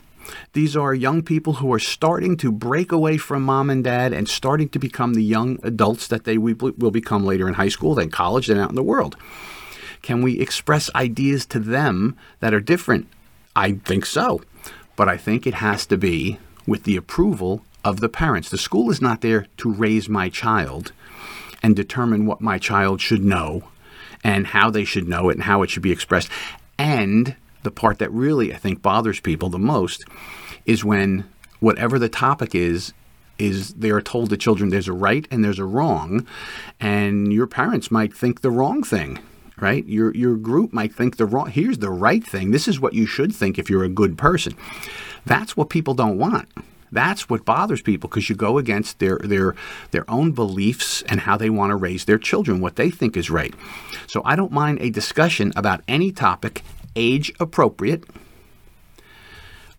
These 0.53 0.75
are 0.75 0.93
young 0.93 1.21
people 1.21 1.53
who 1.53 1.71
are 1.73 1.79
starting 1.79 2.37
to 2.37 2.51
break 2.51 2.91
away 2.91 3.17
from 3.17 3.43
mom 3.43 3.69
and 3.69 3.83
dad 3.83 4.13
and 4.13 4.27
starting 4.27 4.69
to 4.69 4.79
become 4.79 5.13
the 5.13 5.23
young 5.23 5.59
adults 5.63 6.07
that 6.07 6.23
they 6.23 6.37
will 6.37 6.91
become 6.91 7.25
later 7.25 7.47
in 7.47 7.55
high 7.55 7.69
school, 7.69 7.95
then 7.95 8.09
college, 8.09 8.47
then 8.47 8.57
out 8.57 8.69
in 8.69 8.75
the 8.75 8.83
world. 8.83 9.15
Can 10.01 10.21
we 10.21 10.39
express 10.39 10.93
ideas 10.95 11.45
to 11.47 11.59
them 11.59 12.15
that 12.39 12.53
are 12.53 12.59
different? 12.59 13.07
I 13.55 13.73
think 13.73 14.05
so. 14.05 14.41
But 14.95 15.09
I 15.09 15.17
think 15.17 15.45
it 15.45 15.55
has 15.55 15.85
to 15.87 15.97
be 15.97 16.39
with 16.65 16.83
the 16.83 16.97
approval 16.97 17.63
of 17.83 17.99
the 17.99 18.09
parents. 18.09 18.49
The 18.49 18.57
school 18.57 18.89
is 18.91 19.01
not 19.01 19.21
there 19.21 19.47
to 19.57 19.71
raise 19.71 20.09
my 20.09 20.29
child 20.29 20.91
and 21.63 21.75
determine 21.75 22.25
what 22.25 22.41
my 22.41 22.57
child 22.57 23.01
should 23.01 23.23
know 23.23 23.63
and 24.23 24.47
how 24.47 24.69
they 24.69 24.83
should 24.83 25.07
know 25.07 25.29
it 25.29 25.35
and 25.35 25.43
how 25.43 25.61
it 25.61 25.69
should 25.69 25.83
be 25.83 25.91
expressed. 25.91 26.29
And 26.77 27.35
the 27.63 27.71
part 27.71 27.99
that 27.99 28.11
really 28.11 28.53
I 28.53 28.57
think 28.57 28.81
bothers 28.81 29.19
people 29.19 29.49
the 29.49 29.59
most 29.59 30.05
is 30.65 30.83
when 30.83 31.25
whatever 31.59 31.99
the 31.99 32.09
topic 32.09 32.53
is 32.55 32.93
is 33.37 33.73
they 33.75 33.91
are 33.91 34.01
told 34.01 34.29
to 34.29 34.37
children 34.37 34.69
there's 34.69 34.87
a 34.87 34.93
right 34.93 35.27
and 35.29 35.43
there's 35.43 35.59
a 35.59 35.65
wrong 35.65 36.25
and 36.79 37.31
your 37.31 37.47
parents 37.47 37.91
might 37.91 38.13
think 38.13 38.41
the 38.41 38.51
wrong 38.51 38.83
thing 38.83 39.19
right? 39.59 39.85
Your 39.87 40.13
your 40.15 40.35
group 40.35 40.73
might 40.73 40.93
think 40.93 41.17
the 41.17 41.25
wrong. 41.25 41.49
Here's 41.49 41.79
the 41.79 41.89
right 41.89 42.25
thing. 42.25 42.51
This 42.51 42.67
is 42.67 42.79
what 42.79 42.93
you 42.93 43.05
should 43.05 43.33
think 43.33 43.57
if 43.57 43.69
you're 43.69 43.83
a 43.83 43.89
good 43.89 44.17
person. 44.17 44.53
That's 45.25 45.57
what 45.57 45.69
people 45.69 45.93
don't 45.93 46.17
want. 46.17 46.49
That's 46.91 47.29
what 47.29 47.43
bothers 47.43 47.81
people 47.81 48.09
because 48.09 48.29
you 48.29 48.35
go 48.35 48.57
against 48.57 48.99
their 48.99 49.17
their 49.17 49.55
their 49.91 50.09
own 50.09 50.31
beliefs 50.31 51.01
and 51.03 51.21
how 51.21 51.37
they 51.37 51.49
want 51.49 51.71
to 51.71 51.75
raise 51.75 52.05
their 52.05 52.17
children, 52.17 52.61
what 52.61 52.75
they 52.75 52.89
think 52.89 53.17
is 53.17 53.29
right. 53.29 53.53
So 54.07 54.21
I 54.23 54.35
don't 54.35 54.51
mind 54.51 54.79
a 54.79 54.89
discussion 54.89 55.51
about 55.55 55.81
any 55.87 56.11
topic, 56.11 56.63
age 56.97 57.31
appropriate, 57.39 58.03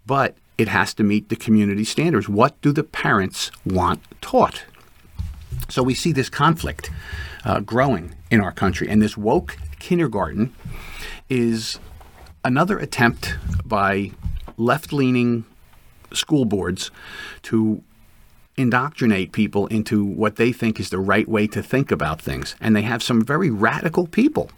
but 0.07 0.37
it 0.57 0.69
has 0.69 0.95
to 0.95 1.03
meet 1.03 1.29
the 1.29 1.37
community 1.37 1.85
standards. 1.85 2.29
What 2.29 2.61
do 2.63 2.73
the 2.73 2.85
parents 2.85 3.51
want 3.67 4.01
taught? 4.21 4.65
So 5.69 5.83
we 5.83 5.95
see 5.95 6.13
this 6.13 6.31
conflict 6.31 6.91
uh, 7.45 7.61
growing 7.61 8.15
in 8.31 8.41
our 8.41 8.53
country, 8.53 8.89
and 8.89 9.03
this 9.03 9.17
woke 9.17 9.59
kindergarten 9.79 10.55
is 11.29 11.79
another 12.45 12.79
attempt 12.79 13.37
by 13.65 14.13
left 14.57 14.93
leaning 14.93 15.45
school 16.13 16.45
boards 16.45 16.91
to 17.43 17.83
indoctrinate 18.57 19.33
people 19.33 19.67
into 19.69 20.05
what 20.05 20.37
they 20.37 20.53
think 20.53 20.81
is 20.81 20.91
the 20.91 20.99
right 20.99 21.29
way 21.29 21.47
to 21.47 21.63
think 21.63 21.93
about 21.93 22.21
things. 22.21 22.57
And 22.61 22.75
they 22.75 22.83
have 22.83 23.03
some 23.03 23.23
very 23.25 23.51
radical 23.51 24.07
people 24.07 24.51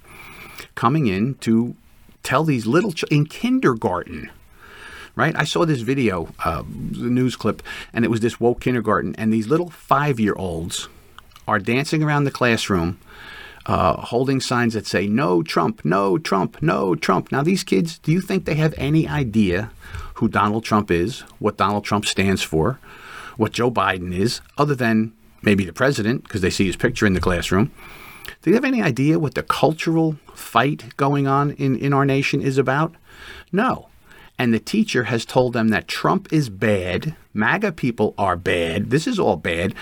coming 0.75 1.07
in 1.07 1.35
to 1.35 1.77
tell 2.23 2.45
these 2.45 2.67
little 2.67 2.93
ch- 2.93 3.05
in 3.11 3.27
kindergarten. 3.27 4.31
Right? 5.17 5.35
I 5.37 5.45
saw 5.45 5.67
this 5.67 5.81
video, 5.81 6.29
uh, 6.45 6.63
the 6.63 7.11
news 7.11 7.37
clip, 7.37 7.63
and 7.93 8.05
it 8.05 8.09
was 8.09 8.21
this 8.21 8.41
woke 8.41 8.61
kindergarten, 8.61 9.15
and 9.17 9.33
these 9.33 9.49
little 9.49 9.69
five 9.69 10.21
year 10.21 10.35
olds 10.37 10.89
are 11.49 11.59
dancing 11.59 12.03
around 12.03 12.25
the 12.25 12.31
classroom 12.31 12.99
uh, 13.67 14.01
holding 14.01 14.41
signs 14.41 14.75
that 14.75 14.87
say, 14.87 15.07
No 15.07 15.43
Trump, 15.43 15.85
no 15.85 16.19
Trump, 16.19 16.61
no 16.63 16.95
Trump. 16.95 17.31
Now, 17.31 17.43
these 17.43 17.65
kids, 17.65 17.99
do 17.99 18.13
you 18.13 18.21
think 18.21 18.45
they 18.45 18.55
have 18.55 18.75
any 18.77 19.07
idea 19.07 19.71
who 20.15 20.29
Donald 20.29 20.65
Trump 20.65 20.91
is, 20.91 21.21
what 21.39 21.57
Donald 21.57 21.85
Trump 21.85 22.07
stands 22.07 22.43
for, 22.43 22.79
what 23.37 23.53
Joe 23.53 23.71
Biden 23.71 24.15
is, 24.15 24.41
other 24.59 24.75
than 24.75 25.13
maybe 25.43 25.65
the 25.65 25.73
president, 25.73 26.25
because 26.25 26.41
they 26.41 26.51
see 26.51 26.67
his 26.67 26.77
picture 26.77 27.07
in 27.07 27.15
the 27.15 27.21
classroom? 27.21 27.71
Do 28.43 28.51
you 28.51 28.55
have 28.55 28.65
any 28.65 28.83
idea 28.83 29.19
what 29.19 29.35
the 29.35 29.43
cultural 29.43 30.17
fight 30.35 30.97
going 30.97 31.27
on 31.27 31.53
in, 31.53 31.77
in 31.77 31.93
our 31.93 32.05
nation 32.05 32.41
is 32.41 32.59
about? 32.59 32.95
No. 33.53 33.89
And 34.39 34.55
the 34.55 34.59
teacher 34.59 35.05
has 35.05 35.27
told 35.27 35.53
them 35.53 35.69
that 35.69 35.87
Trump 35.87 36.33
is 36.33 36.49
bad, 36.49 37.15
MAGA 37.35 37.73
people 37.73 38.15
are 38.17 38.37
bad, 38.37 38.89
this 38.89 39.07
is 39.07 39.19
all 39.19 39.37
bad, 39.37 39.75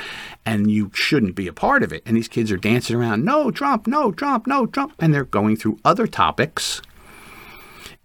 and 0.44 0.68
you 0.68 0.90
shouldn't 0.92 1.36
be 1.36 1.46
a 1.46 1.52
part 1.52 1.84
of 1.84 1.92
it. 1.92 2.02
And 2.04 2.16
these 2.16 2.26
kids 2.26 2.50
are 2.50 2.56
dancing 2.56 2.96
around, 2.96 3.24
no 3.24 3.52
Trump, 3.52 3.86
no 3.86 4.10
Trump, 4.10 4.48
no 4.48 4.66
Trump, 4.66 4.94
and 4.98 5.14
they're 5.14 5.24
going 5.24 5.56
through 5.56 5.78
other 5.84 6.08
topics 6.08 6.82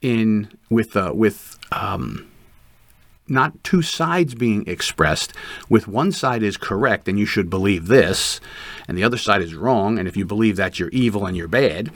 in 0.04 0.52
with 0.70 0.96
uh, 0.96 1.12
with 1.16 1.58
um, 1.72 2.30
not 3.34 3.64
two 3.64 3.82
sides 3.82 4.36
being 4.36 4.66
expressed, 4.68 5.34
with 5.70 5.88
one 5.88 6.12
side 6.12 6.44
is 6.44 6.58
correct 6.58 7.08
and 7.08 7.20
you 7.20 7.26
should 7.26 7.50
believe 7.50 7.88
this, 7.88 8.40
and 8.88 8.98
the 8.98 9.04
other 9.04 9.18
side 9.18 9.42
is 9.42 9.56
wrong, 9.56 10.00
and 10.00 10.08
if 10.08 10.16
you 10.16 10.26
believe 10.26 10.56
that, 10.56 10.80
you're 10.80 10.90
evil 10.90 11.26
and 11.26 11.36
you're 11.36 11.48
bad. 11.48 11.92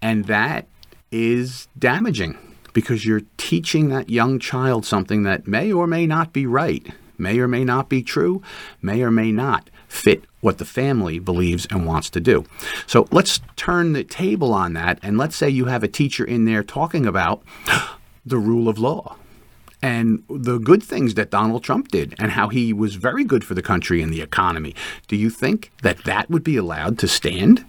And 0.00 0.26
that 0.26 0.66
is 1.10 1.68
damaging 1.78 2.36
because 2.72 3.04
you're 3.04 3.22
teaching 3.36 3.88
that 3.90 4.10
young 4.10 4.38
child 4.38 4.84
something 4.84 5.22
that 5.22 5.46
may 5.46 5.72
or 5.72 5.86
may 5.86 6.06
not 6.06 6.32
be 6.32 6.46
right, 6.46 6.86
may 7.18 7.38
or 7.38 7.46
may 7.46 7.64
not 7.64 7.88
be 7.88 8.02
true, 8.02 8.42
may 8.80 9.02
or 9.02 9.10
may 9.10 9.30
not 9.30 9.70
fit 9.88 10.24
what 10.40 10.58
the 10.58 10.64
family 10.64 11.18
believes 11.18 11.66
and 11.70 11.86
wants 11.86 12.10
to 12.10 12.20
do. 12.20 12.44
So 12.86 13.06
let's 13.10 13.40
turn 13.56 13.92
the 13.92 14.04
table 14.04 14.52
on 14.52 14.72
that, 14.72 14.98
and 15.02 15.18
let's 15.18 15.36
say 15.36 15.48
you 15.48 15.66
have 15.66 15.84
a 15.84 15.88
teacher 15.88 16.24
in 16.24 16.46
there 16.46 16.64
talking 16.64 17.06
about 17.06 17.42
the 18.26 18.38
rule 18.38 18.68
of 18.68 18.78
law 18.78 19.16
and 19.82 20.22
the 20.28 20.58
good 20.58 20.82
things 20.82 21.14
that 21.14 21.30
Donald 21.30 21.64
Trump 21.64 21.88
did 21.88 22.14
and 22.18 22.30
how 22.30 22.48
he 22.48 22.72
was 22.72 22.94
very 22.94 23.24
good 23.24 23.44
for 23.44 23.54
the 23.54 23.62
country 23.62 24.00
and 24.00 24.12
the 24.12 24.22
economy. 24.22 24.74
Do 25.08 25.16
you 25.16 25.28
think 25.28 25.72
that 25.82 26.04
that 26.04 26.30
would 26.30 26.44
be 26.44 26.56
allowed 26.56 26.98
to 27.00 27.08
stand? 27.08 27.64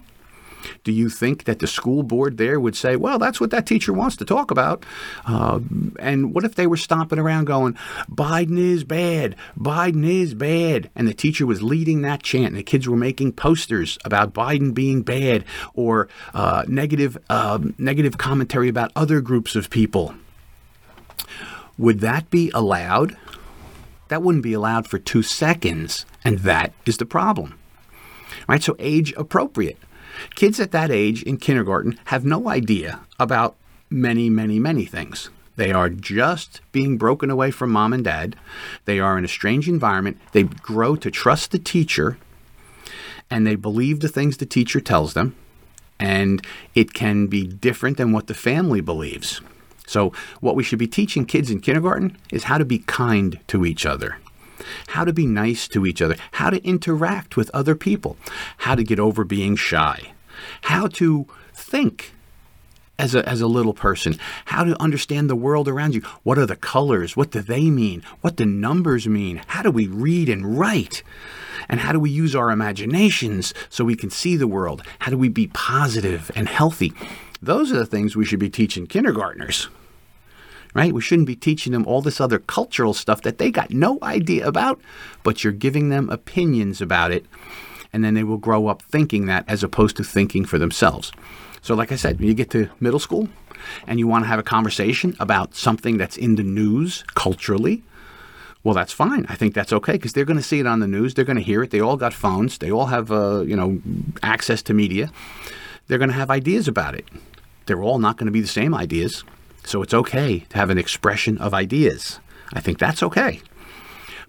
Do 0.82 0.92
you 0.92 1.08
think 1.08 1.44
that 1.44 1.58
the 1.58 1.66
school 1.66 2.02
board 2.02 2.38
there 2.38 2.58
would 2.58 2.76
say, 2.76 2.96
well, 2.96 3.18
that's 3.18 3.40
what 3.40 3.50
that 3.50 3.66
teacher 3.66 3.92
wants 3.92 4.16
to 4.16 4.24
talk 4.24 4.50
about? 4.50 4.84
Uh, 5.26 5.60
and 5.98 6.34
what 6.34 6.44
if 6.44 6.54
they 6.54 6.66
were 6.66 6.76
stomping 6.76 7.18
around 7.18 7.46
going, 7.46 7.74
Biden 8.10 8.58
is 8.58 8.84
bad, 8.84 9.36
Biden 9.58 10.08
is 10.08 10.34
bad? 10.34 10.90
And 10.94 11.06
the 11.06 11.14
teacher 11.14 11.46
was 11.46 11.62
leading 11.62 12.02
that 12.02 12.22
chant, 12.22 12.48
and 12.48 12.56
the 12.56 12.62
kids 12.62 12.88
were 12.88 12.96
making 12.96 13.32
posters 13.32 13.98
about 14.04 14.32
Biden 14.32 14.72
being 14.72 15.02
bad 15.02 15.44
or 15.74 16.08
uh, 16.32 16.64
negative, 16.68 17.18
uh, 17.28 17.58
negative 17.78 18.18
commentary 18.18 18.68
about 18.68 18.92
other 18.96 19.20
groups 19.20 19.54
of 19.54 19.70
people. 19.70 20.14
Would 21.78 22.00
that 22.00 22.30
be 22.30 22.50
allowed? 22.54 23.16
That 24.08 24.22
wouldn't 24.22 24.44
be 24.44 24.52
allowed 24.52 24.86
for 24.86 24.98
two 24.98 25.22
seconds, 25.22 26.06
and 26.24 26.40
that 26.40 26.72
is 26.86 26.98
the 26.98 27.06
problem. 27.06 27.58
Right? 28.48 28.62
So, 28.62 28.76
age 28.78 29.12
appropriate. 29.16 29.78
Kids 30.34 30.60
at 30.60 30.70
that 30.72 30.90
age 30.90 31.22
in 31.22 31.38
kindergarten 31.38 31.98
have 32.06 32.24
no 32.24 32.48
idea 32.48 33.00
about 33.18 33.56
many, 33.90 34.30
many, 34.30 34.58
many 34.58 34.84
things. 34.84 35.30
They 35.56 35.72
are 35.72 35.88
just 35.88 36.60
being 36.72 36.98
broken 36.98 37.30
away 37.30 37.50
from 37.50 37.70
mom 37.70 37.92
and 37.92 38.04
dad. 38.04 38.36
They 38.84 38.98
are 38.98 39.16
in 39.16 39.24
a 39.24 39.28
strange 39.28 39.68
environment. 39.68 40.18
They 40.32 40.44
grow 40.44 40.96
to 40.96 41.10
trust 41.10 41.52
the 41.52 41.58
teacher 41.58 42.18
and 43.30 43.46
they 43.46 43.54
believe 43.54 44.00
the 44.00 44.08
things 44.08 44.36
the 44.36 44.46
teacher 44.46 44.80
tells 44.80 45.14
them. 45.14 45.34
And 45.98 46.44
it 46.74 46.92
can 46.92 47.28
be 47.28 47.46
different 47.46 47.96
than 47.96 48.12
what 48.12 48.26
the 48.26 48.34
family 48.34 48.80
believes. 48.80 49.40
So, 49.86 50.12
what 50.40 50.56
we 50.56 50.62
should 50.62 50.78
be 50.78 50.86
teaching 50.86 51.26
kids 51.26 51.50
in 51.50 51.60
kindergarten 51.60 52.16
is 52.32 52.44
how 52.44 52.58
to 52.58 52.64
be 52.64 52.78
kind 52.78 53.38
to 53.48 53.64
each 53.64 53.84
other, 53.84 54.18
how 54.88 55.04
to 55.04 55.12
be 55.12 55.26
nice 55.26 55.68
to 55.68 55.84
each 55.86 56.00
other, 56.00 56.16
how 56.32 56.50
to 56.50 56.64
interact 56.64 57.36
with 57.36 57.50
other 57.52 57.74
people, 57.74 58.16
how 58.58 58.74
to 58.74 58.82
get 58.82 58.98
over 58.98 59.24
being 59.24 59.56
shy, 59.56 60.12
how 60.62 60.86
to 60.88 61.26
think 61.52 62.14
as 62.98 63.14
a, 63.14 63.28
as 63.28 63.40
a 63.40 63.46
little 63.46 63.74
person, 63.74 64.16
how 64.46 64.64
to 64.64 64.80
understand 64.80 65.28
the 65.28 65.36
world 65.36 65.68
around 65.68 65.94
you. 65.94 66.00
What 66.22 66.38
are 66.38 66.46
the 66.46 66.56
colors? 66.56 67.16
What 67.16 67.30
do 67.30 67.40
they 67.40 67.70
mean? 67.70 68.02
What 68.20 68.36
do 68.36 68.46
numbers 68.46 69.08
mean? 69.08 69.42
How 69.48 69.62
do 69.62 69.70
we 69.70 69.86
read 69.86 70.28
and 70.28 70.58
write? 70.58 71.02
And 71.68 71.80
how 71.80 71.92
do 71.92 71.98
we 71.98 72.10
use 72.10 72.34
our 72.34 72.50
imaginations 72.50 73.54
so 73.68 73.84
we 73.84 73.96
can 73.96 74.10
see 74.10 74.36
the 74.36 74.46
world? 74.46 74.82
How 75.00 75.10
do 75.10 75.18
we 75.18 75.28
be 75.28 75.48
positive 75.48 76.30
and 76.36 76.48
healthy? 76.48 76.92
Those 77.44 77.70
are 77.72 77.76
the 77.76 77.86
things 77.86 78.16
we 78.16 78.24
should 78.24 78.38
be 78.38 78.50
teaching 78.50 78.86
kindergartners. 78.86 79.68
Right? 80.74 80.92
We 80.92 81.02
shouldn't 81.02 81.28
be 81.28 81.36
teaching 81.36 81.72
them 81.72 81.86
all 81.86 82.02
this 82.02 82.20
other 82.20 82.40
cultural 82.40 82.94
stuff 82.94 83.22
that 83.22 83.38
they 83.38 83.50
got 83.52 83.70
no 83.70 83.98
idea 84.02 84.46
about, 84.46 84.80
but 85.22 85.44
you're 85.44 85.52
giving 85.52 85.88
them 85.88 86.10
opinions 86.10 86.80
about 86.80 87.12
it, 87.12 87.26
and 87.92 88.02
then 88.02 88.14
they 88.14 88.24
will 88.24 88.38
grow 88.38 88.66
up 88.66 88.82
thinking 88.82 89.26
that 89.26 89.44
as 89.46 89.62
opposed 89.62 89.96
to 89.96 90.04
thinking 90.04 90.44
for 90.44 90.58
themselves. 90.58 91.12
So, 91.62 91.74
like 91.74 91.92
I 91.92 91.96
said, 91.96 92.18
when 92.18 92.28
you 92.28 92.34
get 92.34 92.50
to 92.50 92.68
middle 92.80 92.98
school 92.98 93.28
and 93.86 93.98
you 93.98 94.08
want 94.08 94.24
to 94.24 94.28
have 94.28 94.40
a 94.40 94.42
conversation 94.42 95.16
about 95.20 95.54
something 95.54 95.96
that's 95.96 96.16
in 96.16 96.34
the 96.34 96.42
news 96.42 97.04
culturally, 97.14 97.84
well, 98.64 98.74
that's 98.74 98.92
fine. 98.92 99.26
I 99.28 99.34
think 99.34 99.54
that's 99.54 99.72
okay 99.72 99.92
because 99.92 100.14
they're 100.14 100.24
going 100.24 100.38
to 100.38 100.42
see 100.42 100.58
it 100.58 100.66
on 100.66 100.80
the 100.80 100.88
news. 100.88 101.14
They're 101.14 101.24
going 101.24 101.36
to 101.36 101.42
hear 101.42 101.62
it. 101.62 101.70
They 101.70 101.80
all 101.80 101.96
got 101.96 102.12
phones. 102.14 102.58
They 102.58 102.70
all 102.70 102.86
have, 102.86 103.12
uh, 103.12 103.42
you 103.42 103.54
know, 103.54 103.80
access 104.22 104.62
to 104.62 104.74
media. 104.74 105.12
They're 105.86 105.98
going 105.98 106.10
to 106.10 106.16
have 106.16 106.30
ideas 106.30 106.66
about 106.66 106.94
it. 106.94 107.06
They're 107.66 107.82
all 107.82 107.98
not 107.98 108.16
going 108.16 108.26
to 108.26 108.32
be 108.32 108.40
the 108.40 108.46
same 108.46 108.74
ideas. 108.74 109.24
So 109.64 109.82
it's 109.82 109.94
okay 109.94 110.40
to 110.50 110.56
have 110.56 110.70
an 110.70 110.78
expression 110.78 111.38
of 111.38 111.54
ideas. 111.54 112.20
I 112.52 112.60
think 112.60 112.78
that's 112.78 113.02
okay. 113.02 113.40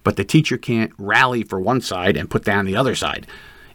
But 0.02 0.16
the 0.16 0.24
teacher 0.24 0.56
can't 0.56 0.92
rally 0.98 1.42
for 1.42 1.60
one 1.60 1.80
side 1.80 2.16
and 2.16 2.30
put 2.30 2.44
down 2.44 2.64
the 2.64 2.76
other 2.76 2.94
side. 2.94 3.26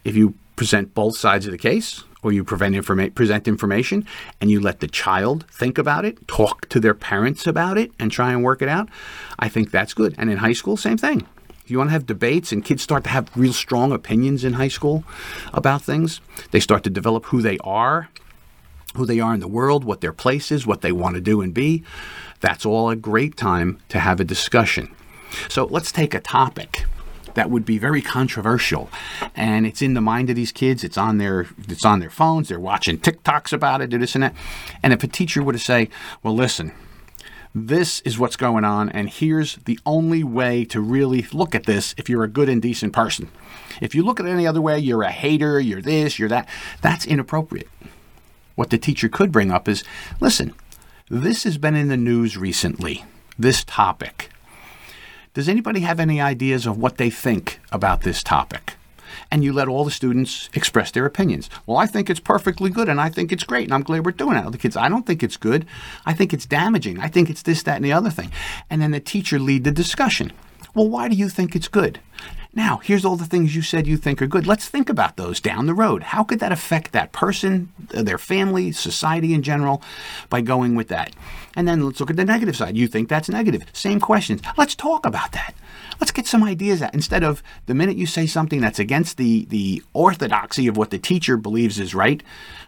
If 0.04 0.16
you 0.16 0.34
present 0.56 0.94
both 0.94 1.16
sides 1.16 1.46
of 1.46 1.52
the 1.52 1.58
case, 1.58 2.04
or 2.22 2.32
you 2.32 2.44
informa- 2.44 3.14
present 3.14 3.48
information 3.48 4.06
and 4.40 4.50
you 4.50 4.60
let 4.60 4.80
the 4.80 4.86
child 4.86 5.44
think 5.50 5.76
about 5.76 6.04
it, 6.04 6.26
talk 6.28 6.68
to 6.68 6.80
their 6.80 6.94
parents 6.94 7.46
about 7.46 7.76
it, 7.76 7.90
and 7.98 8.10
try 8.10 8.32
and 8.32 8.42
work 8.42 8.62
it 8.62 8.68
out, 8.68 8.88
I 9.38 9.48
think 9.48 9.70
that's 9.70 9.94
good. 9.94 10.14
And 10.18 10.30
in 10.30 10.38
high 10.38 10.52
school, 10.52 10.76
same 10.76 10.98
thing. 10.98 11.26
If 11.64 11.70
you 11.70 11.78
want 11.78 11.88
to 11.88 11.92
have 11.92 12.06
debates 12.06 12.52
and 12.52 12.64
kids 12.64 12.82
start 12.82 13.04
to 13.04 13.10
have 13.10 13.30
real 13.36 13.52
strong 13.52 13.92
opinions 13.92 14.44
in 14.44 14.54
high 14.54 14.68
school 14.68 15.04
about 15.52 15.82
things, 15.82 16.20
they 16.50 16.60
start 16.60 16.82
to 16.84 16.90
develop 16.90 17.26
who 17.26 17.40
they 17.40 17.58
are 17.58 18.08
who 18.94 19.06
they 19.06 19.20
are 19.20 19.34
in 19.34 19.40
the 19.40 19.48
world, 19.48 19.84
what 19.84 20.00
their 20.00 20.12
place 20.12 20.50
is, 20.50 20.66
what 20.66 20.80
they 20.80 20.92
want 20.92 21.14
to 21.14 21.20
do 21.20 21.40
and 21.40 21.54
be. 21.54 21.82
That's 22.40 22.66
all 22.66 22.90
a 22.90 22.96
great 22.96 23.36
time 23.36 23.78
to 23.88 24.00
have 24.00 24.20
a 24.20 24.24
discussion. 24.24 24.94
So 25.48 25.64
let's 25.64 25.92
take 25.92 26.14
a 26.14 26.20
topic 26.20 26.84
that 27.34 27.50
would 27.50 27.64
be 27.64 27.78
very 27.78 28.02
controversial 28.02 28.90
and 29.34 29.66
it's 29.66 29.82
in 29.82 29.94
the 29.94 30.00
mind 30.00 30.28
of 30.30 30.36
these 30.36 30.52
kids 30.52 30.84
it's 30.84 30.98
on 30.98 31.18
their 31.18 31.46
it's 31.68 31.84
on 31.84 32.00
their 32.00 32.10
phones 32.10 32.48
they're 32.48 32.60
watching 32.60 32.98
tiktoks 32.98 33.52
about 33.52 33.80
it 33.80 33.90
do 33.90 33.98
this 33.98 34.14
and 34.14 34.24
that 34.24 34.34
and 34.82 34.92
if 34.92 35.02
a 35.02 35.08
teacher 35.08 35.42
were 35.42 35.52
to 35.52 35.58
say 35.58 35.88
well 36.22 36.34
listen 36.34 36.72
this 37.54 38.00
is 38.00 38.18
what's 38.18 38.36
going 38.36 38.64
on 38.64 38.88
and 38.90 39.10
here's 39.10 39.56
the 39.64 39.78
only 39.84 40.24
way 40.24 40.64
to 40.64 40.80
really 40.80 41.26
look 41.32 41.54
at 41.54 41.66
this 41.66 41.94
if 41.98 42.08
you're 42.08 42.24
a 42.24 42.28
good 42.28 42.48
and 42.48 42.62
decent 42.62 42.92
person 42.92 43.30
if 43.80 43.94
you 43.94 44.02
look 44.02 44.20
at 44.20 44.26
it 44.26 44.30
any 44.30 44.46
other 44.46 44.60
way 44.60 44.78
you're 44.78 45.02
a 45.02 45.10
hater 45.10 45.60
you're 45.60 45.82
this 45.82 46.18
you're 46.18 46.28
that 46.28 46.48
that's 46.80 47.06
inappropriate 47.06 47.68
what 48.54 48.70
the 48.70 48.78
teacher 48.78 49.08
could 49.08 49.32
bring 49.32 49.50
up 49.50 49.68
is 49.68 49.84
listen, 50.20 50.54
this 51.08 51.44
has 51.44 51.58
been 51.58 51.74
in 51.74 51.88
the 51.88 51.96
news 51.96 52.36
recently, 52.36 53.04
this 53.38 53.64
topic. 53.64 54.30
Does 55.34 55.48
anybody 55.48 55.80
have 55.80 55.98
any 55.98 56.20
ideas 56.20 56.66
of 56.66 56.76
what 56.76 56.98
they 56.98 57.08
think 57.08 57.60
about 57.70 58.02
this 58.02 58.22
topic? 58.22 58.74
And 59.30 59.42
you 59.42 59.52
let 59.52 59.68
all 59.68 59.84
the 59.84 59.90
students 59.90 60.50
express 60.52 60.90
their 60.90 61.06
opinions. 61.06 61.48
Well, 61.66 61.78
I 61.78 61.86
think 61.86 62.10
it's 62.10 62.20
perfectly 62.20 62.68
good 62.68 62.88
and 62.88 63.00
I 63.00 63.08
think 63.08 63.32
it's 63.32 63.44
great 63.44 63.64
and 63.64 63.72
I'm 63.72 63.82
glad 63.82 64.04
we're 64.04 64.12
doing 64.12 64.36
it. 64.36 64.50
The 64.50 64.58
kids, 64.58 64.76
I 64.76 64.90
don't 64.90 65.06
think 65.06 65.22
it's 65.22 65.38
good. 65.38 65.64
I 66.04 66.12
think 66.12 66.34
it's 66.34 66.44
damaging. 66.44 66.98
I 66.98 67.08
think 67.08 67.30
it's 67.30 67.42
this, 67.42 67.62
that, 67.62 67.76
and 67.76 67.84
the 67.84 67.92
other 67.94 68.10
thing. 68.10 68.30
And 68.68 68.82
then 68.82 68.90
the 68.90 69.00
teacher 69.00 69.38
lead 69.38 69.64
the 69.64 69.70
discussion. 69.70 70.32
Well, 70.74 70.88
why 70.88 71.08
do 71.08 71.14
you 71.14 71.30
think 71.30 71.56
it's 71.56 71.68
good? 71.68 72.00
Now, 72.54 72.82
here's 72.84 73.04
all 73.04 73.16
the 73.16 73.24
things 73.24 73.56
you 73.56 73.62
said 73.62 73.86
you 73.86 73.96
think 73.96 74.20
are 74.20 74.26
good. 74.26 74.46
Let's 74.46 74.68
think 74.68 74.90
about 74.90 75.16
those 75.16 75.40
down 75.40 75.64
the 75.64 75.72
road. 75.72 76.02
How 76.02 76.22
could 76.22 76.38
that 76.40 76.52
affect 76.52 76.92
that 76.92 77.12
person, 77.12 77.72
uh, 77.94 78.02
their 78.02 78.18
family, 78.18 78.72
society 78.72 79.32
in 79.32 79.42
general 79.42 79.82
by 80.28 80.42
going 80.42 80.74
with 80.74 80.88
that? 80.88 81.16
And 81.56 81.66
then 81.66 81.80
let's 81.82 81.98
look 81.98 82.10
at 82.10 82.16
the 82.16 82.26
negative 82.26 82.54
side. 82.54 82.76
You 82.76 82.88
think 82.88 83.08
that's 83.08 83.30
negative. 83.30 83.64
Same 83.72 84.00
questions. 84.00 84.42
Let's 84.58 84.74
talk 84.74 85.06
about 85.06 85.32
that. 85.32 85.54
Let's 85.98 86.12
get 86.12 86.26
some 86.26 86.44
ideas 86.44 86.82
out 86.82 86.92
instead 86.92 87.24
of 87.24 87.42
the 87.66 87.74
minute 87.74 87.96
you 87.96 88.06
say 88.06 88.26
something 88.26 88.60
that's 88.60 88.78
against 88.78 89.16
the, 89.16 89.46
the 89.46 89.82
orthodoxy 89.94 90.66
of 90.66 90.76
what 90.76 90.90
the 90.90 90.98
teacher 90.98 91.38
believes 91.38 91.78
is 91.78 91.94
right. 91.94 92.22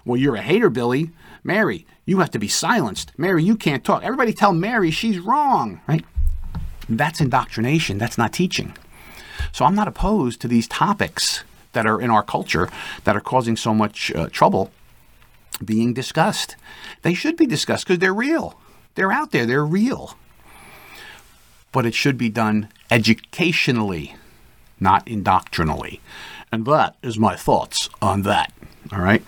Well, 0.06 0.18
you're 0.18 0.36
a 0.36 0.42
hater, 0.42 0.70
Billy. 0.70 1.10
Mary, 1.42 1.86
you 2.06 2.20
have 2.20 2.30
to 2.30 2.38
be 2.38 2.48
silenced. 2.48 3.12
Mary, 3.18 3.44
you 3.44 3.54
can't 3.54 3.84
talk. 3.84 4.02
Everybody 4.02 4.32
tell 4.32 4.54
Mary 4.54 4.90
she's 4.90 5.18
wrong, 5.18 5.82
right? 5.86 6.04
That's 6.88 7.20
indoctrination. 7.20 7.98
That's 7.98 8.16
not 8.16 8.32
teaching. 8.32 8.74
So 9.52 9.64
I'm 9.64 9.74
not 9.74 9.88
opposed 9.88 10.40
to 10.40 10.48
these 10.48 10.68
topics 10.68 11.44
that 11.72 11.86
are 11.86 12.00
in 12.00 12.10
our 12.10 12.22
culture 12.22 12.68
that 13.04 13.16
are 13.16 13.20
causing 13.20 13.56
so 13.56 13.74
much 13.74 14.12
uh, 14.14 14.28
trouble 14.30 14.70
being 15.64 15.92
discussed. 15.94 16.56
They 17.02 17.14
should 17.14 17.36
be 17.36 17.46
discussed 17.46 17.86
because 17.86 17.98
they're 17.98 18.14
real. 18.14 18.58
They're 18.94 19.12
out 19.12 19.30
there, 19.30 19.46
they're 19.46 19.64
real. 19.64 20.16
But 21.72 21.86
it 21.86 21.94
should 21.94 22.16
be 22.16 22.28
done 22.28 22.68
educationally, 22.90 24.14
not 24.80 25.06
indoctrinally. 25.06 26.00
And 26.52 26.64
that 26.66 26.96
is 27.02 27.18
my 27.18 27.34
thoughts 27.34 27.88
on 28.00 28.22
that. 28.22 28.52
All 28.92 29.00
right. 29.00 29.24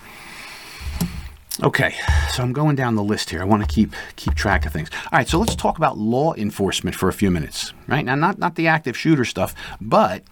Okay, 1.63 1.95
so 2.33 2.43
I'm 2.43 2.53
going 2.53 2.77
down 2.77 2.97
the 2.97 3.03
list 3.03 3.31
here. 3.31 3.41
I 3.41 3.45
want 3.45 3.67
to 3.67 3.75
keep 3.75 3.95
keep 4.17 4.35
track 4.35 4.67
of 4.67 4.75
things. 4.75 4.91
All 5.11 5.19
right, 5.19 5.27
so 5.27 5.39
let's 5.39 5.55
talk 5.55 5.79
about 5.79 5.97
law 5.97 6.35
enforcement 6.35 6.95
for 6.95 7.09
a 7.09 7.15
few 7.15 7.31
minutes. 7.31 7.73
Right 7.87 8.05
now, 8.05 8.15
not 8.15 8.39
not 8.39 8.57
the 8.57 8.67
active 8.67 8.95
shooter 8.95 9.25
stuff, 9.25 9.55
but 9.81 10.23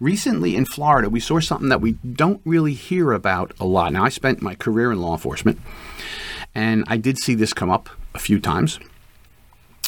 recently 0.00 0.56
in 0.56 0.64
Florida, 0.64 1.08
we 1.08 1.20
saw 1.20 1.38
something 1.38 1.68
that 1.68 1.80
we 1.80 1.92
don't 1.92 2.40
really 2.44 2.74
hear 2.74 3.12
about 3.12 3.52
a 3.60 3.64
lot. 3.64 3.92
Now, 3.92 4.04
I 4.04 4.08
spent 4.08 4.42
my 4.42 4.56
career 4.56 4.90
in 4.90 5.00
law 5.00 5.12
enforcement, 5.12 5.60
and 6.52 6.82
I 6.88 6.96
did 6.96 7.18
see 7.18 7.36
this 7.36 7.52
come 7.52 7.70
up 7.70 7.88
a 8.12 8.18
few 8.18 8.40
times, 8.40 8.80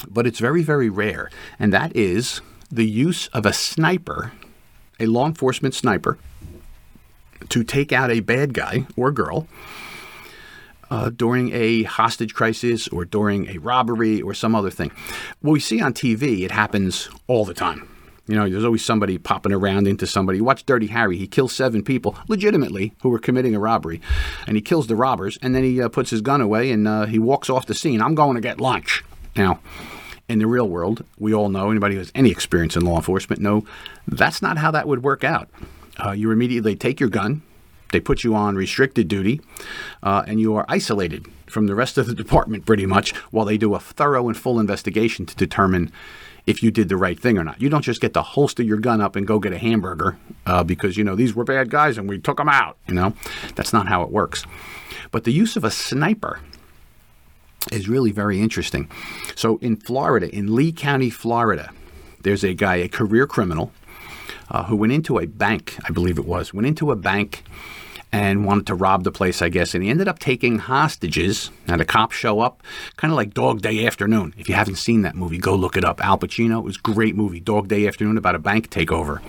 but 0.09 0.28
it's 0.28 0.38
very 0.38 0.62
very 0.62 0.88
rare, 0.88 1.28
and 1.59 1.72
that 1.72 1.94
is 1.97 2.40
the 2.70 2.86
use 2.86 3.26
of 3.28 3.47
a 3.47 3.53
sniper, 3.53 4.30
a 5.01 5.07
law 5.07 5.26
enforcement 5.26 5.74
sniper, 5.74 6.18
to 7.49 7.64
take 7.64 7.90
out 7.90 8.12
a 8.12 8.20
bad 8.20 8.55
guy 8.55 8.86
or 8.97 9.11
girl 9.11 9.49
uh, 10.91 11.11
during 11.11 11.53
a 11.53 11.84
hostage 11.84 12.34
crisis 12.34 12.89
or 12.89 13.05
during 13.05 13.49
a 13.49 13.59
robbery 13.59 14.20
or 14.22 14.34
some 14.34 14.55
other 14.55 14.70
thing. 14.70 14.91
What 15.41 15.53
we 15.53 15.61
see 15.61 15.80
on 15.80 15.93
TV, 15.95 16.43
it 16.45 16.51
happens 16.51 17.09
all 17.26 17.45
the 17.45 17.55
time. 17.55 17.89
You 18.28 18.34
know, 18.34 18.49
there's 18.49 18.64
always 18.64 18.84
somebody 18.84 19.18
popping 19.18 19.53
around 19.53 19.87
into 19.87 20.07
somebody. 20.07 20.41
Watch 20.41 20.66
Dirty 20.66 20.89
Harry. 20.89 21.16
He 21.16 21.28
kills 21.28 21.53
seven 21.53 21.84
people 21.84 22.16
legitimately 22.26 22.93
who 23.03 23.09
were 23.09 23.20
committing 23.20 23.55
a 23.55 23.61
robbery, 23.61 24.01
and 24.49 24.57
he 24.57 24.62
kills 24.62 24.89
the 24.89 24.97
robbers, 24.97 25.39
and 25.43 25.55
then 25.55 25.62
he 25.62 25.80
uh, 25.80 25.89
puts 25.89 26.11
his 26.11 26.22
gun 26.22 26.41
away 26.41 26.72
and 26.72 26.89
uh, 26.89 27.07
he 27.07 27.20
walks 27.20 27.49
off 27.49 27.66
the 27.66 27.74
scene. 27.74 28.03
I'm 28.03 28.16
going 28.16 28.34
to 28.34 28.41
get 28.41 28.61
lunch. 28.61 29.05
Now, 29.37 29.61
in 30.28 30.41
the 30.41 30.47
real 30.47 30.68
world, 30.68 31.05
we 31.18 31.32
all 31.34 31.49
know 31.49 31.70
anybody 31.70 31.95
who 31.95 32.01
has 32.01 32.11
any 32.14 32.30
experience 32.30 32.74
in 32.74 32.84
law 32.84 32.97
enforcement 32.97 33.41
know 33.41 33.64
that's 34.09 34.43
not 34.43 34.59
how 34.59 34.72
that 34.72 34.89
would 34.89 35.05
work 35.05 35.22
out. 35.22 35.49
Uh, 36.05 36.11
you 36.11 36.30
immediately 36.32 36.74
take 36.74 36.99
your 36.99 37.09
gun, 37.09 37.43
they 37.93 38.01
put 38.01 38.24
you 38.24 38.34
on 38.34 38.57
restricted 38.57 39.09
duty, 39.09 39.41
uh, 40.03 40.24
and 40.26 40.41
you 40.41 40.55
are 40.57 40.64
isolated 40.68 41.26
from 41.47 41.66
the 41.66 41.74
rest 41.74 41.99
of 41.99 42.07
the 42.07 42.14
department 42.24 42.66
pretty 42.66 42.87
much 42.87 43.14
while 43.30 43.47
they 43.47 43.59
do 43.59 43.74
a 43.74 43.80
thorough 43.80 44.28
and 44.28 44.37
full 44.37 44.59
investigation 44.59 45.26
to 45.26 45.37
determine 45.37 45.93
if 46.47 46.62
you 46.62 46.70
did 46.70 46.89
the 46.89 46.97
right 46.97 47.18
thing 47.18 47.37
or 47.39 47.45
not. 47.45 47.61
You 47.61 47.68
don't 47.68 47.82
just 47.82 48.01
get 48.01 48.14
to 48.14 48.22
holster 48.22 48.62
your 48.62 48.78
gun 48.78 49.01
up 49.01 49.16
and 49.16 49.26
go 49.26 49.39
get 49.39 49.53
a 49.53 49.59
hamburger 49.59 50.16
uh, 50.47 50.62
because, 50.62 50.97
you 50.97 51.03
know, 51.03 51.16
these 51.16 51.34
were 51.34 51.45
bad 51.45 51.70
guys 51.70 51.99
and 51.99 52.09
we 52.09 52.18
took 52.18 52.37
them 52.37 52.49
out. 52.49 52.78
You 52.87 52.95
know, 52.95 53.14
that's 53.57 53.72
not 53.72 53.89
how 53.89 54.03
it 54.03 54.11
works. 54.11 54.45
But 55.11 55.24
the 55.24 55.32
use 55.32 55.57
of 55.57 55.64
a 55.64 55.70
sniper 55.70 56.41
is 57.72 57.89
really 57.89 58.12
very 58.12 58.41
interesting. 58.41 58.89
So 59.34 59.59
in 59.59 59.76
Florida, 59.76 60.32
in 60.32 60.55
Lee 60.55 60.72
County, 60.72 61.11
Florida, 61.11 61.72
there's 62.20 62.45
a 62.45 62.55
guy, 62.55 62.76
a 62.76 62.89
career 62.89 63.26
criminal, 63.26 63.72
uh, 64.49 64.64
who 64.64 64.76
went 64.76 64.93
into 64.93 65.18
a 65.18 65.26
bank, 65.26 65.76
I 65.84 65.91
believe 65.91 66.18
it 66.18 66.26
was, 66.26 66.55
went 66.55 66.66
into 66.66 66.93
a 66.93 66.97
bank 66.97 67.43
and 68.16 68.46
wanted 68.46 68.66
to 68.66 68.74
rob 68.74 69.04
the 69.04 69.12
place, 69.12 69.42
I 69.42 69.50
guess. 69.50 69.74
And 69.74 69.84
he 69.84 69.90
ended 69.90 70.08
up 70.08 70.18
taking 70.18 70.58
hostages. 70.58 71.50
Now, 71.68 71.76
the 71.76 71.84
cops 71.84 72.16
show 72.16 72.40
up, 72.40 72.62
kind 72.96 73.12
of 73.12 73.16
like 73.16 73.34
Dog 73.34 73.60
Day 73.60 73.86
Afternoon. 73.86 74.32
If 74.38 74.48
you 74.48 74.54
haven't 74.54 74.76
seen 74.76 75.02
that 75.02 75.14
movie, 75.14 75.36
go 75.36 75.54
look 75.54 75.76
it 75.76 75.84
up. 75.84 76.02
Al 76.02 76.16
Pacino, 76.16 76.60
it 76.60 76.64
was 76.64 76.76
a 76.76 76.80
great 76.80 77.14
movie. 77.14 77.40
Dog 77.40 77.68
Day 77.68 77.86
Afternoon 77.86 78.16
about 78.16 78.34
a 78.34 78.38
bank 78.38 78.70
takeover. 78.70 79.20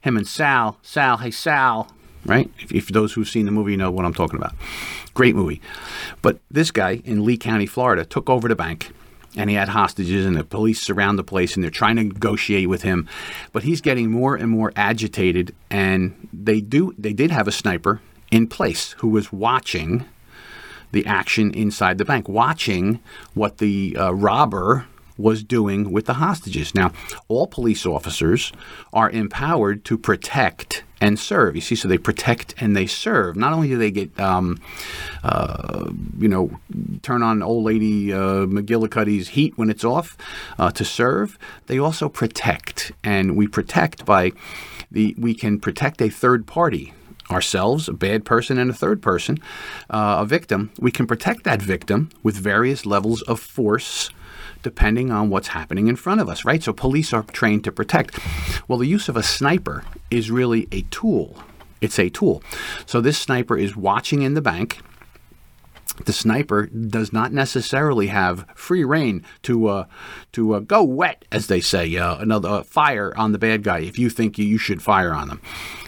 Him 0.00 0.16
and 0.16 0.28
Sal, 0.28 0.78
Sal, 0.82 1.16
hey, 1.16 1.32
Sal, 1.32 1.90
right? 2.24 2.48
If, 2.60 2.70
if 2.70 2.88
those 2.88 3.14
who've 3.14 3.28
seen 3.28 3.46
the 3.46 3.52
movie 3.52 3.76
know 3.76 3.90
what 3.90 4.04
I'm 4.04 4.14
talking 4.14 4.36
about. 4.36 4.54
Great 5.12 5.34
movie. 5.34 5.60
But 6.22 6.38
this 6.48 6.70
guy 6.70 7.02
in 7.04 7.24
Lee 7.24 7.38
County, 7.38 7.66
Florida, 7.66 8.04
took 8.04 8.30
over 8.30 8.46
the 8.46 8.54
bank 8.54 8.92
and 9.36 9.50
he 9.50 9.56
had 9.56 9.70
hostages 9.70 10.24
and 10.24 10.36
the 10.36 10.44
police 10.44 10.80
surround 10.80 11.18
the 11.18 11.24
place 11.24 11.56
and 11.56 11.64
they're 11.64 11.70
trying 11.70 11.96
to 11.96 12.04
negotiate 12.04 12.70
with 12.70 12.80
him 12.80 13.06
but 13.52 13.64
he's 13.64 13.82
getting 13.82 14.10
more 14.10 14.34
and 14.34 14.48
more 14.48 14.72
agitated 14.76 15.54
and 15.68 16.28
they 16.32 16.58
do 16.58 16.94
they 16.96 17.12
did 17.12 17.30
have 17.30 17.46
a 17.46 17.52
sniper 17.52 18.00
in 18.36 18.46
place 18.46 18.92
who 18.98 19.08
was 19.08 19.32
watching 19.32 20.04
the 20.92 21.06
action 21.06 21.52
inside 21.54 21.96
the 21.96 22.04
bank, 22.04 22.28
watching 22.28 23.00
what 23.32 23.56
the 23.58 23.96
uh, 23.98 24.12
robber 24.12 24.84
was 25.16 25.42
doing 25.42 25.90
with 25.90 26.04
the 26.04 26.14
hostages. 26.14 26.74
Now, 26.74 26.92
all 27.28 27.46
police 27.46 27.86
officers 27.86 28.52
are 28.92 29.08
empowered 29.08 29.86
to 29.86 29.96
protect 29.96 30.84
and 31.00 31.18
serve. 31.18 31.54
You 31.54 31.62
see, 31.62 31.74
so 31.74 31.88
they 31.88 31.96
protect 31.96 32.54
and 32.58 32.76
they 32.76 32.86
serve. 32.86 33.36
Not 33.36 33.54
only 33.54 33.68
do 33.68 33.78
they 33.78 33.90
get, 33.90 34.20
um, 34.20 34.60
uh, 35.24 35.90
you 36.18 36.28
know, 36.28 36.50
turn 37.00 37.22
on 37.22 37.42
old 37.42 37.64
lady 37.64 38.12
uh, 38.12 38.44
McGillicuddy's 38.44 39.28
heat 39.28 39.56
when 39.56 39.70
it's 39.70 39.84
off 39.84 40.18
uh, 40.58 40.70
to 40.72 40.84
serve, 40.84 41.38
they 41.68 41.78
also 41.78 42.10
protect. 42.10 42.92
And 43.02 43.34
we 43.34 43.46
protect 43.46 44.04
by 44.04 44.32
the 44.90 45.14
we 45.18 45.34
can 45.34 45.58
protect 45.58 46.02
a 46.02 46.10
third 46.10 46.46
party 46.46 46.92
ourselves, 47.30 47.88
a 47.88 47.92
bad 47.92 48.24
person, 48.24 48.58
and 48.58 48.70
a 48.70 48.74
third 48.74 49.02
person, 49.02 49.38
uh, 49.90 50.18
a 50.20 50.26
victim, 50.26 50.70
we 50.78 50.90
can 50.90 51.06
protect 51.06 51.44
that 51.44 51.60
victim 51.60 52.10
with 52.22 52.36
various 52.36 52.86
levels 52.86 53.22
of 53.22 53.40
force 53.40 54.10
depending 54.62 55.12
on 55.12 55.30
what's 55.30 55.48
happening 55.48 55.86
in 55.86 55.94
front 55.94 56.20
of 56.20 56.28
us, 56.28 56.44
right? 56.44 56.60
So 56.60 56.72
police 56.72 57.12
are 57.12 57.22
trained 57.22 57.62
to 57.64 57.72
protect. 57.72 58.18
Well, 58.66 58.78
the 58.78 58.86
use 58.86 59.08
of 59.08 59.16
a 59.16 59.22
sniper 59.22 59.84
is 60.10 60.28
really 60.28 60.66
a 60.72 60.82
tool. 60.82 61.36
It's 61.80 62.00
a 62.00 62.08
tool. 62.08 62.42
So 62.84 63.00
this 63.00 63.16
sniper 63.16 63.56
is 63.56 63.76
watching 63.76 64.22
in 64.22 64.34
the 64.34 64.42
bank. 64.42 64.80
The 66.04 66.12
sniper 66.12 66.66
does 66.66 67.12
not 67.12 67.32
necessarily 67.32 68.08
have 68.08 68.44
free 68.54 68.84
reign 68.84 69.24
to 69.42 69.68
uh, 69.68 69.84
to 70.32 70.54
uh, 70.54 70.60
go 70.60 70.82
wet, 70.82 71.24
as 71.32 71.46
they 71.46 71.60
say, 71.60 71.96
uh, 71.96 72.18
another 72.18 72.48
uh, 72.48 72.62
fire 72.64 73.14
on 73.16 73.32
the 73.32 73.38
bad 73.38 73.62
guy 73.62 73.78
if 73.78 73.98
you 73.98 74.10
think 74.10 74.36
you, 74.36 74.44
you 74.44 74.58
should 74.58 74.82
fire 74.82 75.14
on 75.14 75.28
them. 75.28 75.40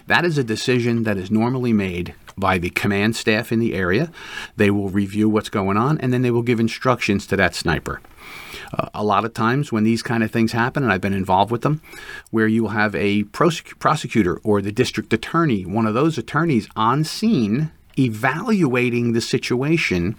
That 0.09 0.24
is 0.24 0.38
a 0.38 0.44
decision 0.44 1.02
that 1.02 1.18
is 1.18 1.30
normally 1.30 1.74
made 1.74 2.14
by 2.34 2.56
the 2.56 2.70
command 2.70 3.14
staff 3.14 3.52
in 3.52 3.59
the 3.59 3.74
area. 3.74 4.11
They 4.56 4.70
will 4.70 4.88
review 4.88 5.28
what's 5.28 5.50
going 5.50 5.76
on 5.76 5.98
and 5.98 6.14
then 6.14 6.22
they 6.22 6.30
will 6.30 6.42
give 6.42 6.59
instructions 6.59 7.26
to 7.26 7.36
that 7.36 7.54
sniper. 7.54 8.00
Uh, 8.72 8.88
a 8.94 9.04
lot 9.04 9.26
of 9.26 9.34
times 9.34 9.70
when 9.70 9.84
these 9.84 10.02
kind 10.02 10.22
of 10.22 10.30
things 10.30 10.52
happen, 10.52 10.82
and 10.82 10.90
I've 10.90 11.02
been 11.02 11.12
involved 11.12 11.50
with 11.50 11.61
them, 11.61 11.82
where 12.30 12.46
you 12.46 12.62
will 12.62 12.70
have 12.70 12.94
a 12.94 13.24
prosec- 13.24 13.78
prosecutor 13.78 14.38
or 14.42 14.62
the 14.62 14.72
district 14.72 15.12
attorney, 15.12 15.66
one 15.66 15.86
of 15.86 15.92
those 15.92 16.16
attorneys 16.16 16.68
on 16.74 17.04
scene 17.04 17.70
evaluating 17.98 19.12
the 19.12 19.20
situation 19.20 20.16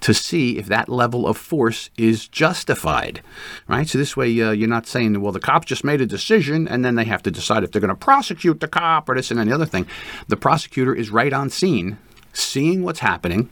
to 0.00 0.14
see 0.14 0.58
if 0.58 0.66
that 0.66 0.88
level 0.88 1.26
of 1.26 1.36
force 1.36 1.90
is 1.96 2.26
justified, 2.26 3.22
right? 3.68 3.88
So 3.88 3.98
this 3.98 4.16
way, 4.16 4.28
uh, 4.40 4.50
you're 4.50 4.68
not 4.68 4.86
saying, 4.86 5.20
well, 5.20 5.32
the 5.32 5.40
cops 5.40 5.66
just 5.66 5.84
made 5.84 6.00
a 6.00 6.06
decision 6.06 6.66
and 6.66 6.84
then 6.84 6.94
they 6.94 7.04
have 7.04 7.22
to 7.24 7.30
decide 7.30 7.64
if 7.64 7.72
they're 7.72 7.80
going 7.80 7.90
to 7.90 7.94
prosecute 7.94 8.60
the 8.60 8.68
cop 8.68 9.08
or 9.08 9.14
this 9.14 9.30
and 9.30 9.38
any 9.38 9.52
other 9.52 9.66
thing. 9.66 9.86
The 10.28 10.36
prosecutor 10.36 10.94
is 10.94 11.10
right 11.10 11.32
on 11.32 11.50
scene, 11.50 11.98
seeing 12.32 12.82
what's 12.82 13.00
happening 13.00 13.50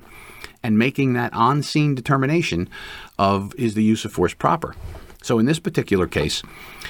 and 0.63 0.79
making 0.79 1.13
that 1.13 1.33
on 1.33 1.63
scene 1.63 1.95
determination 1.95 2.69
of 3.19 3.55
is 3.57 3.75
the 3.75 3.85
use 3.85 4.05
of 4.05 4.13
force 4.13 4.35
proper. 4.35 4.75
So 5.23 5.39
in 5.39 5.47
this 5.47 5.59
particular 5.59 6.07
case, 6.07 6.43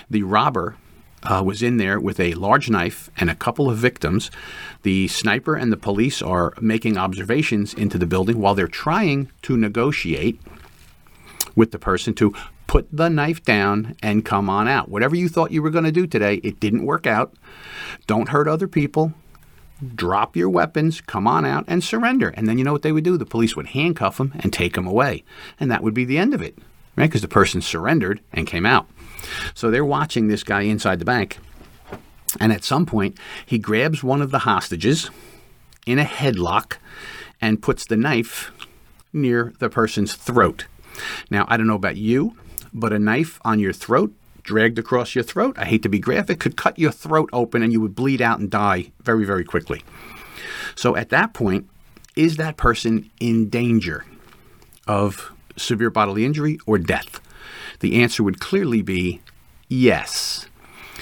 the 0.08 0.22
robber 0.22 0.76
uh, 1.22 1.42
was 1.44 1.62
in 1.62 1.76
there 1.76 1.98
with 1.98 2.20
a 2.20 2.34
large 2.34 2.70
knife 2.70 3.10
and 3.16 3.30
a 3.30 3.34
couple 3.34 3.68
of 3.68 3.78
victims. 3.78 4.30
The 4.82 5.08
sniper 5.08 5.54
and 5.54 5.72
the 5.72 5.76
police 5.76 6.22
are 6.22 6.54
making 6.60 6.96
observations 6.96 7.74
into 7.74 7.98
the 7.98 8.06
building 8.06 8.38
while 8.38 8.54
they're 8.54 8.68
trying 8.68 9.30
to 9.42 9.56
negotiate 9.56 10.40
with 11.56 11.72
the 11.72 11.78
person 11.78 12.14
to 12.14 12.34
put 12.68 12.86
the 12.92 13.08
knife 13.08 13.42
down 13.42 13.96
and 14.02 14.24
come 14.24 14.48
on 14.48 14.68
out. 14.68 14.88
Whatever 14.88 15.16
you 15.16 15.28
thought 15.28 15.50
you 15.50 15.62
were 15.62 15.70
going 15.70 15.84
to 15.84 15.92
do 15.92 16.06
today, 16.06 16.34
it 16.36 16.60
didn't 16.60 16.86
work 16.86 17.06
out. 17.06 17.34
Don't 18.06 18.28
hurt 18.28 18.46
other 18.46 18.68
people. 18.68 19.12
Drop 19.94 20.36
your 20.36 20.50
weapons, 20.50 21.00
come 21.00 21.26
on 21.26 21.44
out, 21.44 21.64
and 21.66 21.82
surrender. 21.82 22.28
And 22.30 22.48
then 22.48 22.58
you 22.58 22.64
know 22.64 22.72
what 22.72 22.82
they 22.82 22.92
would 22.92 23.04
do? 23.04 23.16
The 23.16 23.24
police 23.24 23.56
would 23.56 23.68
handcuff 23.68 24.18
them 24.18 24.32
and 24.40 24.52
take 24.52 24.74
them 24.74 24.86
away. 24.86 25.24
And 25.58 25.70
that 25.70 25.82
would 25.82 25.94
be 25.94 26.04
the 26.04 26.18
end 26.18 26.34
of 26.34 26.42
it, 26.42 26.58
right? 26.96 27.06
Because 27.06 27.22
the 27.22 27.28
person 27.28 27.60
surrendered 27.60 28.20
and 28.32 28.46
came 28.46 28.66
out. 28.66 28.88
So 29.54 29.70
they're 29.70 29.84
watching 29.84 30.28
this 30.28 30.42
guy 30.42 30.62
inside 30.62 30.98
the 30.98 31.04
bank. 31.04 31.38
And 32.40 32.52
at 32.52 32.64
some 32.64 32.86
point, 32.86 33.18
he 33.44 33.58
grabs 33.58 34.02
one 34.02 34.22
of 34.22 34.30
the 34.30 34.40
hostages 34.40 35.10
in 35.86 35.98
a 35.98 36.04
headlock 36.04 36.76
and 37.40 37.62
puts 37.62 37.86
the 37.86 37.96
knife 37.96 38.52
near 39.12 39.52
the 39.58 39.70
person's 39.70 40.14
throat. 40.14 40.66
Now, 41.30 41.46
I 41.48 41.56
don't 41.56 41.66
know 41.66 41.74
about 41.74 41.96
you, 41.96 42.36
but 42.72 42.92
a 42.92 42.98
knife 42.98 43.40
on 43.44 43.58
your 43.58 43.72
throat, 43.72 44.12
dragged 44.42 44.78
across 44.78 45.14
your 45.14 45.24
throat, 45.24 45.56
I 45.58 45.64
hate 45.64 45.82
to 45.82 45.88
be 45.88 45.98
graphic, 45.98 46.40
could 46.40 46.56
cut 46.56 46.78
your 46.78 46.92
throat 46.92 47.30
open 47.32 47.62
and 47.62 47.72
you 47.72 47.80
would 47.80 47.94
bleed 47.94 48.20
out 48.20 48.38
and 48.38 48.50
die 48.50 48.92
very, 49.00 49.24
very 49.24 49.44
quickly. 49.44 49.82
So 50.74 50.96
at 50.96 51.10
that 51.10 51.34
point, 51.34 51.68
is 52.16 52.36
that 52.36 52.56
person 52.56 53.10
in 53.20 53.48
danger 53.48 54.04
of 54.86 55.32
severe 55.56 55.90
bodily 55.90 56.24
injury 56.24 56.58
or 56.66 56.78
death? 56.78 57.20
The 57.80 58.02
answer 58.02 58.22
would 58.22 58.40
clearly 58.40 58.82
be 58.82 59.20
yes. 59.68 60.46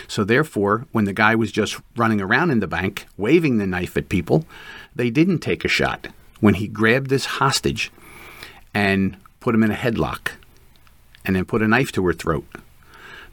So, 0.08 0.24
therefore, 0.24 0.86
when 0.92 1.04
the 1.04 1.12
guy 1.12 1.34
was 1.34 1.50
just 1.50 1.80
running 1.96 2.20
around 2.20 2.50
in 2.50 2.60
the 2.60 2.66
bank, 2.66 3.06
waving 3.16 3.58
the 3.58 3.66
knife 3.66 3.96
at 3.96 4.08
people, 4.08 4.44
they 4.94 5.10
didn't 5.10 5.40
take 5.40 5.64
a 5.64 5.68
shot. 5.68 6.08
When 6.40 6.54
he 6.54 6.68
grabbed 6.68 7.10
this 7.10 7.24
hostage 7.24 7.90
and 8.74 9.16
put 9.40 9.54
him 9.54 9.62
in 9.62 9.70
a 9.70 9.76
headlock 9.76 10.32
and 11.24 11.34
then 11.34 11.44
put 11.44 11.62
a 11.62 11.68
knife 11.68 11.92
to 11.92 12.06
her 12.06 12.12
throat, 12.12 12.46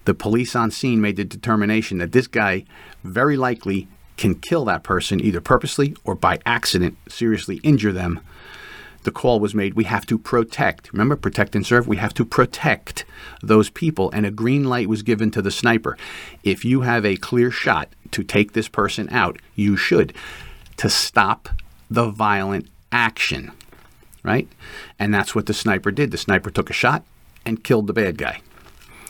the 0.05 0.13
police 0.13 0.55
on 0.55 0.71
scene 0.71 1.01
made 1.01 1.15
the 1.15 1.25
determination 1.25 1.97
that 1.99 2.11
this 2.11 2.27
guy 2.27 2.65
very 3.03 3.37
likely 3.37 3.87
can 4.17 4.35
kill 4.35 4.65
that 4.65 4.83
person 4.83 5.19
either 5.19 5.41
purposely 5.41 5.95
or 6.03 6.15
by 6.15 6.39
accident, 6.45 6.97
seriously 7.07 7.57
injure 7.57 7.91
them 7.91 8.19
the 9.03 9.11
call 9.11 9.39
was 9.39 9.55
made 9.55 9.73
we 9.73 9.83
have 9.85 10.05
to 10.07 10.17
protect. 10.17 10.91
Remember, 10.91 11.15
protect 11.15 11.55
and 11.55 11.65
serve? 11.65 11.87
We 11.87 11.97
have 11.97 12.13
to 12.15 12.25
protect 12.25 13.05
those 13.41 13.69
people, 13.69 14.09
and 14.11 14.25
a 14.25 14.31
green 14.31 14.65
light 14.65 14.89
was 14.89 15.03
given 15.03 15.31
to 15.31 15.41
the 15.41 15.51
sniper. 15.51 15.97
If 16.43 16.65
you 16.65 16.81
have 16.81 17.05
a 17.05 17.17
clear 17.17 17.51
shot 17.51 17.89
to 18.11 18.23
take 18.23 18.53
this 18.53 18.67
person 18.67 19.09
out, 19.09 19.39
you 19.55 19.75
should, 19.75 20.13
to 20.77 20.89
stop 20.89 21.49
the 21.89 22.09
violent 22.09 22.67
action, 22.91 23.51
right? 24.23 24.47
And 24.97 25.13
that's 25.13 25.35
what 25.35 25.45
the 25.45 25.53
sniper 25.53 25.91
did. 25.91 26.11
The 26.11 26.17
sniper 26.17 26.49
took 26.49 26.69
a 26.69 26.73
shot 26.73 27.03
and 27.45 27.63
killed 27.63 27.87
the 27.87 27.93
bad 27.93 28.17
guy. 28.17 28.41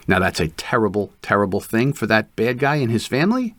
Now, 0.07 0.19
that's 0.19 0.39
a 0.39 0.49
terrible, 0.49 1.13
terrible 1.21 1.61
thing 1.61 1.93
for 1.93 2.07
that 2.07 2.35
bad 2.35 2.59
guy 2.59 2.75
and 2.75 2.91
his 2.91 3.07
family 3.07 3.55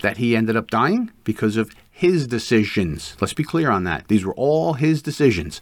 that 0.00 0.16
he 0.16 0.34
ended 0.34 0.56
up 0.56 0.70
dying 0.70 1.10
because 1.24 1.56
of 1.56 1.74
his 2.02 2.26
decisions. 2.26 3.16
Let's 3.20 3.32
be 3.32 3.44
clear 3.44 3.70
on 3.70 3.84
that. 3.84 4.08
These 4.08 4.24
were 4.24 4.34
all 4.34 4.72
his 4.72 5.02
decisions. 5.02 5.60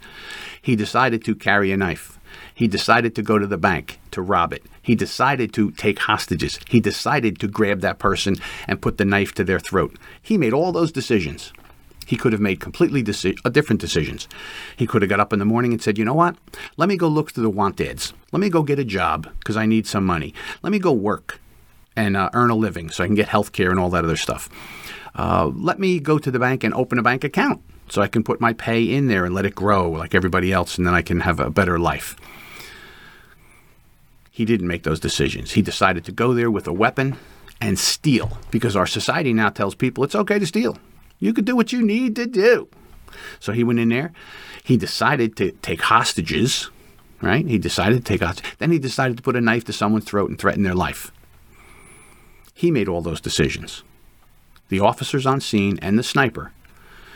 He 0.62 0.74
decided 0.74 1.22
to 1.26 1.34
carry 1.34 1.70
a 1.70 1.76
knife. 1.76 2.18
He 2.54 2.66
decided 2.66 3.14
to 3.16 3.22
go 3.22 3.38
to 3.38 3.46
the 3.46 3.58
bank 3.58 4.00
to 4.12 4.22
rob 4.22 4.54
it. 4.54 4.62
He 4.80 4.94
decided 4.94 5.52
to 5.52 5.70
take 5.72 5.98
hostages. 5.98 6.58
He 6.66 6.80
decided 6.80 7.38
to 7.40 7.46
grab 7.46 7.82
that 7.82 7.98
person 7.98 8.36
and 8.66 8.80
put 8.80 8.96
the 8.96 9.04
knife 9.04 9.34
to 9.34 9.44
their 9.44 9.60
throat. 9.60 9.98
He 10.22 10.38
made 10.38 10.54
all 10.54 10.72
those 10.72 10.90
decisions. 10.90 11.52
He 12.06 12.16
could 12.16 12.32
have 12.32 12.40
made 12.40 12.58
completely 12.58 13.04
deci- 13.04 13.36
uh, 13.44 13.50
different 13.50 13.82
decisions. 13.82 14.26
He 14.78 14.86
could 14.86 15.02
have 15.02 15.10
got 15.10 15.20
up 15.20 15.34
in 15.34 15.40
the 15.40 15.44
morning 15.44 15.74
and 15.74 15.82
said, 15.82 15.98
you 15.98 16.06
know 16.06 16.14
what? 16.14 16.38
Let 16.78 16.88
me 16.88 16.96
go 16.96 17.06
look 17.06 17.32
through 17.32 17.42
the 17.42 17.50
want 17.50 17.78
ads. 17.82 18.14
Let 18.32 18.40
me 18.40 18.48
go 18.48 18.62
get 18.62 18.78
a 18.78 18.84
job 18.84 19.28
because 19.40 19.58
I 19.58 19.66
need 19.66 19.86
some 19.86 20.06
money. 20.06 20.32
Let 20.62 20.70
me 20.70 20.78
go 20.78 20.92
work 20.92 21.38
and 21.96 22.16
uh, 22.16 22.30
earn 22.32 22.48
a 22.48 22.54
living 22.54 22.88
so 22.88 23.04
I 23.04 23.08
can 23.08 23.14
get 23.14 23.28
health 23.28 23.52
care 23.52 23.70
and 23.70 23.78
all 23.78 23.90
that 23.90 24.04
other 24.04 24.16
stuff. 24.16 24.48
Uh, 25.14 25.50
let 25.54 25.78
me 25.78 26.00
go 26.00 26.18
to 26.18 26.30
the 26.30 26.38
bank 26.38 26.64
and 26.64 26.72
open 26.74 26.98
a 26.98 27.02
bank 27.02 27.24
account 27.24 27.62
so 27.88 28.00
I 28.00 28.06
can 28.06 28.22
put 28.22 28.40
my 28.40 28.52
pay 28.52 28.82
in 28.84 29.08
there 29.08 29.24
and 29.24 29.34
let 29.34 29.44
it 29.44 29.54
grow 29.54 29.90
like 29.90 30.14
everybody 30.14 30.52
else, 30.52 30.78
and 30.78 30.86
then 30.86 30.94
I 30.94 31.02
can 31.02 31.20
have 31.20 31.40
a 31.40 31.50
better 31.50 31.78
life. 31.78 32.16
He 34.30 34.44
didn't 34.44 34.68
make 34.68 34.84
those 34.84 35.00
decisions. 35.00 35.52
He 35.52 35.62
decided 35.62 36.04
to 36.04 36.12
go 36.12 36.32
there 36.32 36.50
with 36.50 36.66
a 36.66 36.72
weapon 36.72 37.16
and 37.60 37.78
steal 37.78 38.38
because 38.50 38.76
our 38.76 38.86
society 38.86 39.32
now 39.32 39.50
tells 39.50 39.74
people 39.74 40.04
it's 40.04 40.14
okay 40.14 40.38
to 40.38 40.46
steal. 40.46 40.78
You 41.18 41.34
can 41.34 41.44
do 41.44 41.56
what 41.56 41.72
you 41.72 41.82
need 41.82 42.16
to 42.16 42.26
do. 42.26 42.68
So 43.40 43.52
he 43.52 43.64
went 43.64 43.80
in 43.80 43.88
there. 43.88 44.12
He 44.62 44.76
decided 44.76 45.36
to 45.36 45.50
take 45.50 45.82
hostages, 45.82 46.70
right? 47.20 47.46
He 47.46 47.58
decided 47.58 47.98
to 47.98 48.04
take 48.04 48.22
hostages. 48.22 48.52
Then 48.58 48.70
he 48.70 48.78
decided 48.78 49.16
to 49.16 49.22
put 49.22 49.36
a 49.36 49.40
knife 49.40 49.64
to 49.64 49.72
someone's 49.72 50.04
throat 50.04 50.30
and 50.30 50.38
threaten 50.38 50.62
their 50.62 50.74
life. 50.74 51.10
He 52.54 52.70
made 52.70 52.88
all 52.88 53.02
those 53.02 53.20
decisions 53.20 53.82
the 54.70 54.80
officers 54.80 55.26
on 55.26 55.40
scene 55.40 55.78
and 55.82 55.98
the 55.98 56.02
sniper 56.02 56.52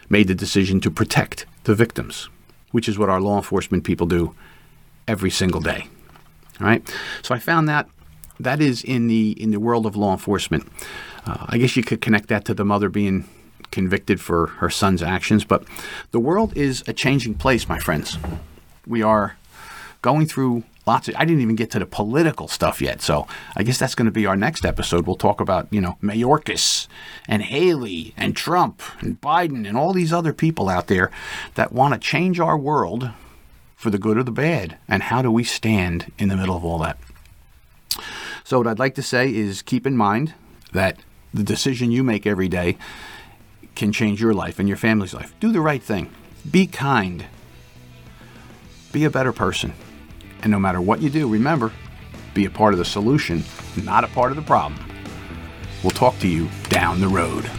made 0.08 0.28
the 0.28 0.34
decision 0.34 0.80
to 0.80 0.90
protect 0.90 1.46
the 1.64 1.74
victims, 1.74 2.28
which 2.70 2.88
is 2.88 2.98
what 2.98 3.08
our 3.08 3.20
law 3.20 3.36
enforcement 3.36 3.84
people 3.84 4.06
do 4.06 4.34
every 5.08 5.30
single 5.30 5.60
day. 5.60 5.88
All 6.60 6.66
right. 6.66 6.86
So 7.22 7.34
I 7.34 7.38
found 7.38 7.68
that 7.68 7.88
that 8.38 8.60
is 8.60 8.82
in 8.82 9.06
the 9.06 9.30
in 9.42 9.50
the 9.50 9.60
world 9.60 9.86
of 9.86 9.96
law 9.96 10.12
enforcement. 10.12 10.68
Uh, 11.26 11.46
I 11.48 11.58
guess 11.58 11.76
you 11.76 11.82
could 11.82 12.00
connect 12.00 12.28
that 12.28 12.44
to 12.46 12.54
the 12.54 12.64
mother 12.64 12.88
being 12.88 13.26
convicted 13.70 14.20
for 14.20 14.46
her 14.58 14.70
son's 14.70 15.02
actions, 15.02 15.44
but 15.44 15.64
the 16.10 16.20
world 16.20 16.56
is 16.56 16.84
a 16.86 16.92
changing 16.92 17.34
place, 17.34 17.68
my 17.68 17.78
friends. 17.78 18.18
We 18.86 19.02
are 19.02 19.36
going 20.02 20.26
through 20.26 20.64
lots 20.86 21.08
of, 21.08 21.14
I 21.16 21.24
didn't 21.24 21.42
even 21.42 21.56
get 21.56 21.70
to 21.72 21.78
the 21.78 21.86
political 21.86 22.48
stuff 22.48 22.80
yet. 22.80 23.00
So 23.00 23.26
I 23.56 23.62
guess 23.62 23.78
that's 23.78 23.94
going 23.94 24.06
to 24.06 24.12
be 24.12 24.26
our 24.26 24.36
next 24.36 24.64
episode. 24.64 25.06
We'll 25.06 25.16
talk 25.16 25.40
about, 25.40 25.68
you 25.70 25.80
know, 25.80 25.96
Mayorkas 26.02 26.86
and 27.26 27.42
Haley 27.42 28.14
and 28.16 28.36
Trump 28.36 28.82
and 29.00 29.20
Biden 29.20 29.66
and 29.66 29.76
all 29.76 29.92
these 29.92 30.12
other 30.12 30.32
people 30.32 30.68
out 30.68 30.86
there 30.88 31.10
that 31.54 31.72
want 31.72 31.94
to 31.94 32.00
change 32.00 32.40
our 32.40 32.58
world 32.58 33.10
for 33.76 33.90
the 33.90 33.98
good 33.98 34.18
or 34.18 34.22
the 34.22 34.32
bad. 34.32 34.78
And 34.88 35.04
how 35.04 35.22
do 35.22 35.30
we 35.30 35.44
stand 35.44 36.12
in 36.18 36.28
the 36.28 36.36
middle 36.36 36.56
of 36.56 36.64
all 36.64 36.78
that? 36.78 36.98
So, 38.44 38.58
what 38.58 38.66
I'd 38.66 38.78
like 38.78 38.94
to 38.96 39.02
say 39.02 39.34
is 39.34 39.62
keep 39.62 39.86
in 39.86 39.96
mind 39.96 40.34
that 40.72 40.98
the 41.32 41.42
decision 41.42 41.90
you 41.90 42.04
make 42.04 42.26
every 42.26 42.48
day 42.48 42.76
can 43.74 43.90
change 43.90 44.20
your 44.20 44.34
life 44.34 44.58
and 44.58 44.68
your 44.68 44.76
family's 44.76 45.14
life. 45.14 45.34
Do 45.40 45.50
the 45.50 45.60
right 45.60 45.82
thing. 45.82 46.10
Be 46.48 46.66
kind. 46.66 47.24
Be 48.92 49.04
a 49.04 49.10
better 49.10 49.32
person. 49.32 49.72
And 50.44 50.50
no 50.50 50.58
matter 50.58 50.80
what 50.80 51.00
you 51.00 51.08
do, 51.08 51.26
remember, 51.26 51.72
be 52.34 52.44
a 52.44 52.50
part 52.50 52.74
of 52.74 52.78
the 52.78 52.84
solution, 52.84 53.42
not 53.82 54.04
a 54.04 54.08
part 54.08 54.30
of 54.30 54.36
the 54.36 54.42
problem. 54.42 54.78
We'll 55.82 55.90
talk 55.90 56.18
to 56.18 56.28
you 56.28 56.50
down 56.68 57.00
the 57.00 57.08
road. 57.08 57.50